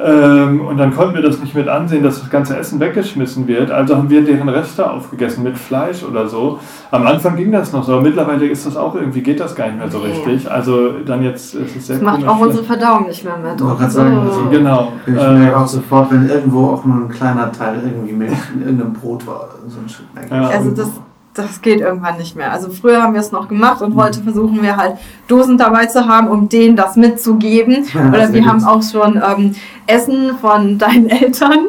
Ähm, 0.01 0.61
und 0.67 0.77
dann 0.77 0.93
konnten 0.95 1.15
wir 1.15 1.23
das 1.23 1.39
nicht 1.41 1.55
mit 1.55 1.69
ansehen, 1.69 2.03
dass 2.03 2.21
das 2.21 2.29
ganze 2.29 2.57
Essen 2.57 2.81
weggeschmissen 2.81 3.47
wird. 3.47 3.71
Also 3.71 3.97
haben 3.97 4.11
wir 4.11 4.25
deren 4.25 4.49
Reste 4.49 4.91
aufgegessen 4.91 5.45
mit 5.45 5.57
Fleisch 5.57 6.03
oder 6.03 6.27
so. 6.29 6.59
Am 6.91 7.07
Anfang 7.07 7.37
ging 7.37 7.53
das 7.53 7.73
noch 7.73 7.85
so, 7.85 7.93
aber 7.95 8.03
mittlerweile 8.03 8.47
ist 8.47 8.67
das 8.67 8.77
auch 8.77 8.95
irgendwie, 8.97 9.21
geht 9.23 9.39
das 9.39 9.55
gar 9.55 9.67
nicht 9.69 9.79
mehr 9.79 9.89
so 9.91 9.99
Nee. 9.99 10.07
richtig. 10.13 10.51
Also 10.51 10.93
dann 11.07 11.23
jetzt 11.23 11.55
ist 11.55 11.77
es 11.77 11.87
sehr 11.87 11.97
Das 11.97 12.05
macht 12.05 12.27
auch 12.27 12.41
unsere 12.41 12.65
Verdauung 12.65 13.07
nicht 13.07 13.25
mehr 13.25 13.37
mit. 13.37 13.55
Ich 13.55 13.63
wollte 13.65 13.79
gerade 13.79 13.91
sagen, 13.93 14.19
also 14.19 14.41
Oh. 14.47 14.51
Genau. 14.51 14.93
Ich 15.07 15.15
Äh, 15.15 15.31
merke 15.33 15.57
auch 15.59 15.67
sofort, 15.69 16.11
wenn 16.13 16.29
irgendwo 16.29 16.71
auch 16.71 16.85
nur 16.85 16.97
ein 17.05 17.09
kleiner 17.09 17.53
Teil 17.53 17.81
irgendwie 17.85 18.13
Milch 18.15 18.33
in 18.55 18.63
irgendeinem 18.63 18.93
Brot 18.95 19.25
war, 19.27 19.49
so 19.69 19.79
ein 19.81 19.89
Stück. 19.89 20.07
Ja. 20.31 20.49
Also 20.49 20.71
das, 20.73 20.91
das 21.35 21.61
geht 21.63 21.81
irgendwann 21.81 22.17
nicht 22.17 22.37
mehr. 22.37 22.53
Also 22.53 22.71
früher 22.71 23.03
haben 23.03 23.13
wir 23.15 23.21
es 23.21 23.33
noch 23.33 23.49
gemacht 23.49 23.83
und 23.83 23.97
heute 23.97 24.23
versuchen 24.23 24.63
wir 24.63 24.77
halt 24.77 24.97
Dosen 25.27 25.59
dabei 25.59 25.87
zu 25.87 26.07
haben, 26.07 26.29
um 26.29 26.49
denen 26.49 26.77
das 26.77 26.95
mitzugeben. 26.97 27.85
Ja, 27.93 28.09
Oder 28.09 28.33
wir 28.33 28.47
haben 28.47 28.63
auch 28.65 28.83
schon 28.83 29.17
ähm, 29.17 29.55
Essen 29.89 30.39
von 30.41 30.79
deinen 30.85 31.09
Eltern, 31.11 31.67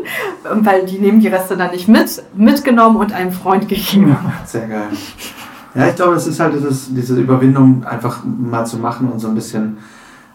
ähm, 0.52 0.66
weil 0.66 0.86
die 0.86 1.00
nehmen 1.00 1.20
die 1.20 1.28
Reste 1.30 1.58
dann 1.58 1.72
nicht 1.72 1.88
mit, 1.88 2.22
mitgenommen 2.36 2.98
und 2.98 3.12
einem 3.12 3.32
Freund 3.32 3.68
gegeben. 3.68 4.16
Sehr 4.46 4.68
geil. 4.68 4.88
Ja, 5.74 5.88
ich 5.88 5.96
glaube, 5.96 6.14
es 6.16 6.28
ist 6.28 6.40
halt 6.40 6.54
dieses, 6.56 6.94
diese 6.94 7.16
Überwindung, 7.20 7.84
einfach 7.84 8.20
mal 8.24 8.66
zu 8.66 8.78
machen 8.78 9.10
und 9.12 9.20
so 9.20 9.28
ein 9.28 9.36
bisschen 9.36 9.78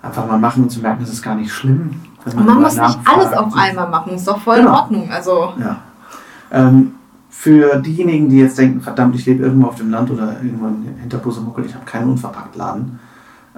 einfach 0.02 0.26
mal 0.26 0.38
machen 0.38 0.64
und 0.64 0.70
zu 0.70 0.80
merken, 0.80 1.02
es 1.04 1.10
ist 1.12 1.22
gar 1.22 1.34
nicht 1.36 1.52
schlimm. 1.52 2.00
man 2.34 2.44
mal 2.46 2.54
muss 2.56 2.76
nicht 2.76 2.98
alles 3.04 3.32
auf 3.32 3.54
einmal 3.56 3.88
machen, 3.88 4.14
ist 4.14 4.26
doch 4.26 4.40
voll 4.40 4.56
in 4.56 4.64
Genau. 4.64 4.76
Ordnung. 4.76 5.08
Also 5.10 5.52
Ja. 5.58 5.76
Ähm, 6.52 6.94
für 7.40 7.78
diejenigen, 7.78 8.28
die 8.28 8.36
jetzt 8.36 8.58
denken, 8.58 8.82
verdammt, 8.82 9.14
ich 9.14 9.24
lebe 9.24 9.44
irgendwo 9.44 9.68
auf 9.68 9.76
dem 9.76 9.90
Land 9.90 10.10
oder 10.10 10.36
irgendwo 10.42 10.68
hinter 11.00 11.16
Busemuckel, 11.16 11.64
ich 11.64 11.74
habe 11.74 11.86
keinen 11.86 12.10
Unverpacktladen. 12.10 12.98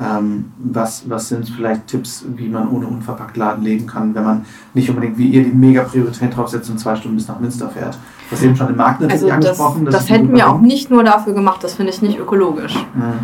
Ähm, 0.01 0.53
was, 0.59 1.11
was 1.11 1.29
sind 1.29 1.49
vielleicht 1.49 1.89
Tipps, 1.89 2.25
wie 2.37 2.49
man 2.49 2.69
ohne 2.69 2.87
Unverpacktladen 2.87 3.65
leben 3.65 3.89
kann, 3.89 4.15
wenn 4.15 4.23
man 4.23 4.45
nicht 4.73 4.89
unbedingt 4.89 5.19
wie 5.19 5.31
ihr 5.31 5.43
die 5.43 5.51
mega 5.51 5.83
Priorität 5.83 6.37
draufsetzt 6.37 6.71
und 6.71 6.79
zwei 6.79 6.95
Stunden 6.95 7.17
bis 7.17 7.27
nach 7.27 7.41
Münster 7.41 7.69
fährt? 7.71 7.99
Du 8.31 8.37
hast 8.37 8.45
eben 8.45 8.55
schon 8.55 8.69
den 8.69 8.77
Markt 8.77 9.01
natürlich 9.01 9.33
Also 9.33 9.49
das, 9.49 9.61
angesprochen. 9.61 9.85
das 9.87 10.03
ein 10.03 10.15
hätten 10.15 10.33
wir 10.33 10.49
auch 10.49 10.61
nicht 10.61 10.89
nur 10.89 11.03
dafür 11.03 11.35
gemacht, 11.35 11.65
das 11.65 11.75
finde 11.75 11.91
ich 11.91 12.01
nicht 12.03 12.21
ökologisch. 12.21 12.75
Ja. 12.75 13.15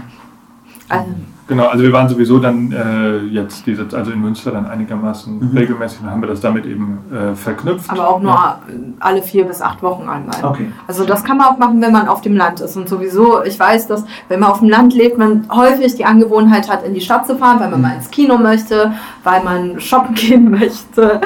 Also, 0.89 1.11
Genau, 1.49 1.67
also 1.67 1.83
wir 1.83 1.93
waren 1.93 2.09
sowieso 2.09 2.39
dann 2.39 2.71
äh, 2.73 3.19
jetzt 3.27 3.67
diese, 3.67 3.87
also 3.95 4.11
in 4.11 4.21
Münster 4.21 4.51
dann 4.53 4.67
einigermaßen 4.67 5.39
Mhm. 5.51 5.57
regelmäßig 5.57 6.03
und 6.03 6.11
haben 6.11 6.21
wir 6.21 6.29
das 6.29 6.41
damit 6.43 6.67
eben 6.67 6.99
äh, 7.11 7.35
verknüpft. 7.35 7.91
aber 7.91 8.07
auch 8.09 8.21
nur 8.21 8.33
Ja. 8.33 8.59
alle 9.01 9.23
vier 9.23 9.45
bis 9.47 9.63
acht 9.63 9.83
Wochen 9.83 10.09
einmal. 10.09 10.37
Okay. 10.43 10.71
Also 10.87 11.05
das 11.07 11.25
kann 11.25 11.39
man 11.39 11.47
auch 11.47 11.57
machen, 11.59 11.81
wenn 11.81 11.91
man 11.93 12.07
auf 12.07 12.21
dem 12.21 12.37
Land 12.37 12.61
ist. 12.61 12.77
Und 12.77 12.89
sowieso, 12.89 13.43
ich 13.45 13.59
weiß, 13.59 13.87
dass 13.89 14.05
wenn 14.29 14.41
man 14.41 14.51
auf 14.51 14.59
dem 14.61 14.69
Land 14.69 14.95
lebt, 14.95 15.17
man 15.19 15.47
häufig 15.51 15.95
die 15.97 16.05
Angewohnheit 16.05 16.71
hat, 16.71 16.85
in 16.85 16.93
die 16.93 17.01
Stadt 17.01 17.27
zu 17.27 17.37
fahren, 17.37 17.59
weil 17.61 17.71
man 17.71 17.81
Mhm. 17.81 17.87
mal 17.87 17.95
ins 17.97 18.11
Kino 18.11 18.37
möchte, 18.37 18.93
weil 19.25 19.43
man 19.43 19.81
shoppen 19.81 20.15
gehen 20.15 20.51
möchte 20.51 21.21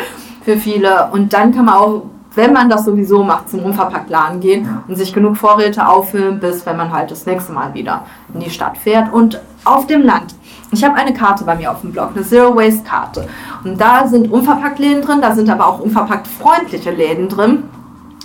für 0.44 0.56
viele. 0.56 1.08
Und 1.12 1.32
dann 1.32 1.52
kann 1.52 1.64
man 1.64 1.74
auch, 1.74 2.02
wenn 2.36 2.52
man 2.52 2.70
das 2.70 2.84
sowieso 2.84 3.24
macht, 3.24 3.50
zum 3.50 3.60
Unverpacktladen 3.64 4.38
gehen 4.40 4.64
Ja. 4.64 4.82
und 4.86 4.96
sich 4.96 5.12
genug 5.12 5.36
Vorräte 5.36 5.86
auffüllen, 5.88 6.38
bis 6.40 6.64
wenn 6.64 6.76
man 6.76 6.92
halt 6.92 7.10
das 7.10 7.26
nächste 7.26 7.52
Mal 7.52 7.74
wieder 7.74 8.04
in 8.32 8.40
die 8.40 8.50
Stadt 8.50 8.78
fährt. 8.78 9.12
Und 9.12 9.40
auf 9.64 9.86
dem 9.86 10.02
Land. 10.02 10.34
Ich 10.72 10.82
habe 10.82 10.94
eine 10.94 11.12
Karte 11.12 11.44
bei 11.44 11.54
mir 11.54 11.70
auf 11.70 11.82
dem 11.82 11.92
Blog, 11.92 12.10
eine 12.14 12.24
Zero 12.24 12.56
Waste 12.56 12.82
Karte. 12.82 13.28
Und 13.62 13.80
da 13.80 14.06
sind 14.06 14.32
Unverpacktläden 14.32 15.02
drin, 15.02 15.20
da 15.20 15.34
sind 15.34 15.50
aber 15.50 15.66
auch 15.66 15.80
unverpackt 15.80 16.26
freundliche 16.26 16.90
Läden 16.90 17.28
drin. 17.28 17.64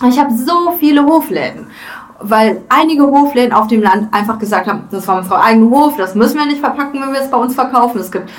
Ich 0.08 0.18
habe 0.18 0.34
so 0.34 0.72
viele 0.80 1.06
Hofläden, 1.06 1.68
weil 2.22 2.62
einige 2.70 3.04
Hofläden 3.04 3.52
auf 3.52 3.68
dem 3.68 3.82
Land 3.82 4.14
einfach 4.14 4.40
gesagt 4.40 4.68
haben, 4.68 4.84
das 4.92 5.08
war 5.08 5.18
unser 5.18 5.42
eigener 5.42 5.70
Hof, 5.70 5.98
das 5.98 6.16
müssen 6.16 6.38
wir 6.38 6.46
nicht 6.46 6.60
verpacken, 6.60 7.02
wenn 7.02 7.12
wir 7.12 7.20
es 7.20 7.30
bei 7.30 7.38
uns 7.38 7.54
verkaufen. 7.54 8.00
Es 8.00 8.12
gibt, 8.12 8.30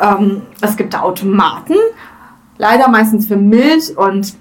ähm, 0.00 0.42
es 0.60 0.76
gibt 0.76 0.98
Automaten, 0.98 1.74
leider 2.56 2.88
meistens 2.88 3.26
für 3.26 3.36
Milch 3.36 3.96
und 3.96 4.34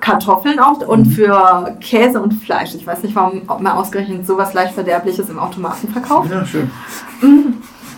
Kartoffeln 0.00 0.58
auch 0.58 0.80
und 0.86 1.06
für 1.06 1.76
Käse 1.80 2.20
und 2.20 2.32
Fleisch. 2.34 2.74
Ich 2.74 2.86
weiß 2.86 3.02
nicht, 3.02 3.14
warum 3.14 3.42
ob 3.48 3.60
man 3.60 3.72
ausgerechnet 3.72 4.26
sowas 4.26 4.54
leicht 4.54 4.74
Verderbliches 4.74 5.28
im 5.28 5.38
Automaten 5.38 5.88
verkauft. 5.88 6.30
Ja, 6.30 6.44
schön. 6.44 6.70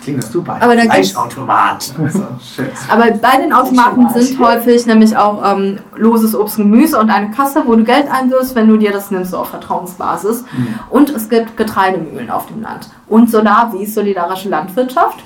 Klingt 0.03 0.21
das 0.21 0.33
super. 0.33 0.57
Aber 0.59 0.75
dann 0.75 0.89
gibt's- 0.89 1.11
Fleischautomat. 1.11 1.93
So, 2.11 2.25
schön. 2.55 2.67
Aber 2.89 3.09
bei 3.11 3.37
den 3.41 3.53
Automaten 3.53 4.09
sind 4.09 4.37
häufig 4.37 4.85
nämlich 4.85 5.15
auch 5.15 5.41
ähm, 5.55 5.79
loses 5.95 6.35
Obst 6.35 6.59
und 6.59 6.69
Gemüse 6.71 6.99
und 6.99 7.09
eine 7.09 7.31
Kasse, 7.31 7.63
wo 7.65 7.73
du 7.75 7.85
Geld 7.85 8.11
einwirfst, 8.11 8.53
wenn 8.55 8.67
du 8.67 8.75
dir 8.75 8.91
das 8.91 9.11
nimmst, 9.11 9.31
so 9.31 9.37
auf 9.37 9.49
Vertrauensbasis. 9.51 10.43
Und 10.89 11.09
es 11.09 11.29
gibt 11.29 11.55
Getreidemühlen 11.55 12.29
auf 12.29 12.47
dem 12.47 12.61
Land. 12.61 12.89
Und 13.07 13.31
Solavi, 13.31 13.85
solidarische 13.85 14.49
Landwirtschaft. 14.49 15.23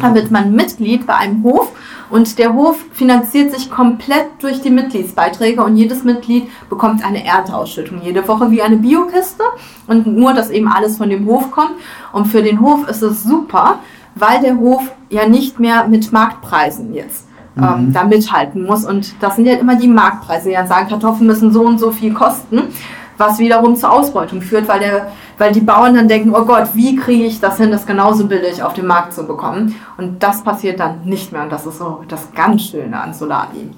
Da 0.00 0.14
wird 0.14 0.30
man 0.30 0.54
Mitglied 0.54 1.06
bei 1.06 1.14
einem 1.14 1.42
Hof 1.42 1.72
und 2.10 2.38
der 2.38 2.54
Hof 2.54 2.76
finanziert 2.92 3.52
sich 3.52 3.70
komplett 3.70 4.26
durch 4.40 4.60
die 4.60 4.70
Mitgliedsbeiträge 4.70 5.62
und 5.62 5.76
jedes 5.76 6.04
Mitglied 6.04 6.48
bekommt 6.68 7.04
eine 7.04 7.24
Ernteausschüttung 7.24 8.00
jede 8.02 8.26
Woche 8.26 8.50
wie 8.50 8.62
eine 8.62 8.76
Biokiste 8.76 9.44
und 9.86 10.06
nur, 10.06 10.32
dass 10.34 10.50
eben 10.50 10.68
alles 10.68 10.98
von 10.98 11.08
dem 11.08 11.26
Hof 11.26 11.50
kommt. 11.50 11.72
Und 12.12 12.26
für 12.26 12.42
den 12.42 12.60
Hof 12.60 12.88
ist 12.88 13.02
es 13.02 13.22
super, 13.22 13.78
weil 14.14 14.40
der 14.40 14.56
Hof 14.56 14.82
ja 15.08 15.28
nicht 15.28 15.60
mehr 15.60 15.86
mit 15.86 16.12
Marktpreisen 16.12 16.94
jetzt 16.94 17.26
ähm, 17.56 17.92
da 17.92 18.04
mithalten 18.04 18.64
muss. 18.64 18.84
Und 18.84 19.14
das 19.20 19.36
sind 19.36 19.46
ja 19.46 19.54
immer 19.54 19.76
die 19.76 19.88
Marktpreise, 19.88 20.48
die 20.48 20.54
dann 20.54 20.66
sagen, 20.66 20.88
Kartoffeln 20.88 21.26
müssen 21.26 21.52
so 21.52 21.62
und 21.62 21.78
so 21.78 21.90
viel 21.90 22.12
kosten, 22.12 22.62
was 23.20 23.38
wiederum 23.38 23.76
zur 23.76 23.92
Ausbeutung 23.92 24.40
führt, 24.40 24.66
weil, 24.66 24.80
der, 24.80 25.12
weil 25.38 25.52
die 25.52 25.60
Bauern 25.60 25.94
dann 25.94 26.08
denken, 26.08 26.34
oh 26.34 26.44
Gott, 26.44 26.70
wie 26.74 26.96
kriege 26.96 27.24
ich 27.24 27.38
das 27.38 27.58
hin, 27.58 27.70
das 27.70 27.86
genauso 27.86 28.26
billig 28.26 28.62
auf 28.62 28.72
dem 28.72 28.86
Markt 28.86 29.12
zu 29.12 29.24
bekommen. 29.24 29.74
Und 29.98 30.22
das 30.22 30.42
passiert 30.42 30.80
dann 30.80 31.02
nicht 31.04 31.30
mehr. 31.30 31.42
Und 31.42 31.52
das 31.52 31.66
ist 31.66 31.78
so 31.78 32.00
das 32.08 32.32
ganz 32.32 32.62
Schöne 32.62 33.00
an 33.00 33.12
Solari. 33.12 33.68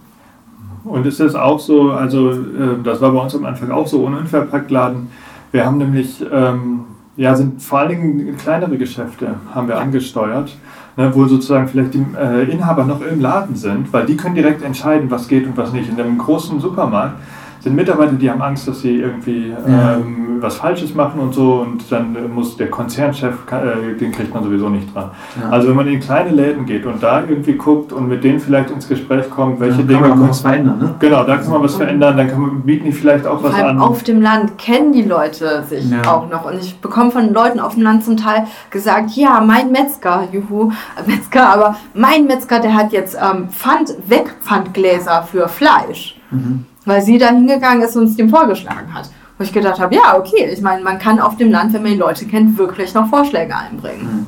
Und 0.85 1.07
es 1.07 1.21
ist 1.21 1.35
auch 1.35 1.61
so, 1.61 1.91
also 1.91 2.31
äh, 2.31 2.83
das 2.83 3.01
war 3.01 3.13
bei 3.13 3.21
uns 3.21 3.35
am 3.35 3.45
Anfang 3.45 3.71
auch 3.71 3.87
so 3.87 4.05
ohne 4.05 4.19
Unverpacktladen. 4.19 5.09
Wir 5.53 5.67
haben 5.67 5.79
nämlich, 5.79 6.25
ähm, 6.33 6.85
ja, 7.17 7.35
sind 7.35 7.63
vor 7.63 7.81
allen 7.81 7.89
Dingen 7.91 8.37
kleinere 8.37 8.77
Geschäfte 8.79 9.35
haben 9.55 9.69
wir 9.69 9.79
angesteuert, 9.79 10.57
ne, 10.97 11.11
wo 11.15 11.27
sozusagen 11.27 11.69
vielleicht 11.69 11.95
die 11.95 12.05
äh, 12.19 12.51
Inhaber 12.51 12.85
noch 12.85 13.01
im 13.03 13.21
Laden 13.21 13.55
sind, 13.55 13.93
weil 13.93 14.07
die 14.07 14.17
können 14.17 14.35
direkt 14.35 14.63
entscheiden, 14.63 15.11
was 15.11 15.29
geht 15.29 15.47
und 15.47 15.57
was 15.57 15.73
nicht. 15.73 15.89
In 15.89 16.01
einem 16.01 16.19
großen 16.19 16.59
Supermarkt 16.59 17.17
sind 17.63 17.77
Mitarbeiter, 17.77 18.13
die 18.15 18.29
haben 18.31 18.43
Angst, 18.43 18.67
dass 18.67 18.81
sie 18.81 18.97
irgendwie 19.01 19.51
Ja. 19.67 19.95
ähm, 19.95 20.39
was 20.41 20.57
Falsches 20.57 20.93
machen 20.95 21.21
und 21.21 21.33
so 21.33 21.61
und 21.61 21.91
dann 21.93 22.17
muss 22.35 22.57
der 22.57 22.69
Konzernchef, 22.69 23.35
äh, 23.53 23.97
den 23.97 24.11
kriegt 24.11 24.35
man 24.35 24.43
sowieso 24.43 24.69
nicht 24.69 24.93
dran. 24.93 25.11
Ja. 25.41 25.51
Also 25.51 25.69
wenn 25.69 25.77
man 25.77 25.87
in 25.87 26.01
kleine 26.01 26.31
Läden 26.31 26.67
geht 26.67 26.85
und 26.85 27.01
da 27.01 27.23
irgendwie 27.23 27.53
guckt 27.53 27.93
und 27.93 28.09
mit 28.09 28.25
denen 28.25 28.41
vielleicht 28.41 28.71
ins 28.73 28.89
Gespräch 28.89 29.31
kommt, 29.31 29.61
welche 29.61 29.79
Dann 29.79 29.87
Dinge 29.87 30.01
kann 30.01 30.09
man 30.11 30.19
kommen- 30.19 30.31
was 30.31 30.41
verändern, 30.41 30.79
ne? 30.81 30.95
Genau, 30.99 31.23
da 31.23 31.37
kann 31.37 31.51
man 31.53 31.63
was 31.63 31.77
verändern, 31.77 32.17
dann 32.17 32.29
kann 32.29 32.41
man, 32.41 32.63
bieten 32.63 32.87
die 32.87 32.93
vielleicht 32.93 33.25
auch 33.27 33.41
was 33.45 33.55
an. 33.55 33.79
auf 33.79 34.03
dem 34.03 34.21
Land 34.21 34.59
kennen 34.59 34.93
die 34.93 35.03
Leute 35.03 35.63
sich 35.69 35.89
Ja. 35.89 36.03
auch 36.13 36.29
noch. 36.29 36.45
Und 36.51 36.59
ich 36.59 36.81
bekomme 36.81 37.13
von 37.13 37.33
Leuten 37.33 37.61
auf 37.61 37.75
dem 37.75 37.85
Land 37.85 38.03
zum 38.05 38.17
Teil 38.17 38.47
gesagt, 38.71 39.11
ja, 39.13 39.41
mein 39.41 39.71
Metzger, 39.71 40.27
juhu, 40.33 40.73
äh, 40.97 41.09
Metzger, 41.09 41.49
aber 41.49 41.77
mein 41.95 42.27
Metzger, 42.27 42.59
der 42.59 42.75
hat 42.75 42.93
jetzt 42.93 43.15
ähm, 43.17 43.49
Pfand, 43.51 43.95
Wegpfandgläser 44.09 45.23
für 45.31 45.49
Fleisch. 45.49 46.19
Mhm. 46.33 46.65
Weil 46.85 47.03
sie 47.03 47.19
da 47.19 47.29
hingegangen 47.29 47.83
ist 47.83 47.97
und 47.97 48.05
es 48.05 48.17
dem 48.17 48.29
vorgeschlagen 48.29 48.93
hat. 48.93 49.11
Wo 49.39 49.45
ich 49.45 49.53
gedacht 49.53 49.81
habe, 49.81 49.95
ja, 49.95 50.17
okay, 50.17 50.51
ich 50.53 50.61
meine, 50.61 50.83
man 50.83 50.99
kann 50.99 51.19
auf 51.21 51.37
dem 51.37 51.51
Land, 51.51 51.73
wenn 51.73 51.83
man 51.83 51.93
die 51.93 51.99
Leute 51.99 52.27
kennt, 52.27 52.59
wirklich 52.59 52.93
noch 52.95 53.09
Vorschläge 53.09 53.57
einbringen. 53.57 54.27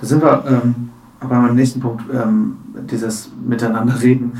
Da 0.00 0.06
sind 0.06 0.22
wir 0.22 0.44
ähm, 0.46 0.90
bei 1.20 1.38
meinem 1.38 1.56
nächsten 1.56 1.80
Punkt, 1.80 2.04
ähm, 2.12 2.56
dieses 2.90 3.30
Miteinanderreden. 3.44 4.32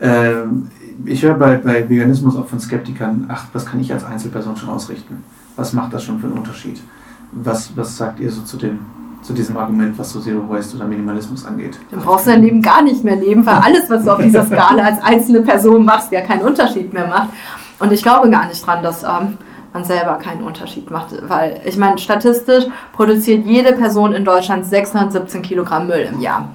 Ähm, 0.00 0.68
ich 1.04 1.22
höre 1.22 1.34
bei, 1.34 1.56
bei 1.56 1.88
Veganismus 1.88 2.36
auch 2.36 2.46
von 2.46 2.60
Skeptikern, 2.60 3.26
ach, 3.28 3.46
was 3.52 3.66
kann 3.66 3.80
ich 3.80 3.92
als 3.92 4.04
Einzelperson 4.04 4.56
schon 4.56 4.68
ausrichten? 4.68 5.24
Was 5.56 5.72
macht 5.72 5.92
das 5.92 6.04
schon 6.04 6.18
für 6.18 6.26
einen 6.26 6.38
Unterschied? 6.38 6.80
Was, 7.32 7.76
was 7.76 7.96
sagt 7.96 8.20
ihr 8.20 8.30
so 8.30 8.42
zu, 8.42 8.56
dem, 8.56 8.78
zu 9.22 9.32
diesem 9.32 9.56
Argument, 9.56 9.98
was 9.98 10.12
so 10.12 10.20
Zero 10.20 10.48
Waste 10.48 10.76
oder 10.76 10.86
Minimalismus 10.86 11.44
angeht? 11.44 11.78
Dann 11.90 12.00
brauchst 12.00 12.26
du 12.26 12.30
dein 12.30 12.42
Leben 12.42 12.62
gar 12.62 12.82
nicht 12.82 13.04
mehr 13.04 13.16
leben, 13.16 13.44
weil 13.44 13.56
alles, 13.56 13.90
was 13.90 14.04
du 14.04 14.12
auf 14.12 14.20
dieser 14.20 14.46
Skala 14.46 14.84
als 14.84 15.02
einzelne 15.02 15.42
Person 15.42 15.84
machst, 15.84 16.12
ja 16.12 16.20
keinen 16.20 16.42
Unterschied 16.42 16.92
mehr 16.92 17.06
macht. 17.06 17.28
Und 17.78 17.92
ich 17.92 18.02
glaube 18.02 18.30
gar 18.30 18.46
nicht 18.46 18.64
dran, 18.66 18.82
dass 18.82 19.02
ähm, 19.02 19.38
man 19.72 19.84
selber 19.84 20.14
keinen 20.14 20.42
Unterschied 20.42 20.90
macht. 20.90 21.14
Weil 21.28 21.60
ich 21.64 21.76
meine, 21.76 21.98
statistisch 21.98 22.64
produziert 22.92 23.44
jede 23.44 23.72
Person 23.72 24.12
in 24.12 24.24
Deutschland 24.24 24.66
617 24.66 25.42
Kilogramm 25.42 25.86
Müll 25.86 26.08
im 26.12 26.20
Jahr. 26.20 26.48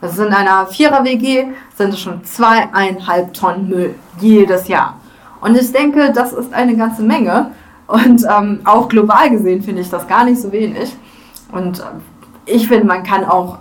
Das 0.00 0.12
ist 0.12 0.24
in 0.24 0.32
einer 0.32 0.66
Vierer-WG 0.66 1.46
sind 1.76 1.90
es 1.90 2.00
schon 2.00 2.24
zweieinhalb 2.24 3.34
Tonnen 3.34 3.68
Müll 3.68 3.94
jedes 4.20 4.68
Jahr. 4.68 4.94
Und 5.40 5.56
ich 5.56 5.72
denke, 5.72 6.12
das 6.12 6.32
ist 6.32 6.52
eine 6.52 6.76
ganze 6.76 7.02
Menge. 7.02 7.52
Und 7.86 8.24
ähm, 8.30 8.60
auch 8.64 8.88
global 8.88 9.30
gesehen 9.30 9.62
finde 9.62 9.80
ich 9.80 9.90
das 9.90 10.06
gar 10.06 10.24
nicht 10.24 10.40
so 10.40 10.52
wenig. 10.52 10.94
Und 11.50 11.80
ähm, 11.80 12.02
ich 12.48 12.68
finde, 12.68 12.86
man 12.86 13.02
kann 13.02 13.24
auch 13.24 13.58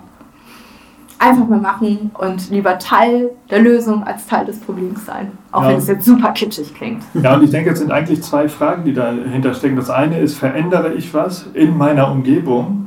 einfach 1.19 1.47
mal 1.47 1.59
machen 1.59 2.11
und 2.19 2.49
lieber 2.51 2.77
Teil 2.77 3.31
der 3.49 3.59
Lösung 3.59 4.03
als 4.03 4.27
Teil 4.27 4.45
des 4.45 4.59
Problems 4.59 5.05
sein. 5.05 5.31
Auch 5.51 5.63
Ja. 5.63 5.69
wenn 5.69 5.77
es 5.77 5.87
jetzt 5.87 6.05
super 6.05 6.31
kitschig 6.31 6.73
klingt. 6.75 7.01
Ja, 7.15 7.35
und 7.35 7.43
ich 7.43 7.49
denke, 7.49 7.71
es 7.71 7.79
sind 7.79 7.91
eigentlich 7.91 8.21
zwei 8.21 8.47
Fragen, 8.47 8.83
die 8.85 8.93
dahinter 8.93 9.53
stecken. 9.55 9.75
Das 9.77 9.89
eine 9.89 10.19
ist, 10.19 10.37
verändere 10.37 10.93
ich 10.93 11.13
was 11.13 11.47
in 11.53 11.77
meiner 11.77 12.11
Umgebung? 12.11 12.83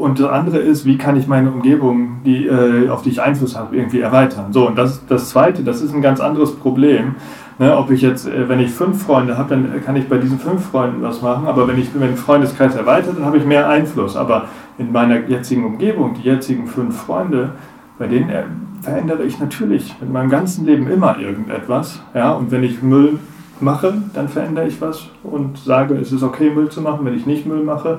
und 0.00 0.18
das 0.18 0.30
andere 0.30 0.58
ist, 0.58 0.86
wie 0.86 0.96
kann 0.96 1.16
ich 1.16 1.26
meine 1.26 1.50
Umgebung, 1.50 2.22
die, 2.24 2.46
äh, 2.46 2.88
auf 2.88 3.02
die 3.02 3.10
ich 3.10 3.20
Einfluss 3.20 3.54
habe, 3.54 3.76
irgendwie 3.76 4.00
erweitern. 4.00 4.46
So, 4.50 4.66
und 4.66 4.78
das, 4.78 5.04
das 5.06 5.28
Zweite, 5.28 5.62
das 5.62 5.82
ist 5.82 5.94
ein 5.94 6.00
ganz 6.00 6.20
anderes 6.20 6.56
Problem. 6.56 7.16
Ne, 7.58 7.76
ob 7.76 7.90
ich 7.90 8.00
jetzt, 8.00 8.26
äh, 8.26 8.48
wenn 8.48 8.60
ich 8.60 8.70
fünf 8.70 9.02
Freunde 9.04 9.36
habe, 9.36 9.50
dann 9.50 9.84
kann 9.84 9.96
ich 9.96 10.08
bei 10.08 10.16
diesen 10.16 10.38
fünf 10.38 10.70
Freunden 10.70 11.02
was 11.02 11.20
machen, 11.20 11.46
aber 11.46 11.68
wenn 11.68 11.78
ich 11.78 11.94
meinen 11.94 12.16
Freundeskreis 12.16 12.74
erweitere, 12.74 13.12
dann 13.16 13.26
habe 13.26 13.36
ich 13.36 13.44
mehr 13.44 13.68
Einfluss. 13.68 14.16
Aber 14.16 14.46
in 14.80 14.92
meiner 14.92 15.28
jetzigen 15.28 15.64
Umgebung, 15.64 16.14
die 16.14 16.22
jetzigen 16.22 16.66
fünf 16.66 16.96
Freunde, 16.96 17.52
bei 17.98 18.06
denen 18.06 18.30
äh, 18.30 18.44
verändere 18.80 19.24
ich 19.24 19.38
natürlich 19.38 19.94
mit 20.00 20.10
meinem 20.10 20.30
ganzen 20.30 20.64
Leben 20.64 20.90
immer 20.90 21.18
irgendetwas. 21.18 22.00
Ja? 22.14 22.32
Und 22.32 22.50
wenn 22.50 22.62
ich 22.62 22.82
Müll 22.82 23.18
mache, 23.60 23.92
dann 24.14 24.30
verändere 24.30 24.66
ich 24.66 24.80
was 24.80 25.08
und 25.22 25.58
sage, 25.58 25.96
es 25.96 26.12
ist 26.12 26.22
okay, 26.22 26.50
Müll 26.50 26.70
zu 26.70 26.80
machen. 26.80 27.04
Wenn 27.04 27.14
ich 27.14 27.26
nicht 27.26 27.44
Müll 27.44 27.62
mache, 27.62 27.98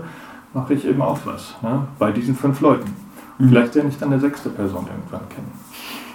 mache 0.56 0.74
ich 0.74 0.88
eben 0.88 1.04
auch 1.04 1.20
was. 1.24 1.56
Ne? 1.62 1.84
Bei 2.00 2.12
diesen 2.12 2.36
fünf 2.36 2.60
Leuten. 2.62 2.90
Mhm. 3.38 3.50
Vielleicht 3.50 3.76
lerne 3.76 3.90
ich 3.90 4.00
dann 4.00 4.12
eine 4.12 4.20
sechste 4.20 4.50
Person 4.50 4.88
irgendwann 4.88 5.30
kennen. 5.30 5.52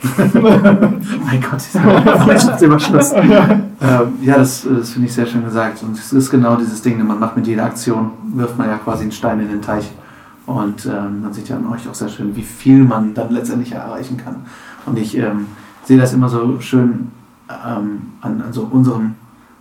mein 1.24 1.40
Gott, 1.40 1.58
ist 1.58 2.62
immer 2.62 2.78
Schluss. 2.78 3.12
ähm, 3.12 3.70
ja, 4.20 4.36
das, 4.36 4.66
das 4.68 4.90
finde 4.90 5.06
ich 5.06 5.14
sehr 5.14 5.26
schön 5.26 5.44
gesagt. 5.44 5.82
Und 5.84 5.96
es 5.96 6.12
ist 6.12 6.28
genau 6.28 6.56
dieses 6.56 6.82
Ding, 6.82 7.04
man 7.06 7.20
macht 7.20 7.36
mit 7.36 7.46
jeder 7.46 7.64
Aktion, 7.64 8.10
wirft 8.34 8.58
man 8.58 8.68
ja 8.68 8.78
quasi 8.78 9.02
einen 9.02 9.12
Stein 9.12 9.38
in 9.40 9.48
den 9.48 9.62
Teich. 9.62 9.90
Und 10.47 10.86
ähm, 10.86 11.22
man 11.22 11.32
sieht 11.32 11.49
ja 11.49 11.57
an 11.57 11.66
euch 11.66 11.88
auch 11.88 11.94
sehr 11.94 12.09
schön, 12.09 12.34
wie 12.36 12.42
viel 12.42 12.84
man 12.84 13.14
dann 13.14 13.32
letztendlich 13.32 13.72
erreichen 13.72 14.16
kann. 14.16 14.36
Und 14.86 14.97
ich 14.99 15.18
ähm, 15.18 15.47
sehe 15.84 15.99
das 15.99 16.14
immer 16.14 16.28
so 16.28 16.61
schön 16.61 17.11
ähm, 17.49 18.12
an, 18.20 18.40
an 18.40 18.53
so 18.53 18.62
unserem 18.70 19.14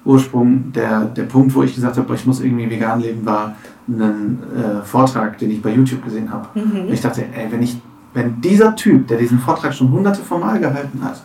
Ursprung. 0.05 0.71
Der, 0.73 1.05
der 1.05 1.23
Punkt, 1.23 1.55
wo 1.55 1.63
ich 1.63 1.73
gesagt 1.73 1.97
habe, 1.97 2.13
ich 2.13 2.25
muss 2.27 2.39
irgendwie 2.39 2.69
vegan 2.69 3.01
leben, 3.01 3.25
war 3.25 3.55
einen 3.87 4.43
äh, 4.55 4.83
Vortrag, 4.83 5.39
den 5.39 5.51
ich 5.51 5.61
bei 5.61 5.73
YouTube 5.73 6.03
gesehen 6.03 6.31
habe. 6.31 6.47
Mhm. 6.57 6.93
Ich 6.93 7.01
dachte, 7.01 7.25
ey, 7.33 7.51
wenn, 7.51 7.63
ich, 7.63 7.81
wenn 8.13 8.39
dieser 8.41 8.75
Typ, 8.75 9.07
der 9.07 9.17
diesen 9.17 9.39
Vortrag 9.39 9.73
schon 9.73 9.91
hunderte 9.91 10.21
von 10.21 10.39
Mal 10.39 10.59
gehalten 10.59 11.03
hat, 11.03 11.21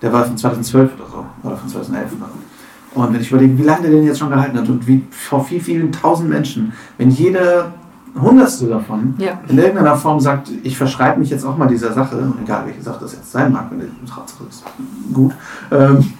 der 0.00 0.12
war 0.12 0.24
von 0.24 0.36
2012 0.36 0.92
oder 0.98 1.10
so, 1.10 1.26
oder 1.42 1.56
von 1.56 1.68
2011 1.68 2.12
oder 2.16 2.26
so. 2.26 3.00
Und 3.00 3.12
wenn 3.12 3.20
ich 3.20 3.30
überlege, 3.30 3.58
wie 3.58 3.62
lange 3.62 3.82
der 3.82 3.90
den 3.90 4.04
jetzt 4.04 4.18
schon 4.18 4.30
gehalten 4.30 4.58
hat 4.58 4.68
und 4.68 4.86
wie 4.86 5.02
vor 5.10 5.44
wie 5.50 5.58
vielen 5.58 5.90
tausend 5.90 6.30
Menschen, 6.30 6.72
wenn 6.96 7.10
jeder 7.10 7.72
Hundertste 8.20 8.66
davon 8.66 9.14
ja. 9.18 9.40
in 9.48 9.58
irgendeiner 9.58 9.96
Form 9.96 10.20
sagt, 10.20 10.50
ich 10.62 10.76
verschreibe 10.76 11.18
mich 11.18 11.30
jetzt 11.30 11.44
auch 11.44 11.56
mal 11.56 11.66
dieser 11.66 11.92
Sache, 11.92 12.32
egal 12.42 12.66
welche 12.66 12.82
Sache 12.82 12.98
das 13.00 13.12
jetzt 13.12 13.30
sein 13.30 13.52
mag, 13.52 13.66
wenn 13.70 13.80
der 13.80 13.88
Tatsache 14.06 14.44
ist 14.48 14.64
gut, 15.12 15.32
ähm, 15.72 16.12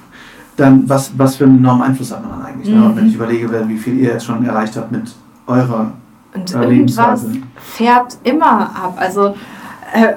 dann 0.57 0.88
was, 0.88 1.16
was 1.16 1.36
für 1.36 1.45
einen 1.45 1.59
enormen 1.59 1.82
Einfluss 1.82 2.12
hat 2.12 2.22
man 2.22 2.38
dann 2.38 2.47
eigentlich? 2.47 2.68
Ne? 2.68 2.76
Mhm. 2.76 2.88
Ne? 2.88 2.97
Wenn 2.97 3.07
ich 3.07 3.14
überlege, 3.14 3.68
wie 3.68 3.78
viel 3.78 3.99
ihr 3.99 4.12
jetzt 4.12 4.24
schon 4.24 4.45
erreicht 4.45 4.76
habt 4.76 4.90
mit 4.90 5.14
eurer 5.47 5.92
Und 6.34 6.53
irgendwas 6.53 7.26
färbt 7.57 8.18
immer 8.24 8.62
ab. 8.62 8.95
Also 8.97 9.34
äh, 9.92 10.14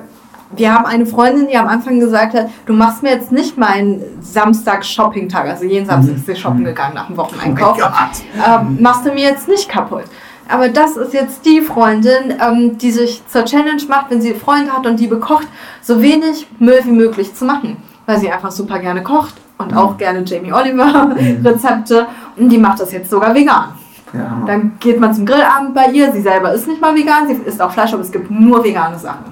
wir 0.55 0.73
haben 0.73 0.85
eine 0.85 1.05
Freundin, 1.05 1.47
die 1.47 1.57
am 1.57 1.67
Anfang 1.67 1.99
gesagt 1.99 2.33
hat, 2.33 2.47
du 2.65 2.73
machst 2.73 3.03
mir 3.03 3.11
jetzt 3.11 3.31
nicht 3.31 3.57
meinen 3.57 4.01
Samstag-Shopping-Tag, 4.21 5.47
also 5.47 5.65
jeden 5.65 5.85
Samstag 5.85 6.13
mhm. 6.13 6.19
ist 6.19 6.25
sie 6.25 6.35
shoppen 6.35 6.59
mhm. 6.61 6.65
gegangen 6.65 6.95
nach 6.95 7.07
dem 7.07 7.17
Wocheneinkauf, 7.17 7.77
oh 7.79 8.41
ähm, 8.47 8.77
machst 8.81 9.05
du 9.05 9.11
mir 9.11 9.23
jetzt 9.23 9.47
nicht 9.47 9.67
kaputt. 9.69 10.05
Aber 10.49 10.69
das 10.69 10.97
ist 10.97 11.13
jetzt 11.13 11.45
die 11.45 11.61
Freundin, 11.61 12.35
ähm, 12.41 12.77
die 12.77 12.91
sich 12.91 13.25
zur 13.27 13.45
Challenge 13.45 13.81
macht, 13.87 14.09
wenn 14.09 14.21
sie 14.21 14.33
Freunde 14.33 14.71
hat 14.71 14.85
und 14.85 14.99
die 14.99 15.07
bekocht, 15.07 15.47
so 15.81 16.01
wenig 16.01 16.47
Müll 16.59 16.79
wie 16.83 16.91
möglich 16.91 17.33
zu 17.33 17.45
machen. 17.45 17.77
Weil 18.05 18.19
sie 18.19 18.31
einfach 18.31 18.51
super 18.51 18.79
gerne 18.79 19.03
kocht 19.03 19.35
und 19.57 19.71
mhm. 19.71 19.77
auch 19.77 19.97
gerne 19.97 20.23
Jamie 20.23 20.53
Oliver 20.53 21.07
mhm. 21.07 21.45
Rezepte. 21.45 22.07
Und 22.35 22.49
die 22.49 22.57
macht 22.57 22.79
das 22.79 22.91
jetzt 22.91 23.09
sogar 23.09 23.33
vegan. 23.33 23.73
Ja. 24.13 24.41
Dann 24.45 24.73
geht 24.79 24.99
man 24.99 25.13
zum 25.13 25.25
Grillabend 25.25 25.73
bei 25.73 25.87
ihr. 25.91 26.11
Sie 26.13 26.21
selber 26.21 26.53
ist 26.53 26.67
nicht 26.67 26.79
mal 26.79 26.95
vegan, 26.95 27.27
sie 27.27 27.33
isst 27.45 27.61
auch 27.61 27.71
Fleisch, 27.71 27.93
aber 27.93 28.01
es 28.01 28.11
gibt 28.11 28.31
nur 28.31 28.63
vegane 28.63 28.97
Sachen. 28.97 29.25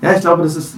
Ja, 0.00 0.12
ich 0.12 0.20
glaube, 0.20 0.42
das 0.42 0.56
ist 0.56 0.76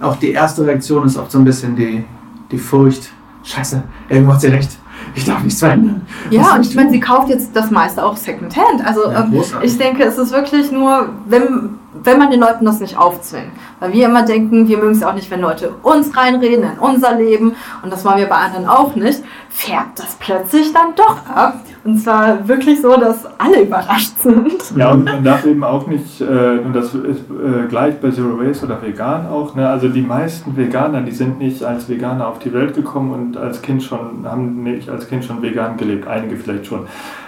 auch 0.00 0.16
die 0.16 0.32
erste 0.32 0.66
Reaktion 0.66 1.06
ist 1.06 1.16
oft 1.16 1.30
so 1.30 1.38
ein 1.38 1.44
bisschen 1.44 1.76
die, 1.76 2.04
die 2.50 2.58
Furcht. 2.58 3.10
Scheiße, 3.42 3.82
irgendwo 4.08 4.32
hat 4.32 4.40
sie 4.40 4.48
recht. 4.48 4.70
Ich 5.16 5.24
darf 5.24 5.42
nichts 5.42 5.60
verändern. 5.60 6.06
Ja, 6.30 6.54
und 6.54 6.66
ich 6.66 6.74
meine, 6.74 6.90
sie 6.90 7.00
kauft 7.00 7.30
jetzt 7.30 7.56
das 7.56 7.70
meiste 7.70 8.04
auch 8.04 8.16
Secondhand. 8.16 8.86
Also 8.86 9.10
ja, 9.10 9.24
ähm, 9.24 9.42
ich 9.62 9.78
denke, 9.78 10.04
es 10.04 10.18
ist 10.18 10.30
wirklich 10.30 10.70
nur, 10.70 11.08
wenn 11.26 11.76
wenn 12.02 12.18
man 12.18 12.30
den 12.30 12.40
Leuten 12.40 12.64
das 12.64 12.80
nicht 12.80 12.96
aufzwingt. 12.96 13.52
Weil 13.80 13.92
wir 13.92 14.06
immer 14.06 14.22
denken, 14.22 14.68
wir 14.68 14.78
mögen 14.78 14.92
es 14.92 15.02
auch 15.02 15.14
nicht, 15.14 15.30
wenn 15.30 15.40
Leute 15.40 15.74
uns 15.82 16.16
reinreden 16.16 16.64
in 16.64 16.78
unser 16.78 17.16
Leben 17.16 17.54
und 17.82 17.92
das 17.92 18.04
wollen 18.04 18.18
wir 18.18 18.26
bei 18.26 18.36
anderen 18.36 18.66
auch 18.66 18.94
nicht, 18.94 19.22
färbt 19.56 19.98
das 19.98 20.16
plötzlich 20.20 20.70
dann 20.72 20.94
doch 20.94 21.26
ab. 21.34 21.60
Und 21.82 21.98
zwar 21.98 22.46
wirklich 22.46 22.82
so, 22.82 22.96
dass 22.96 23.24
alle 23.38 23.62
überrascht 23.62 24.18
sind. 24.18 24.76
Ja, 24.76 24.90
und 24.90 25.04
man 25.04 25.24
darf 25.24 25.46
eben 25.46 25.64
auch 25.64 25.86
nicht, 25.86 26.20
äh, 26.20 26.58
und 26.58 26.74
das 26.74 26.94
ist 26.94 27.20
äh, 27.30 27.66
gleich 27.68 27.98
bei 28.00 28.10
Zero 28.10 28.38
Waste 28.38 28.66
oder 28.66 28.82
vegan 28.82 29.26
auch, 29.26 29.54
ne? 29.54 29.68
also 29.68 29.88
die 29.88 30.02
meisten 30.02 30.56
Veganer, 30.56 31.00
die 31.00 31.12
sind 31.12 31.38
nicht 31.38 31.62
als 31.62 31.88
Veganer 31.88 32.28
auf 32.28 32.38
die 32.38 32.52
Welt 32.52 32.74
gekommen 32.74 33.12
und 33.12 33.36
als 33.36 33.62
Kind 33.62 33.82
schon, 33.82 34.26
haben 34.26 34.62
nicht 34.62 34.90
als 34.90 35.08
Kind 35.08 35.24
schon 35.24 35.40
vegan 35.40 35.76
gelebt, 35.76 36.06
einige 36.06 36.36
vielleicht 36.36 36.66
schon 36.66 36.86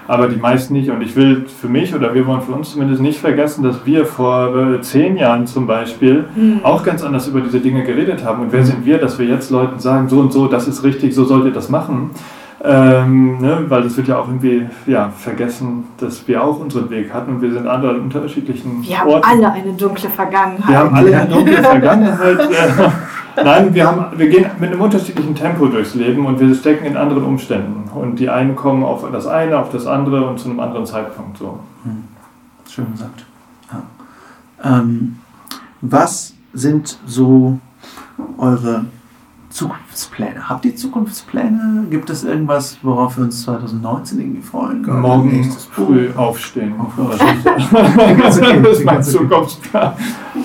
aber 0.09 0.27
die 0.27 0.37
meisten 0.37 0.73
nicht. 0.73 0.91
Und 0.91 1.03
ich 1.03 1.15
will 1.15 1.45
für 1.47 1.69
mich 1.69 1.95
oder 1.95 2.15
wir 2.15 2.27
wollen 2.27 2.41
für 2.41 2.53
uns 2.53 2.73
zumindest 2.73 3.03
nicht 3.03 3.21
vergessen, 3.21 3.63
dass 3.63 3.85
wir 3.85 4.07
vor 4.07 4.57
äh, 4.57 4.81
zehn 4.81 5.19
Jahren 5.19 5.47
zum 5.47 5.67
Beispiel 5.67 6.25
mhm. 6.35 6.61
auch 6.65 6.83
ganz 6.83 7.05
anders 7.05 7.29
über 7.29 7.43
diese 7.43 7.61
Dinge 7.61 7.85
geredet 7.85 8.25
haben. 8.25 8.43
Und 8.43 8.53
wer 8.53 8.65
sind 8.65 8.87
wir, 8.87 8.99
dass 8.99 9.19
wir 9.19 9.27
jetzt 9.27 9.51
Leuten 9.51 9.79
sagen, 9.79 10.09
so 10.09 10.19
und 10.19 10.33
so, 10.33 10.49
das 10.49 10.67
ist 10.67 10.83
richtig, 10.83 11.15
so 11.15 11.25
solltet 11.25 11.49
ihr 11.49 11.55
das 11.55 11.69
machen. 11.69 12.11
Ähm, 12.61 13.39
ne, 13.39 13.65
weil 13.69 13.83
das 13.83 13.97
wird 13.97 14.09
ja 14.09 14.19
auch 14.19 14.27
irgendwie 14.27 14.67
ja, 14.87 15.11
vergessen, 15.11 15.85
dass 15.99 16.27
wir 16.27 16.43
auch 16.43 16.59
unseren 16.59 16.91
Weg 16.91 17.15
hatten 17.15 17.37
und 17.37 17.43
wir 17.43 17.53
sind 17.53 17.69
alle 17.69 17.91
an 17.91 18.01
unterschiedlichen 18.01 18.83
Wir 18.83 18.99
haben 18.99 19.23
alle 19.23 19.53
eine 19.53 19.73
dunkle 19.75 20.09
Vergangenheit. 20.09 20.69
Wir 20.69 20.79
haben 20.79 20.95
alle 20.95 21.17
eine 21.17 21.29
dunkle 21.29 21.63
Vergangenheit. 21.63 22.41
äh, 22.41 22.91
nein, 23.45 23.73
wir, 23.73 23.87
haben, 23.87 24.19
wir 24.19 24.29
gehen 24.29 24.47
mit 24.59 24.73
einem 24.73 24.81
unterschiedlichen 24.81 25.37
Tempo 25.37 25.67
durchs 25.67 25.95
Leben 25.95 26.27
und 26.27 26.41
wir 26.41 26.53
stecken 26.53 26.85
in 26.85 26.97
anderen 26.97 27.23
Umständen. 27.23 27.89
Und 27.95 28.19
die 28.19 28.29
einen 28.29 28.57
kommen 28.57 28.83
auf 28.83 29.09
das 29.13 29.29
eine, 29.29 29.57
auf 29.57 29.71
das 29.71 29.87
andere 29.87 30.27
und 30.27 30.41
zu 30.41 30.51
einem 30.51 30.59
anderen 30.59 30.85
Zeitpunkt. 30.85 31.39
So. 31.39 31.61
Hm. 31.85 32.05
Schön 32.69 32.91
gesagt. 32.91 33.25
Ja. 33.73 34.81
Ähm, 34.81 35.19
was 35.81 36.35
sind 36.53 36.99
so 37.07 37.59
eure 38.37 38.87
Zukunftspläne. 39.59 40.49
Habt 40.49 40.65
ihr 40.67 40.77
Zukunftspläne? 40.77 41.87
Gibt 41.91 42.11
es 42.11 42.23
irgendwas, 42.23 42.79
worauf 42.83 43.17
wir 43.17 43.25
uns 43.25 43.43
2019 43.43 44.21
irgendwie 44.21 44.41
freuen 44.41 44.85
können? 44.85 45.01
Morgen 45.01 45.53
früh 45.73 46.11
aufstehen. 46.15 46.75
das 48.23 48.39
ist 48.39 48.85
mein 48.85 49.03
Zukunftsplan. 49.03 49.95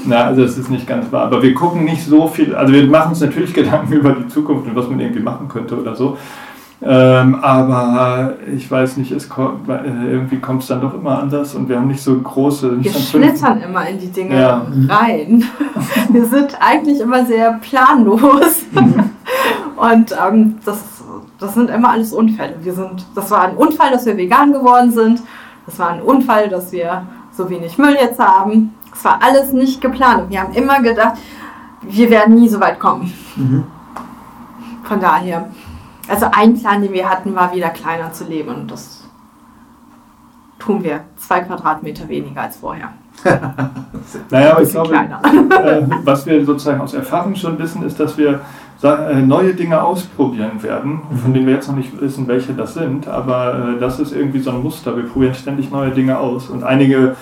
Na, 0.08 0.24
also 0.26 0.42
das 0.42 0.58
ist 0.58 0.72
nicht 0.72 0.88
ganz 0.88 1.12
wahr. 1.12 1.26
Aber 1.26 1.44
wir 1.44 1.54
gucken 1.54 1.86
nicht 1.86 2.04
so 2.04 2.28
viel, 2.28 2.56
also 2.56 2.74
wir 2.74 2.88
machen 2.88 3.10
uns 3.10 3.22
natürlich 3.22 3.54
Gedanken 3.54 3.94
über 4.00 4.14
die 4.14 4.28
Zukunft 4.30 4.68
und 4.68 4.76
was 4.76 4.90
man 4.90 5.00
irgendwie 5.00 5.22
machen 5.22 5.48
könnte 5.48 5.80
oder 5.80 5.96
so. 5.96 6.18
Ähm, 6.82 7.36
aber 7.36 8.34
ich 8.54 8.70
weiß 8.70 8.98
nicht, 8.98 9.12
es 9.12 9.30
kommt, 9.30 9.70
äh, 9.70 10.12
irgendwie 10.12 10.40
kommt 10.40 10.64
es 10.64 10.68
dann 10.68 10.82
doch 10.82 10.94
immer 10.94 11.20
anders 11.20 11.56
und 11.56 11.70
wir 11.70 11.78
haben 11.78 11.88
nicht 11.88 12.02
so 12.02 12.18
große. 12.20 12.68
Nicht 12.68 12.94
wir 12.94 13.02
schlittern 13.02 13.62
immer 13.62 13.88
in 13.88 14.00
die 14.00 14.12
Dinge 14.12 14.40
ja. 14.40 14.66
rein. 14.90 15.46
wir 16.10 16.26
sind 16.26 16.58
eigentlich 16.60 17.00
immer 17.00 17.26
sehr 17.26 17.54
planlos. 17.62 18.64
und 19.78 20.16
ähm, 20.28 20.56
das, 20.66 20.84
das 21.40 21.54
sind 21.54 21.70
immer 21.70 21.92
alles 21.92 22.12
Unfälle. 22.12 22.56
Wir 22.62 22.74
sind, 22.74 23.06
das 23.16 23.32
war 23.32 23.44
ein 23.44 23.56
Unfall, 23.56 23.92
dass 23.92 24.06
wir 24.06 24.18
vegan 24.18 24.52
geworden 24.52 24.92
sind. 24.92 25.22
Das 25.66 25.80
war 25.80 25.90
ein 25.90 26.02
Unfall, 26.02 26.50
dass 26.50 26.74
wir 26.74 27.04
so 27.32 27.50
wenig 27.50 27.78
Müll 27.78 27.96
jetzt 28.00 28.20
haben. 28.20 28.74
Das 28.92 29.06
war 29.06 29.20
alles 29.24 29.54
nicht 29.54 29.80
geplant. 29.80 30.30
Wir 30.30 30.42
haben 30.42 30.54
immer 30.54 30.82
gedacht, 30.82 31.14
wir 31.82 32.10
werden 32.10 32.36
nie 32.36 32.50
so 32.50 32.60
weit 32.60 32.80
kommen. 32.80 33.12
Mhm. 33.36 33.64
Von 34.84 35.00
daher 35.00 35.50
also 36.08 36.28
ein 36.32 36.60
Plan, 36.60 36.82
den 36.82 36.94
wir 36.94 37.10
hatten, 37.10 37.36
war 37.36 37.54
wieder 37.54 37.70
kleiner 37.70 38.12
zu 38.12 38.26
leben 38.26 38.50
und 38.50 38.72
das 38.72 39.04
tun 40.60 40.84
wir. 40.84 41.02
Zwei 41.18 41.42
Quadratmeter 41.42 42.08
weniger 42.08 42.42
als 42.42 42.58
vorher. 42.58 42.90
naja, 44.30 44.52
aber 44.52 44.64
ich 44.64 44.70
glaube, 44.70 44.94
äh, 44.96 45.82
was 46.04 46.26
wir 46.26 46.44
sozusagen 46.46 46.82
aus 46.82 46.94
Erfahrung 46.94 47.36
schon 47.36 47.58
wissen, 47.60 47.84
ist, 47.84 48.00
dass 48.00 48.18
wir 48.18 48.42
äh, 48.82 49.22
neue 49.22 49.54
Dinge 49.54 49.82
ausprobieren 49.82 50.62
werden, 50.62 51.02
von 51.22 51.34
denen 51.34 51.46
wir 51.46 51.54
jetzt 51.54 51.70
noch 51.70 51.76
nicht 51.76 52.00
wissen, 52.02 52.28
welche 52.28 52.54
das 52.54 52.74
sind, 52.74 53.08
aber 53.08 53.76
äh, 53.76 53.80
das 53.80 54.00
ist 54.00 54.12
irgendwie 54.12 54.40
so 54.40 54.50
ein 54.52 54.62
Muster. 54.62 54.98
Wir 54.98 55.06
probieren 55.06 55.36
ständig 55.36 55.72
neue 55.72 55.92
Dinge 55.92 56.18
aus 56.18 56.50
und 56.50 56.64
einige 56.64 57.16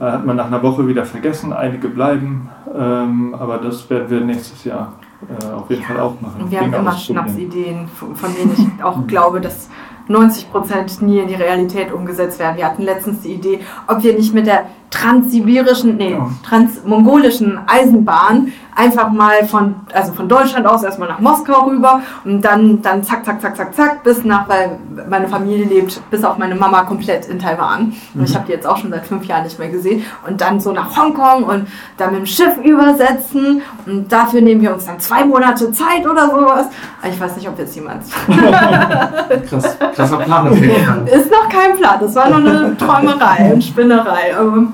äh, 0.00 0.04
hat 0.04 0.26
man 0.26 0.36
nach 0.36 0.46
einer 0.46 0.62
Woche 0.62 0.88
wieder 0.88 1.04
vergessen, 1.04 1.52
einige 1.52 1.88
bleiben, 1.88 2.48
ähm, 2.76 3.36
aber 3.38 3.58
das 3.58 3.88
werden 3.90 4.10
wir 4.10 4.20
nächstes 4.22 4.64
Jahr 4.64 4.94
äh, 5.28 5.52
auf 5.52 5.70
jeden 5.70 5.82
Fall 5.82 6.00
auch 6.00 6.20
machen. 6.20 6.42
Und 6.42 6.50
wir 6.50 6.60
haben 6.60 6.72
immer 6.72 6.96
Schnapsideen, 6.96 7.88
von 7.88 8.34
denen 8.34 8.52
ich 8.52 8.82
auch 8.82 9.06
glaube, 9.06 9.40
dass 9.40 9.68
90 10.08 10.50
Prozent 10.50 11.02
nie 11.02 11.18
in 11.18 11.28
die 11.28 11.34
Realität 11.34 11.92
umgesetzt 11.92 12.38
werden. 12.38 12.56
Wir 12.56 12.66
hatten 12.66 12.82
letztens 12.82 13.22
die 13.22 13.34
Idee, 13.34 13.60
ob 13.86 14.02
wir 14.02 14.14
nicht 14.14 14.34
mit 14.34 14.46
der 14.46 14.66
transsibirischen, 14.90 15.96
nee, 15.96 16.16
transmongolischen 16.44 17.58
Eisenbahn 17.66 18.52
einfach 18.76 19.10
mal 19.10 19.44
von, 19.46 19.74
also 19.92 20.12
von 20.12 20.28
Deutschland 20.28 20.66
aus 20.66 20.82
erstmal 20.82 21.08
nach 21.08 21.20
Moskau 21.20 21.66
rüber 21.66 22.02
und 22.24 22.42
dann, 22.42 22.82
dann 22.82 23.02
zack, 23.02 23.24
zack, 23.24 23.40
zack, 23.40 23.56
zack, 23.56 23.74
zack, 23.74 24.04
bis 24.04 24.24
nach, 24.24 24.48
weil 24.48 24.78
meine 25.08 25.28
Familie 25.28 25.66
lebt, 25.66 26.00
bis 26.10 26.24
auf 26.24 26.38
meine 26.38 26.54
Mama 26.54 26.82
komplett 26.82 27.26
in 27.26 27.38
Taiwan. 27.38 27.92
Und 28.14 28.24
ich 28.24 28.34
habe 28.34 28.46
die 28.46 28.52
jetzt 28.52 28.66
auch 28.66 28.76
schon 28.76 28.90
seit 28.90 29.06
fünf 29.06 29.24
Jahren 29.26 29.44
nicht 29.44 29.58
mehr 29.58 29.68
gesehen. 29.68 30.04
Und 30.26 30.40
dann 30.40 30.60
so 30.60 30.72
nach 30.72 30.96
Hongkong 30.96 31.44
und 31.44 31.68
dann 31.96 32.10
mit 32.10 32.20
dem 32.20 32.26
Schiff 32.26 32.56
übersetzen. 32.58 33.62
Und 33.86 34.10
dafür 34.10 34.40
nehmen 34.40 34.62
wir 34.62 34.74
uns 34.74 34.86
dann 34.86 34.98
zwei 34.98 35.24
Monate 35.24 35.70
Zeit 35.72 36.06
oder 36.06 36.30
sowas. 36.30 36.66
Ich 37.08 37.20
weiß 37.20 37.36
nicht, 37.36 37.48
ob 37.48 37.58
jetzt 37.58 37.74
jemand. 37.74 38.02
Krass, 39.48 39.76
krasser 39.94 40.18
Plan 40.18 40.48
auf 40.48 40.60
jeden 40.60 40.84
Fall. 40.84 41.08
Ist 41.08 41.30
noch 41.30 41.48
kein 41.48 41.76
Plan. 41.76 41.98
Das 42.00 42.14
war 42.14 42.28
nur 42.28 42.38
eine 42.38 42.76
Träumerei 42.76 43.52
und 43.52 43.62
Spinnerei. 43.62 44.36
Aber 44.36 44.64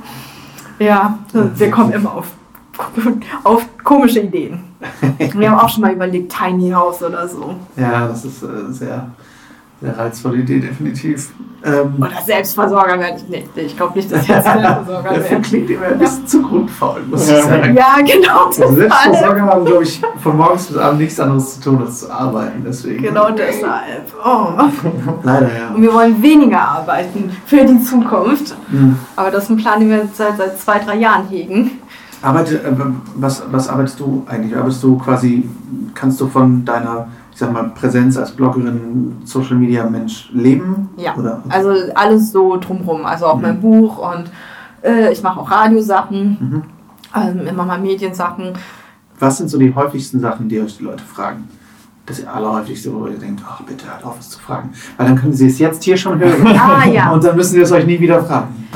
ja, 0.79 1.19
wir 1.33 1.71
kommen 1.71 1.93
immer 1.93 2.15
auf, 2.15 2.27
auf 3.45 3.67
komische 3.85 4.21
Ideen. 4.21 4.65
Wir 5.35 5.51
haben 5.51 5.61
auch 5.61 5.69
schon 5.69 5.83
mal 5.83 5.93
überlegt, 5.93 6.35
Tiny 6.35 6.71
House 6.71 7.03
oder 7.03 7.29
so. 7.29 7.55
Ja, 7.77 8.09
das 8.09 8.25
ist 8.25 8.43
äh, 8.43 8.71
sehr, 8.71 9.07
sehr 9.81 9.97
reizvolle 9.99 10.39
Idee, 10.39 10.61
definitiv. 10.61 11.31
Ähm, 11.63 11.95
Oder 11.99 12.11
Selbstversorger 12.25 12.99
werde 12.99 13.19
ich 13.19 13.29
nicht. 13.29 13.49
Ich 13.57 13.77
glaube 13.77 13.97
nicht, 13.97 14.11
dass 14.11 14.23
ich 14.25 14.35
als 14.35 14.45
Selbstversorger 14.53 15.11
werde. 15.11 15.41
klingt 15.43 15.71
immer 15.71 15.87
ein 15.87 15.99
bisschen 15.99 16.27
zu 16.27 16.43
grundfaul, 16.43 17.03
muss 17.11 17.29
Ja. 17.29 17.39
ich 17.39 17.45
sagen. 17.45 17.77
Ja, 17.77 17.97
genau. 17.97 18.47
Also 18.47 18.63
Das 18.63 18.75
Selbstversorger 18.75 19.43
haben, 19.43 19.65
glaube 19.67 19.83
ich, 19.85 20.01
von 20.23 20.37
morgens 20.37 20.67
bis 20.67 20.77
abends 20.79 21.01
nichts 21.01 21.21
anderes 21.21 21.55
zu 21.61 21.71
tun, 21.71 21.83
als 21.83 22.01
zu 22.01 22.11
arbeiten. 22.13 22.63
Deswegen. 22.67 23.03
Genau 23.03 23.31
deshalb. 23.31 24.13
Oh. 24.25 24.49
Leider, 25.23 25.47
ja. 25.49 25.69
Und 25.75 25.83
wir 25.83 25.93
wollen 25.93 26.23
weniger 26.23 26.61
arbeiten 26.61 27.31
für 27.47 27.65
die 27.65 27.81
Zukunft. 27.83 28.55
Hm. 28.71 28.97
Aber 29.17 29.31
das 29.31 29.45
ist 29.45 29.51
ein 29.51 29.57
Plan, 29.59 29.81
den 29.81 29.91
wir 29.91 30.09
seit, 30.15 30.37
seit 30.39 30.59
zwei, 30.59 30.79
drei 30.79 30.97
Jahren 30.97 31.27
hegen. 31.29 31.73
Arbeite, 32.23 32.57
äh, 32.57 32.73
was, 33.17 33.43
was 33.51 33.69
arbeitest 33.69 34.01
du 34.01 34.25
eigentlich? 34.29 34.55
Arbeitest 34.57 34.83
du 34.83 34.97
quasi, 34.99 35.49
kannst 35.95 36.21
du 36.21 36.29
von 36.29 36.65
deiner, 36.67 37.09
ich 37.33 37.39
sag 37.39 37.53
mal, 37.53 37.65
Präsenz 37.75 38.17
als 38.17 38.33
Bloggerin, 38.33 39.17
Social 39.25 39.57
Media 39.57 39.89
Mensch 39.89 40.31
leben? 40.33 40.89
Ja. 40.97 41.15
Oder? 41.17 41.43
Also 41.49 41.71
alles 41.95 42.33
so 42.33 42.57
drumrum. 42.57 43.05
Also 43.07 43.27
auch 43.27 43.37
Mhm. 43.37 43.43
mein 43.43 43.61
Buch 43.61 43.99
und 43.99 44.25
äh, 44.83 45.13
ich 45.13 45.23
mache 45.23 45.41
auch 45.41 45.51
Radiosachen, 45.51 46.37
Mhm. 46.41 46.63
ähm, 47.41 47.47
immer 47.47 47.65
mal 47.65 47.79
Mediensachen. 47.81 48.53
Was 49.19 49.39
sind 49.39 49.49
so 49.49 49.59
die 49.59 49.75
häufigsten 49.75 50.21
Sachen, 50.21 50.49
die 50.49 50.61
euch 50.61 50.79
die 50.79 50.85
Leute 50.85 51.05
fragen? 51.05 51.49
Das 52.07 52.27
allerhäufigste, 52.27 52.93
wo 52.93 53.07
ihr 53.07 53.19
denkt, 53.19 53.43
ach 53.49 53.61
bitte 53.63 53.87
hört 53.87 54.05
auf, 54.05 54.19
es 54.19 54.31
zu 54.31 54.41
fragen. 54.41 54.71
Weil 54.97 55.07
dann 55.09 55.17
können 55.17 55.33
sie 55.33 55.47
es 55.47 55.59
jetzt 55.59 55.85
hier 55.85 55.97
schon 55.97 56.19
hören. 56.19 56.45
Ah 56.47 56.85
ja. 56.87 57.11
Und 57.13 57.23
dann 57.23 57.37
müssen 57.37 57.53
sie 57.53 57.61
es 57.61 57.71
euch 57.71 57.87
nie 57.87 58.01
wieder 58.01 58.25
fragen. 58.25 58.67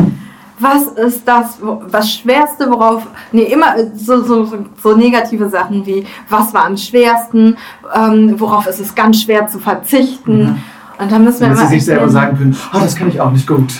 Was 0.64 0.86
ist 1.06 1.28
das, 1.28 1.58
was 1.60 2.10
Schwerste, 2.10 2.70
worauf, 2.70 3.02
nee, 3.32 3.42
immer 3.42 3.76
äh, 3.76 3.90
so, 3.94 4.22
so, 4.22 4.46
so- 4.82 4.96
negative 4.96 5.48
Sachen 5.48 5.84
wie, 5.84 6.06
was 6.28 6.54
war 6.54 6.64
am 6.64 6.76
schwersten, 6.76 7.56
ähm, 7.94 8.34
worauf 8.38 8.66
ist 8.66 8.80
es 8.80 8.94
ganz 8.94 9.20
schwer 9.22 9.46
zu 9.46 9.58
verzichten. 9.58 10.38
Mhm. 10.38 10.62
Und 10.98 11.12
dann 11.12 11.24
müssen 11.24 11.40
wir 11.40 11.48
Damit 11.48 11.58
immer 11.60 11.68
sie 11.68 11.74
sich 11.74 11.84
selber 11.84 12.08
sagen 12.08 12.38
können, 12.38 12.56
ah, 12.72 12.80
das 12.80 12.94
kann 12.96 13.08
ich 13.08 13.20
auch 13.20 13.30
nicht 13.32 13.46
gut. 13.46 13.72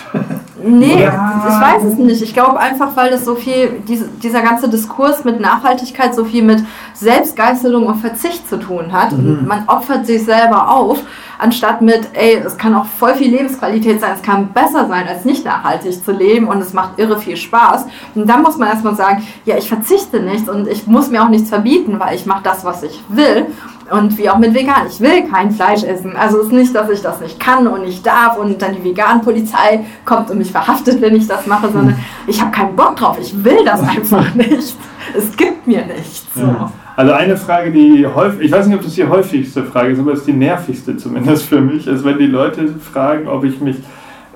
Nee, 0.67 0.95
Oder? 0.95 1.43
ich 1.47 1.61
weiß 1.61 1.83
es 1.83 1.97
nicht. 1.97 2.21
Ich 2.23 2.33
glaube 2.33 2.59
einfach, 2.59 2.95
weil 2.95 3.11
das 3.11 3.23
so 3.23 3.35
viel, 3.35 3.83
diese, 3.87 4.07
dieser 4.07 4.41
ganze 4.41 4.67
Diskurs 4.67 5.23
mit 5.23 5.39
Nachhaltigkeit 5.39 6.15
so 6.15 6.25
viel 6.25 6.43
mit 6.43 6.63
Selbstgeißelung 6.93 7.85
und 7.85 7.97
Verzicht 7.97 8.49
zu 8.49 8.57
tun 8.57 8.91
hat. 8.91 9.11
Mhm. 9.11 9.45
man 9.45 9.67
opfert 9.67 10.07
sich 10.07 10.25
selber 10.25 10.71
auf, 10.71 10.99
anstatt 11.37 11.81
mit, 11.81 12.09
ey, 12.13 12.41
es 12.43 12.57
kann 12.57 12.73
auch 12.73 12.85
voll 12.85 13.13
viel 13.13 13.29
Lebensqualität 13.29 14.01
sein, 14.01 14.13
es 14.15 14.23
kann 14.23 14.49
besser 14.53 14.87
sein, 14.87 15.07
als 15.07 15.23
nicht 15.23 15.45
nachhaltig 15.45 16.03
zu 16.03 16.11
leben 16.11 16.47
und 16.47 16.59
es 16.61 16.73
macht 16.73 16.97
irre 16.97 17.19
viel 17.19 17.37
Spaß. 17.37 17.85
Und 18.15 18.27
dann 18.27 18.41
muss 18.41 18.57
man 18.57 18.69
erstmal 18.69 18.95
sagen, 18.95 19.25
ja, 19.45 19.57
ich 19.57 19.67
verzichte 19.67 20.19
nicht 20.19 20.49
und 20.49 20.67
ich 20.67 20.87
muss 20.87 21.09
mir 21.09 21.23
auch 21.23 21.29
nichts 21.29 21.49
verbieten, 21.49 21.99
weil 21.99 22.15
ich 22.15 22.25
mache 22.25 22.43
das, 22.43 22.65
was 22.65 22.81
ich 22.81 23.03
will. 23.09 23.47
Und 23.91 24.17
wie 24.17 24.29
auch 24.29 24.39
mit 24.39 24.53
vegan, 24.53 24.87
ich 24.89 24.99
will 24.99 25.29
kein 25.31 25.51
Fleisch 25.51 25.83
essen. 25.83 26.15
Also 26.15 26.39
es 26.39 26.45
ist 26.47 26.53
nicht, 26.53 26.75
dass 26.75 26.89
ich 26.89 27.01
das 27.01 27.21
nicht 27.21 27.39
kann 27.39 27.67
und 27.67 27.83
nicht 27.83 28.05
darf 28.05 28.37
und 28.37 28.59
dann 28.59 28.75
die 28.75 28.83
Vegan-Polizei 28.83 29.85
kommt 30.05 30.31
und 30.31 30.39
mich 30.39 30.51
verhaftet, 30.51 31.01
wenn 31.01 31.15
ich 31.15 31.27
das 31.27 31.45
mache, 31.45 31.71
sondern 31.71 31.95
ich 32.25 32.41
habe 32.41 32.51
keinen 32.51 32.75
Bock 32.75 32.95
drauf. 32.95 33.17
Ich 33.21 33.43
will 33.43 33.63
das 33.63 33.81
einfach 33.87 34.33
nicht. 34.33 34.75
Es 35.15 35.37
gibt 35.37 35.67
mir 35.67 35.85
nichts. 35.85 36.25
So. 36.33 36.41
Ja. 36.41 36.71
Also 36.95 37.11
eine 37.11 37.37
Frage, 37.37 37.71
die 37.71 38.07
häufig, 38.07 38.45
ich 38.45 38.51
weiß 38.51 38.67
nicht, 38.67 38.77
ob 38.77 38.83
das 38.83 38.93
die 38.93 39.05
häufigste 39.05 39.63
Frage 39.63 39.91
ist, 39.91 39.99
aber 39.99 40.13
es 40.13 40.19
ist 40.19 40.27
die 40.27 40.33
nervigste 40.33 40.95
zumindest 40.95 41.45
für 41.45 41.59
mich, 41.59 41.85
ist, 41.87 42.05
wenn 42.05 42.17
die 42.17 42.25
Leute 42.25 42.67
fragen, 42.79 43.27
ob 43.27 43.43
ich 43.43 43.59
mich 43.59 43.75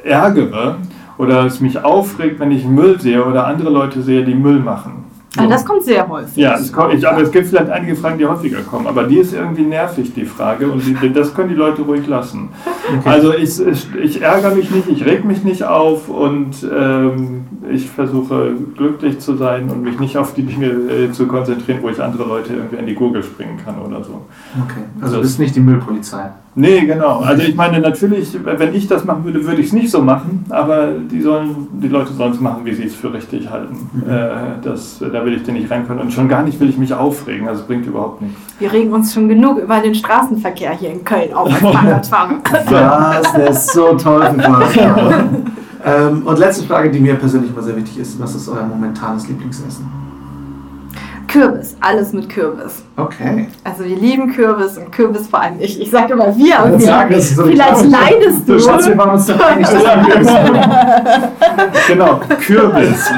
ärgere 0.04 0.78
oder 1.18 1.46
es 1.46 1.60
mich 1.60 1.84
aufregt, 1.84 2.40
wenn 2.40 2.52
ich 2.52 2.66
Müll 2.66 3.00
sehe 3.00 3.24
oder 3.26 3.48
andere 3.48 3.70
Leute 3.70 4.02
sehe, 4.02 4.26
die 4.26 4.36
Müll 4.36 4.60
machen. 4.60 5.06
Aber 5.38 5.48
das 5.48 5.64
kommt 5.64 5.84
sehr 5.84 6.08
häufig. 6.08 6.38
Ja, 6.38 6.56
es 6.56 6.74
kommt, 6.74 6.94
ich, 6.94 7.08
aber 7.08 7.22
es 7.22 7.32
gibt 7.32 7.48
vielleicht 7.48 7.70
einige 7.70 7.96
Fragen, 7.96 8.18
die 8.18 8.26
häufiger 8.26 8.62
kommen, 8.62 8.88
aber 8.88 9.04
die 9.04 9.18
ist 9.18 9.34
irgendwie 9.34 9.62
nervig, 9.62 10.12
die 10.14 10.26
Frage, 10.26 10.68
und 10.68 10.82
die, 10.84 11.14
das 11.14 11.36
können 11.36 11.50
die 11.50 11.56
Leute 11.56 11.84
ruhig 11.84 12.08
lassen. 12.08 12.50
Also 13.06 13.34
ich, 13.36 13.60
ich, 13.60 13.96
ich 13.96 14.22
ärgere 14.22 14.56
mich 14.56 14.72
nicht, 14.72 14.90
ich 14.90 15.06
reg 15.06 15.26
mich 15.26 15.44
nicht 15.44 15.64
auf 15.64 16.10
und 16.10 16.56
ähm, 16.64 17.46
ich 17.72 17.90
versuche 17.90 18.54
glücklich 18.76 19.20
zu 19.20 19.36
sein 19.36 19.70
und 19.70 19.84
mich 19.84 20.00
nicht 20.00 20.18
auf 20.18 20.34
die 20.34 20.44
Dinge 20.44 20.68
äh, 20.68 21.12
zu 21.12 21.28
konzentrieren, 21.28 21.80
wo 21.82 21.90
ich 21.90 22.02
andere 22.02 22.28
Leute 22.28 22.54
irgendwie 22.54 22.78
in 22.78 22.88
die 22.88 22.96
Gurgel 22.96 23.22
springen 23.22 23.60
kann 23.64 23.80
oder 23.80 24.04
so. 24.04 24.22
Okay. 24.64 24.82
Also 25.00 25.18
du 25.18 25.22
bist 25.22 25.40
nicht 25.40 25.56
die 25.56 25.60
Müllpolizei. 25.60 26.32
Nee, 26.60 26.82
genau. 26.82 27.20
Also 27.20 27.44
ich 27.44 27.56
meine, 27.56 27.80
natürlich, 27.80 28.38
wenn 28.44 28.76
ich 28.76 28.86
das 28.86 29.06
machen 29.06 29.24
würde, 29.24 29.46
würde 29.46 29.62
ich 29.62 29.68
es 29.68 29.74
nicht 29.74 29.90
so 29.90 30.02
machen, 30.02 30.44
aber 30.50 30.90
die, 30.92 31.22
sollen, 31.22 31.70
die 31.82 31.88
Leute 31.88 32.12
sollen 32.12 32.34
es 32.34 32.42
machen, 32.42 32.66
wie 32.66 32.74
sie 32.74 32.84
es 32.84 32.96
für 32.96 33.14
richtig 33.14 33.50
halten. 33.50 33.90
Mhm. 33.94 34.10
Äh, 34.10 34.30
das, 34.62 35.00
da 35.00 35.24
will 35.24 35.36
ich 35.36 35.44
dir 35.44 35.54
nicht 35.54 35.72
reinkommen 35.72 36.04
und 36.04 36.12
schon 36.12 36.28
gar 36.28 36.44
nicht 36.44 36.60
will 36.60 36.70
ich 36.70 36.78
mich 36.78 36.94
aufregen, 36.94 37.48
also 37.48 37.62
es 37.62 37.68
bringt 37.68 37.88
überhaupt 37.88 38.22
nichts. 38.22 38.38
Wir 38.60 38.74
regen 38.74 38.92
uns 38.92 39.14
schon 39.14 39.30
genug 39.30 39.60
über 39.60 39.80
den 39.80 39.96
Straßenverkehr 39.96 40.72
hier 40.72 40.92
in 40.92 41.06
Köln 41.06 41.32
auf 41.34 41.50
als 41.50 42.10
Fahrradfahrer. 42.10 43.22
Das, 43.22 43.34
der 43.38 43.50
ist 43.52 43.72
so 43.72 43.94
toll 43.94 44.26
für 44.26 44.42
Fahrradfahrer. 44.42 45.24
ähm, 45.86 46.24
Und 46.26 46.40
letzte 46.40 46.66
Frage, 46.66 46.92
die 46.92 47.00
mir 47.00 47.16
persönlich 47.16 47.52
immer 47.52 47.64
sehr 47.64 47.78
wichtig 47.78 48.00
ist. 48.00 48.20
Was 48.20 48.36
ist 48.36 48.50
euer 48.50 48.66
momentanes 48.66 49.30
Lieblingsessen? 49.30 50.09
Kürbis, 51.30 51.78
alles 51.80 52.12
mit 52.12 52.28
Kürbis. 52.30 52.84
Okay. 52.98 53.48
Also 53.64 53.86
wir 53.86 53.96
lieben 53.96 54.34
Kürbis 54.34 54.78
und 54.78 54.92
Kürbis 54.92 55.28
vor 55.28 55.40
allem 55.42 55.56
ich. 55.60 55.80
Ich 55.80 55.90
sage 55.92 56.14
immer 56.14 56.36
wir. 56.36 56.64
und 56.66 56.74
Das 56.74 56.82
wir. 56.82 57.08
das 57.10 57.30
so 57.30 57.44
Vielleicht 57.46 57.86
leidest 57.86 58.50
du. 58.50 58.54
Du 58.54 58.60
Schatz, 58.60 58.88
wir 58.88 58.98
waren 58.98 59.12
uns 59.12 59.28
doch 59.28 59.40
einig, 59.40 59.68
dass 59.68 59.84
wir 59.84 60.04
Kürbis 60.04 60.32
Genau, 61.88 62.20
Kürbis. 62.46 63.10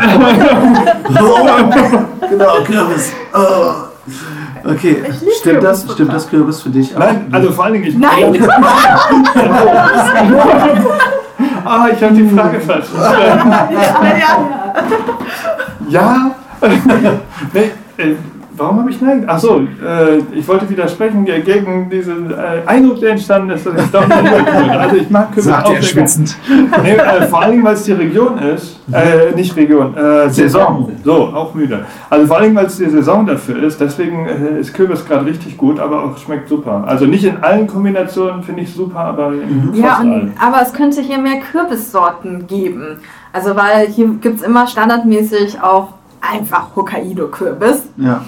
Genau, 2.30 2.54
Kürbis. 2.66 3.12
Oh. 3.34 3.72
Okay, 4.64 5.04
stimmt 5.40 5.64
das? 5.64 5.80
Kürbis 5.82 5.94
Stimmt 5.96 6.14
das 6.14 6.30
Kürbis 6.30 6.62
für 6.62 6.70
dich 6.70 6.96
auch? 6.96 7.00
Nein, 7.00 7.26
also 7.32 7.52
vor 7.52 7.64
allen 7.66 7.74
Dingen, 7.74 7.86
ich. 7.88 7.98
Nein. 7.98 8.38
Ah, 11.64 11.88
ich 11.96 12.04
habe 12.04 12.16
die 12.16 12.28
Frage 12.28 12.60
falsch 12.60 12.88
verstanden. 12.88 13.52
ja, 15.90 15.90
Ja. 15.90 16.32
nee, 17.54 17.72
äh, 17.98 18.16
warum 18.56 18.80
habe 18.80 18.90
ich 18.90 19.02
Nein? 19.02 19.28
Achso, 19.28 19.60
äh, 19.60 20.18
ich 20.34 20.48
wollte 20.48 20.70
widersprechen 20.70 21.26
gegen 21.26 21.90
diesen 21.90 22.32
äh, 22.32 22.62
Eindruck, 22.66 23.00
der 23.00 23.12
entstanden 23.12 23.50
ist, 23.52 23.66
dass 23.66 23.84
ich 23.84 23.92
doch 23.92 24.08
nicht. 24.08 24.72
Also 24.72 24.96
ich 24.98 25.10
mag 25.10 25.28
Kürbis 25.30 25.46
Sagt 25.46 25.68
auch 25.68 25.74
er 25.74 25.82
schwitzend. 25.82 26.36
Nee, 26.84 26.92
äh, 26.92 27.28
vor 27.28 27.46
Dingen, 27.46 27.64
weil 27.64 27.74
es 27.74 27.84
die 27.84 27.94
Region 27.94 28.38
ist. 28.40 28.80
Äh, 28.92 29.36
nicht 29.36 29.56
Region, 29.56 29.96
äh, 29.96 30.30
Saison. 30.30 30.92
So, 31.04 31.14
auch 31.14 31.54
müde. 31.54 31.86
Also 32.10 32.28
vor 32.28 32.42
Dingen, 32.42 32.56
weil 32.56 32.66
es 32.66 32.78
die 32.78 32.90
Saison 32.90 33.26
dafür 33.26 33.64
ist. 33.64 33.80
Deswegen 33.80 34.28
äh, 34.28 34.60
ist 34.60 34.74
Kürbis 34.74 35.06
gerade 35.06 35.26
richtig 35.26 35.58
gut, 35.58 35.80
aber 35.80 36.04
auch 36.04 36.18
schmeckt 36.18 36.50
super. 36.50 36.84
Also 36.86 37.06
nicht 37.06 37.24
in 37.24 37.38
allen 37.38 37.68
Kombinationen 37.68 38.44
finde 38.44 38.64
ich 38.64 38.74
super, 38.74 39.00
aber 39.00 39.34
in 39.34 39.72
Ja, 39.74 39.90
fast 39.90 40.02
und, 40.04 40.34
aber 40.40 40.62
es 40.62 40.74
könnte 40.74 41.02
hier 41.02 41.18
mehr 41.18 41.40
Kürbissorten 41.40 42.48
geben. 42.48 43.00
Also 43.34 43.56
weil 43.56 43.88
hier 43.88 44.08
gibt 44.20 44.40
es 44.40 44.42
immer 44.42 44.68
standardmäßig 44.68 45.62
auch 45.62 45.94
einfach 46.22 46.76
Hokkaido-Kürbis. 46.76 47.84
Ja. 47.98 48.24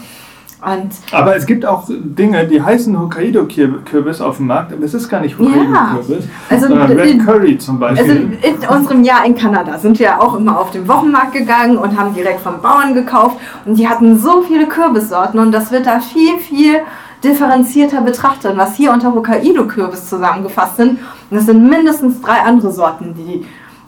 Und 0.66 0.92
Aber 1.12 1.36
es 1.36 1.46
gibt 1.46 1.66
auch 1.66 1.84
Dinge, 1.90 2.48
die 2.48 2.62
heißen 2.62 2.98
Hokkaido-Kürbis 2.98 4.22
auf 4.22 4.38
dem 4.38 4.48
Markt, 4.48 4.72
aber 4.72 4.84
es 4.86 4.94
ist 4.94 5.10
gar 5.10 5.20
nicht 5.20 5.38
Hokkaido-Kürbis, 5.38 6.26
Also, 6.50 6.68
sondern 6.68 6.92
Red 6.92 7.26
Curry 7.26 7.58
zum 7.58 7.84
also 7.84 8.02
Beispiel. 8.02 8.38
in 8.42 8.68
unserem 8.70 9.04
Jahr 9.04 9.26
in 9.26 9.36
Kanada 9.36 9.78
sind 9.78 10.00
wir 10.00 10.22
auch 10.22 10.36
immer 10.36 10.58
auf 10.58 10.72
den 10.72 10.88
Wochenmarkt 10.88 11.34
gegangen 11.34 11.78
und 11.78 12.00
haben 12.00 12.14
direkt 12.14 12.40
vom 12.40 12.62
Bauern 12.62 12.94
gekauft. 12.94 13.38
Und 13.66 13.76
die 13.78 13.90
hatten 13.90 14.18
so 14.18 14.42
viele 14.44 14.66
Kürbissorten 14.66 15.38
und 15.38 15.52
das 15.52 15.70
wird 15.72 15.86
da 15.86 16.00
viel, 16.00 16.38
viel 16.38 16.80
differenzierter 17.26 18.00
betrachtet, 18.02 18.56
was 18.56 18.76
hier 18.76 18.94
unter 18.94 19.14
Hokkaido-Kürbis 19.14 20.08
zusammengefasst 20.08 20.78
sind. 20.78 21.00
Und 21.30 21.38
es 21.38 21.46
sind 21.46 21.70
mindestens 21.70 22.22
drei 22.22 22.40
andere 22.40 22.72
Sorten, 22.72 23.14
die, 23.16 23.46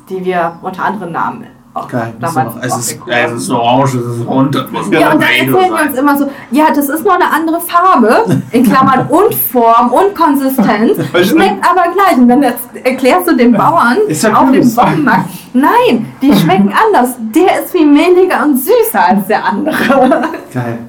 die 0.09 0.25
wir 0.25 0.59
unter 0.61 0.83
anderen 0.83 1.13
Namen 1.13 1.54
auch 1.75 1.89
Geil. 1.89 2.13
Damals 2.19 2.53
es, 2.61 2.71
auch 2.71 2.79
ist, 2.79 2.99
cool. 3.05 3.13
es 3.13 3.31
ist 3.33 3.49
orange, 3.49 3.95
es 3.95 4.17
ist 4.17 4.27
rund, 4.27 4.55
das 4.55 4.71
muss 4.71 4.89
Ja, 4.91 5.11
und 5.11 5.21
dann 5.21 5.29
erzählen 5.29 5.53
wir 5.53 5.89
uns 5.89 5.99
immer 5.99 6.17
so, 6.17 6.29
ja, 6.51 6.67
das 6.73 6.87
ist 6.87 7.03
nur 7.03 7.13
eine 7.13 7.29
andere 7.31 7.59
Farbe, 7.59 8.41
in 8.51 8.63
Klammern 8.63 9.07
und 9.09 9.35
Form 9.35 9.91
und 9.91 10.15
Konsistenz, 10.15 10.97
schmeckt 11.23 11.65
aber 11.69 11.91
gleich. 11.93 12.17
Und 12.17 12.29
dann 12.29 12.43
erklärst 12.83 13.27
du 13.27 13.35
dem 13.35 13.51
Bauern 13.51 13.97
auf 14.07 14.51
dem. 14.51 14.75
Wochenmarkt, 14.77 15.29
nein, 15.53 16.13
die 16.21 16.33
schmecken 16.39 16.73
anders. 16.73 17.15
Der 17.33 17.63
ist 17.63 17.71
viel 17.71 17.85
mehliger 17.85 18.43
und 18.43 18.57
süßer 18.57 19.05
als 19.09 19.27
der 19.27 19.45
andere. 19.45 20.29
Geil. 20.53 20.79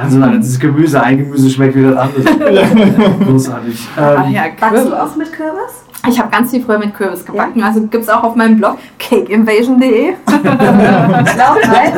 Also, 0.00 0.20
das 0.20 0.46
ist 0.46 0.60
Gemüse, 0.60 1.02
ein 1.02 1.18
Gemüse 1.18 1.50
schmeckt 1.50 1.74
wieder 1.76 1.92
das 1.92 2.26
andere. 2.26 2.64
Großartig. 3.24 3.88
Ach 3.96 4.26
Ähm, 4.26 4.32
ja, 4.32 4.42
Backst 4.58 4.86
du 4.86 5.02
auch 5.02 5.16
mit 5.16 5.32
Kürbis? 5.32 5.84
Ich 6.08 6.18
habe 6.18 6.30
ganz 6.30 6.50
viel 6.50 6.62
früher 6.62 6.78
mit 6.78 6.94
Kürbis 6.94 7.24
gebacken, 7.24 7.62
also 7.62 7.80
gibt 7.82 8.02
es 8.02 8.08
auch 8.08 8.24
auf 8.24 8.34
meinem 8.34 8.56
Blog 8.56 8.76
cakeinvasion.de. 8.98 10.10
Ich 10.10 10.42
glaube, 10.42 11.60
nein. 11.64 11.92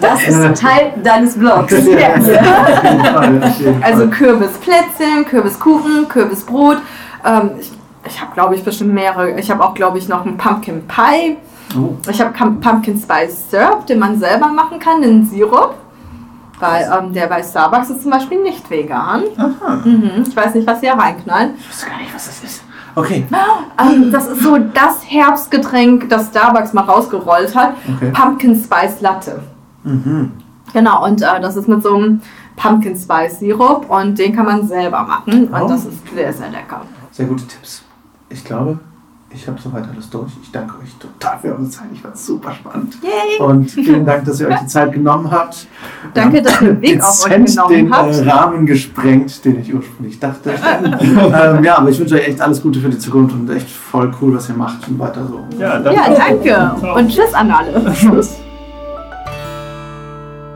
Das 0.00 0.26
ist 0.26 0.60
Teil 0.60 0.92
deines 1.02 1.38
Blogs. 1.38 1.70
jeden 1.70 2.02
Also. 3.80 4.08
Kürbisplätzchen, 4.08 5.24
Kürbiskuchen, 5.28 6.08
Kürbisbrot. 6.08 6.78
Ähm, 7.24 7.50
ich 7.60 7.70
ich 8.06 8.20
habe, 8.20 8.32
glaube 8.34 8.54
ich, 8.54 8.62
bestimmt 8.64 8.94
mehrere. 8.94 9.38
Ich 9.38 9.50
habe 9.50 9.64
auch, 9.64 9.74
glaube 9.74 9.98
ich, 9.98 10.08
noch 10.08 10.26
einen 10.26 10.36
Pumpkin 10.36 10.86
Pie. 10.86 11.36
Oh. 11.76 11.94
Ich 12.08 12.20
habe 12.20 12.32
Pumpkin 12.32 12.98
Spice 12.98 13.50
Syrup, 13.50 13.86
den 13.86 13.98
man 13.98 14.18
selber 14.18 14.48
machen 14.48 14.78
kann, 14.78 15.02
den 15.02 15.24
Sirup. 15.26 15.74
Weil 16.60 16.90
ähm, 16.98 17.12
der 17.12 17.26
bei 17.26 17.42
Starbucks 17.42 17.90
ist 17.90 18.02
zum 18.02 18.10
Beispiel 18.12 18.40
nicht 18.42 18.68
vegan. 18.70 19.24
Aha. 19.36 19.80
Mhm. 19.84 20.24
Ich 20.26 20.36
weiß 20.36 20.54
nicht, 20.54 20.66
was 20.66 20.80
sie 20.80 20.86
da 20.86 20.94
reinknallen. 20.94 21.54
Ich 21.58 21.68
weiß 21.70 21.86
gar 21.86 21.98
nicht, 21.98 22.14
was 22.14 22.26
das 22.26 22.44
ist. 22.44 22.62
Okay. 22.94 23.26
Ähm, 23.80 24.12
das 24.12 24.28
ist 24.28 24.42
so 24.42 24.56
das 24.56 25.04
Herbstgetränk, 25.04 26.08
das 26.08 26.28
Starbucks 26.28 26.72
mal 26.72 26.82
rausgerollt 26.84 27.54
hat. 27.56 27.74
Okay. 27.96 28.12
Pumpkin 28.12 28.54
Spice 28.54 29.00
Latte. 29.00 29.42
Mhm. 29.82 30.30
Genau, 30.72 31.04
und 31.04 31.20
äh, 31.22 31.40
das 31.40 31.56
ist 31.56 31.68
mit 31.68 31.82
so 31.82 31.94
einem 31.96 32.22
Pumpkin 32.56 32.96
Spice 32.96 33.40
Sirup 33.40 33.90
und 33.90 34.16
den 34.18 34.34
kann 34.34 34.46
man 34.46 34.66
selber 34.68 35.02
machen. 35.02 35.48
Und 35.48 35.62
Oh. 35.62 35.68
das 35.68 35.84
ist 35.86 35.98
sehr, 36.14 36.32
sehr 36.32 36.50
lecker. 36.50 36.82
Sehr 37.10 37.26
gute 37.26 37.46
Tipps. 37.46 37.82
Ich 38.28 38.44
glaube, 38.44 38.78
ich 39.34 39.48
habe 39.48 39.60
soweit 39.60 39.84
alles 39.88 40.08
durch. 40.10 40.30
Ich 40.42 40.50
danke 40.52 40.74
euch 40.78 40.94
total 40.94 41.38
für 41.40 41.48
eure 41.48 41.68
Zeit. 41.68 41.86
Ich 41.92 42.00
fand 42.00 42.14
es 42.14 42.24
super 42.24 42.52
spannend. 42.52 42.96
Yay! 43.02 43.44
Und 43.44 43.70
vielen 43.70 44.06
Dank, 44.06 44.24
dass 44.24 44.40
ihr 44.40 44.48
euch 44.48 44.60
die 44.60 44.66
Zeit 44.66 44.92
genommen 44.92 45.30
habt. 45.30 45.66
Danke, 46.14 46.40
dass 46.40 46.60
ihr 46.60 46.74
den 46.74 46.80
Weg 46.80 47.02
auf 47.02 47.24
euch 47.24 47.44
genommen 47.44 47.74
den 47.74 47.92
habt. 47.92 48.14
Äh, 48.14 48.30
Rahmen 48.30 48.66
gesprengt, 48.66 49.44
den 49.44 49.60
ich 49.60 49.74
ursprünglich 49.74 50.20
dachte. 50.20 50.50
ähm, 51.00 51.64
ja, 51.64 51.78
aber 51.78 51.90
ich 51.90 51.98
wünsche 51.98 52.14
euch 52.14 52.28
echt 52.28 52.40
alles 52.40 52.62
Gute 52.62 52.80
für 52.80 52.88
die 52.88 52.98
Zukunft 52.98 53.34
und 53.34 53.50
echt 53.50 53.68
voll 53.68 54.12
cool, 54.20 54.36
was 54.36 54.48
ihr 54.48 54.54
macht 54.54 54.86
und 54.88 54.98
weiter 54.98 55.26
so. 55.26 55.40
Ja, 55.58 55.80
danke. 55.80 56.48
Ja, 56.48 56.76
danke. 56.78 56.94
Und 56.94 57.08
tschüss 57.08 57.34
an 57.34 57.50
alle. 57.50 57.92
Tschüss. 57.94 58.36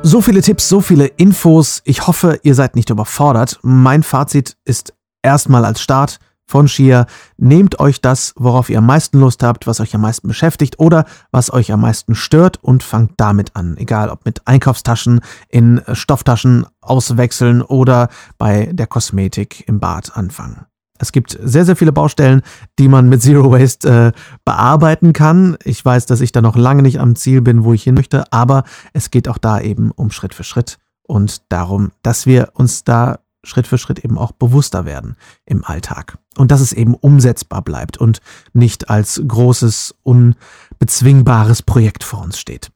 So 0.03 0.21
viele 0.21 0.41
Tipps, 0.41 0.69
so 0.69 0.81
viele 0.81 1.07
Infos. 1.07 1.83
Ich 1.85 2.07
hoffe, 2.07 2.39
ihr 2.45 2.55
seid 2.55 2.77
nicht 2.77 2.91
überfordert. 2.91 3.59
Mein 3.63 4.05
Fazit 4.05 4.57
ist 4.65 4.95
erstmal 5.23 5.65
als 5.65 5.81
Start 5.81 6.19
von 6.49 6.67
Shia. 6.67 7.07
Nehmt 7.37 7.79
euch 7.79 8.01
das, 8.01 8.33
worauf 8.37 8.71
ihr 8.71 8.79
am 8.79 8.87
meisten 8.87 9.21
Lust 9.21 9.43
habt, 9.45 9.67
was 9.67 9.79
euch 9.81 9.95
am 9.95 10.01
meisten 10.01 10.27
beschäftigt 10.27 10.81
oder 10.81 11.05
was 11.31 11.53
euch 11.53 11.71
am 11.71 11.83
meisten 11.83 12.17
stört 12.17 12.63
und 12.65 12.83
fangt 12.83 13.13
damit 13.19 13.55
an. 13.55 13.77
Egal 13.77 14.09
ob 14.09 14.25
mit 14.25 14.49
Einkaufstaschen 14.49 15.21
in 15.49 15.83
Stofftaschen 15.93 16.67
auswechseln 16.81 17.63
oder 17.63 18.09
bei 18.39 18.71
der 18.73 18.87
Kosmetik 18.87 19.69
im 19.69 19.79
Bad 19.79 20.17
anfangen. 20.17 20.65
Es 20.99 21.13
gibt 21.13 21.39
sehr, 21.41 21.65
sehr 21.65 21.77
viele 21.77 21.93
Baustellen, 21.93 22.43
die 22.79 22.89
man 22.89 23.09
mit 23.09 23.23
Zero 23.23 23.53
Waste 23.53 24.13
äh, 24.15 24.19
bearbeiten 24.45 25.13
kann. 25.13 25.57
Ich 25.65 25.85
weiß, 25.85 26.07
dass 26.07 26.21
ich 26.21 26.33
da 26.33 26.41
noch 26.41 26.57
lange 26.57 26.83
nicht 26.83 26.99
am 26.99 27.15
Ziel 27.15 27.41
bin, 27.41 27.63
wo 27.63 27.73
ich 27.73 27.85
hin 27.85 27.95
möchte, 27.95 28.33
aber 28.33 28.65
es 28.93 29.11
geht 29.11 29.29
auch 29.29 29.39
da 29.39 29.61
eben 29.61 29.93
um 29.93 30.11
Schritt 30.11 30.35
für 30.35 30.43
Schritt 30.43 30.79
und 31.07 31.53
darum, 31.53 31.93
dass 32.03 32.27
wir 32.27 32.51
uns 32.55 32.83
da 32.83 33.21
Schritt 33.45 33.67
für 33.67 33.79
Schritt 33.79 34.05
eben 34.05 34.19
auch 34.19 34.33
bewusster 34.33 34.85
werden 34.85 35.17
im 35.47 35.65
Alltag. 35.65 36.19
Und 36.37 36.51
dass 36.51 36.61
es 36.61 36.73
eben 36.73 36.95
umsetzbar 36.95 37.63
bleibt 37.63 37.97
und 37.97 38.21
nicht 38.53 38.91
als 38.91 39.23
großes, 39.27 39.95
unbezwingbares 40.03 41.63
Projekt 41.63 42.05
vor 42.05 42.23
uns 42.23 42.39
steht. 42.39 42.71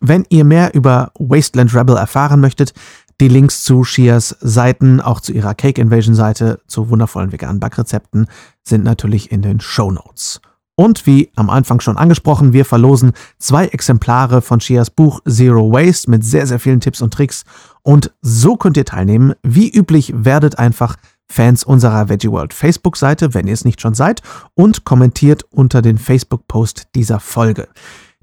Wenn 0.00 0.24
ihr 0.28 0.44
mehr 0.44 0.74
über 0.74 1.12
Wasteland 1.18 1.74
Rebel 1.74 1.96
erfahren 1.96 2.40
möchtet, 2.40 2.72
die 3.20 3.28
Links 3.28 3.64
zu 3.64 3.82
Shias 3.82 4.36
Seiten, 4.40 5.00
auch 5.00 5.20
zu 5.20 5.32
ihrer 5.32 5.54
Cake 5.54 5.80
Invasion 5.80 6.14
Seite, 6.14 6.60
zu 6.68 6.88
wundervollen 6.88 7.32
veganen 7.32 7.58
Backrezepten, 7.58 8.28
sind 8.62 8.84
natürlich 8.84 9.32
in 9.32 9.42
den 9.42 9.60
Show 9.60 9.90
Notes. 9.90 10.40
Und 10.76 11.06
wie 11.06 11.32
am 11.34 11.50
Anfang 11.50 11.80
schon 11.80 11.96
angesprochen, 11.96 12.52
wir 12.52 12.64
verlosen 12.64 13.10
zwei 13.40 13.66
Exemplare 13.66 14.40
von 14.40 14.60
Shias 14.60 14.90
Buch 14.90 15.20
Zero 15.28 15.72
Waste 15.72 16.08
mit 16.08 16.24
sehr, 16.24 16.46
sehr 16.46 16.60
vielen 16.60 16.78
Tipps 16.78 17.02
und 17.02 17.12
Tricks. 17.12 17.44
Und 17.88 18.12
so 18.20 18.58
könnt 18.58 18.76
ihr 18.76 18.84
teilnehmen. 18.84 19.32
Wie 19.42 19.70
üblich 19.70 20.12
werdet 20.14 20.58
einfach 20.58 20.96
Fans 21.26 21.64
unserer 21.64 22.10
Veggie 22.10 22.30
World 22.30 22.52
Facebook-Seite, 22.52 23.32
wenn 23.32 23.46
ihr 23.46 23.54
es 23.54 23.64
nicht 23.64 23.80
schon 23.80 23.94
seid, 23.94 24.20
und 24.52 24.84
kommentiert 24.84 25.46
unter 25.48 25.80
den 25.80 25.96
Facebook-Post 25.96 26.88
dieser 26.94 27.18
Folge. 27.18 27.66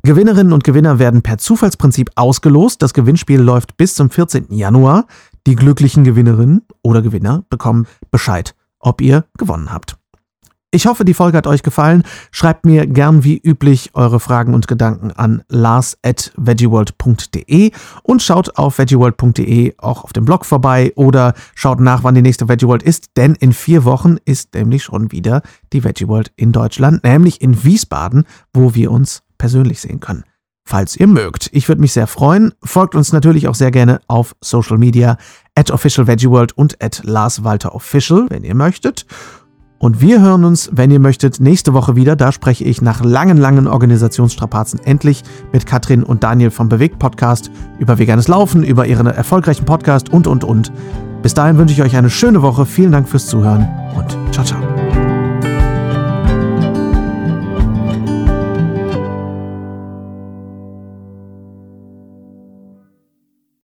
Gewinnerinnen 0.03 0.53
und 0.53 0.63
Gewinner 0.63 0.99
werden 0.99 1.23
per 1.23 1.39
Zufallsprinzip 1.39 2.11
ausgelost. 2.13 2.83
Das 2.83 2.93
Gewinnspiel 2.93 3.41
läuft 3.41 3.75
bis 3.75 3.95
zum 3.95 4.11
14. 4.11 4.53
Januar. 4.53 5.07
Die 5.47 5.55
glücklichen 5.55 6.03
Gewinnerinnen 6.03 6.61
oder 6.83 7.01
Gewinner 7.01 7.43
bekommen 7.49 7.87
Bescheid, 8.11 8.53
ob 8.77 9.01
ihr 9.01 9.25
gewonnen 9.35 9.73
habt. 9.73 9.97
Ich 10.75 10.85
hoffe, 10.87 11.05
die 11.05 11.13
Folge 11.13 11.37
hat 11.37 11.47
euch 11.47 11.63
gefallen. 11.63 12.03
Schreibt 12.31 12.65
mir 12.65 12.85
gern 12.85 13.23
wie 13.23 13.37
üblich 13.37 13.91
eure 13.93 14.19
Fragen 14.19 14.53
und 14.53 14.67
Gedanken 14.67 15.13
an 15.13 15.41
lars.veggieworld.de 15.47 17.71
und 18.03 18.21
schaut 18.21 18.57
auf 18.57 18.77
veggieworld.de 18.77 19.75
auch 19.77 20.03
auf 20.03 20.11
dem 20.11 20.25
Blog 20.25 20.45
vorbei 20.45 20.91
oder 20.97 21.33
schaut 21.55 21.79
nach, 21.79 22.03
wann 22.03 22.15
die 22.15 22.21
nächste 22.21 22.49
Veggie 22.49 22.67
World 22.67 22.83
ist, 22.83 23.11
denn 23.15 23.35
in 23.35 23.53
vier 23.53 23.85
Wochen 23.85 24.17
ist 24.25 24.53
nämlich 24.53 24.83
schon 24.83 25.13
wieder 25.13 25.43
die 25.71 25.85
Veggie 25.85 26.09
World 26.09 26.33
in 26.35 26.51
Deutschland, 26.51 27.05
nämlich 27.05 27.41
in 27.41 27.63
Wiesbaden, 27.63 28.25
wo 28.51 28.75
wir 28.75 28.91
uns 28.91 29.23
persönlich 29.37 29.79
sehen 29.79 30.01
können. 30.01 30.25
Falls 30.67 30.97
ihr 30.97 31.07
mögt. 31.07 31.47
Ich 31.53 31.69
würde 31.69 31.79
mich 31.79 31.93
sehr 31.93 32.07
freuen. 32.07 32.51
Folgt 32.61 32.95
uns 32.95 33.13
natürlich 33.13 33.47
auch 33.47 33.55
sehr 33.55 33.71
gerne 33.71 34.01
auf 34.07 34.35
Social 34.41 34.77
Media 34.77 35.15
at 35.55 35.71
officialveggieworld 35.71 36.57
und 36.57 36.83
at 36.83 37.01
larswalterofficial, 37.05 38.25
wenn 38.29 38.43
ihr 38.43 38.55
möchtet. 38.55 39.05
Und 39.77 40.01
wir 40.01 40.21
hören 40.21 40.45
uns, 40.45 40.69
wenn 40.71 40.89
ihr 40.89 40.99
möchtet, 40.99 41.39
nächste 41.39 41.73
Woche 41.73 41.95
wieder. 41.95 42.15
Da 42.15 42.31
spreche 42.31 42.63
ich 42.63 42.81
nach 42.81 43.03
langen, 43.03 43.37
langen 43.37 43.67
Organisationsstrapazen 43.67 44.79
endlich 44.83 45.23
mit 45.51 45.65
Katrin 45.65 46.03
und 46.03 46.23
Daniel 46.23 46.51
vom 46.51 46.69
Bewegt 46.69 46.97
Podcast 46.99 47.51
über 47.77 47.97
veganes 47.97 48.27
Laufen, 48.27 48.63
über 48.63 48.87
ihren 48.87 49.07
erfolgreichen 49.07 49.65
Podcast 49.65 50.09
und, 50.09 50.27
und, 50.27 50.43
und. 50.43 50.71
Bis 51.21 51.33
dahin 51.33 51.57
wünsche 51.57 51.73
ich 51.73 51.81
euch 51.81 51.95
eine 51.95 52.09
schöne 52.09 52.41
Woche. 52.41 52.65
Vielen 52.65 52.91
Dank 52.91 53.09
fürs 53.09 53.27
Zuhören 53.27 53.67
und 53.95 54.17
ciao, 54.31 54.45
ciao. 54.45 54.84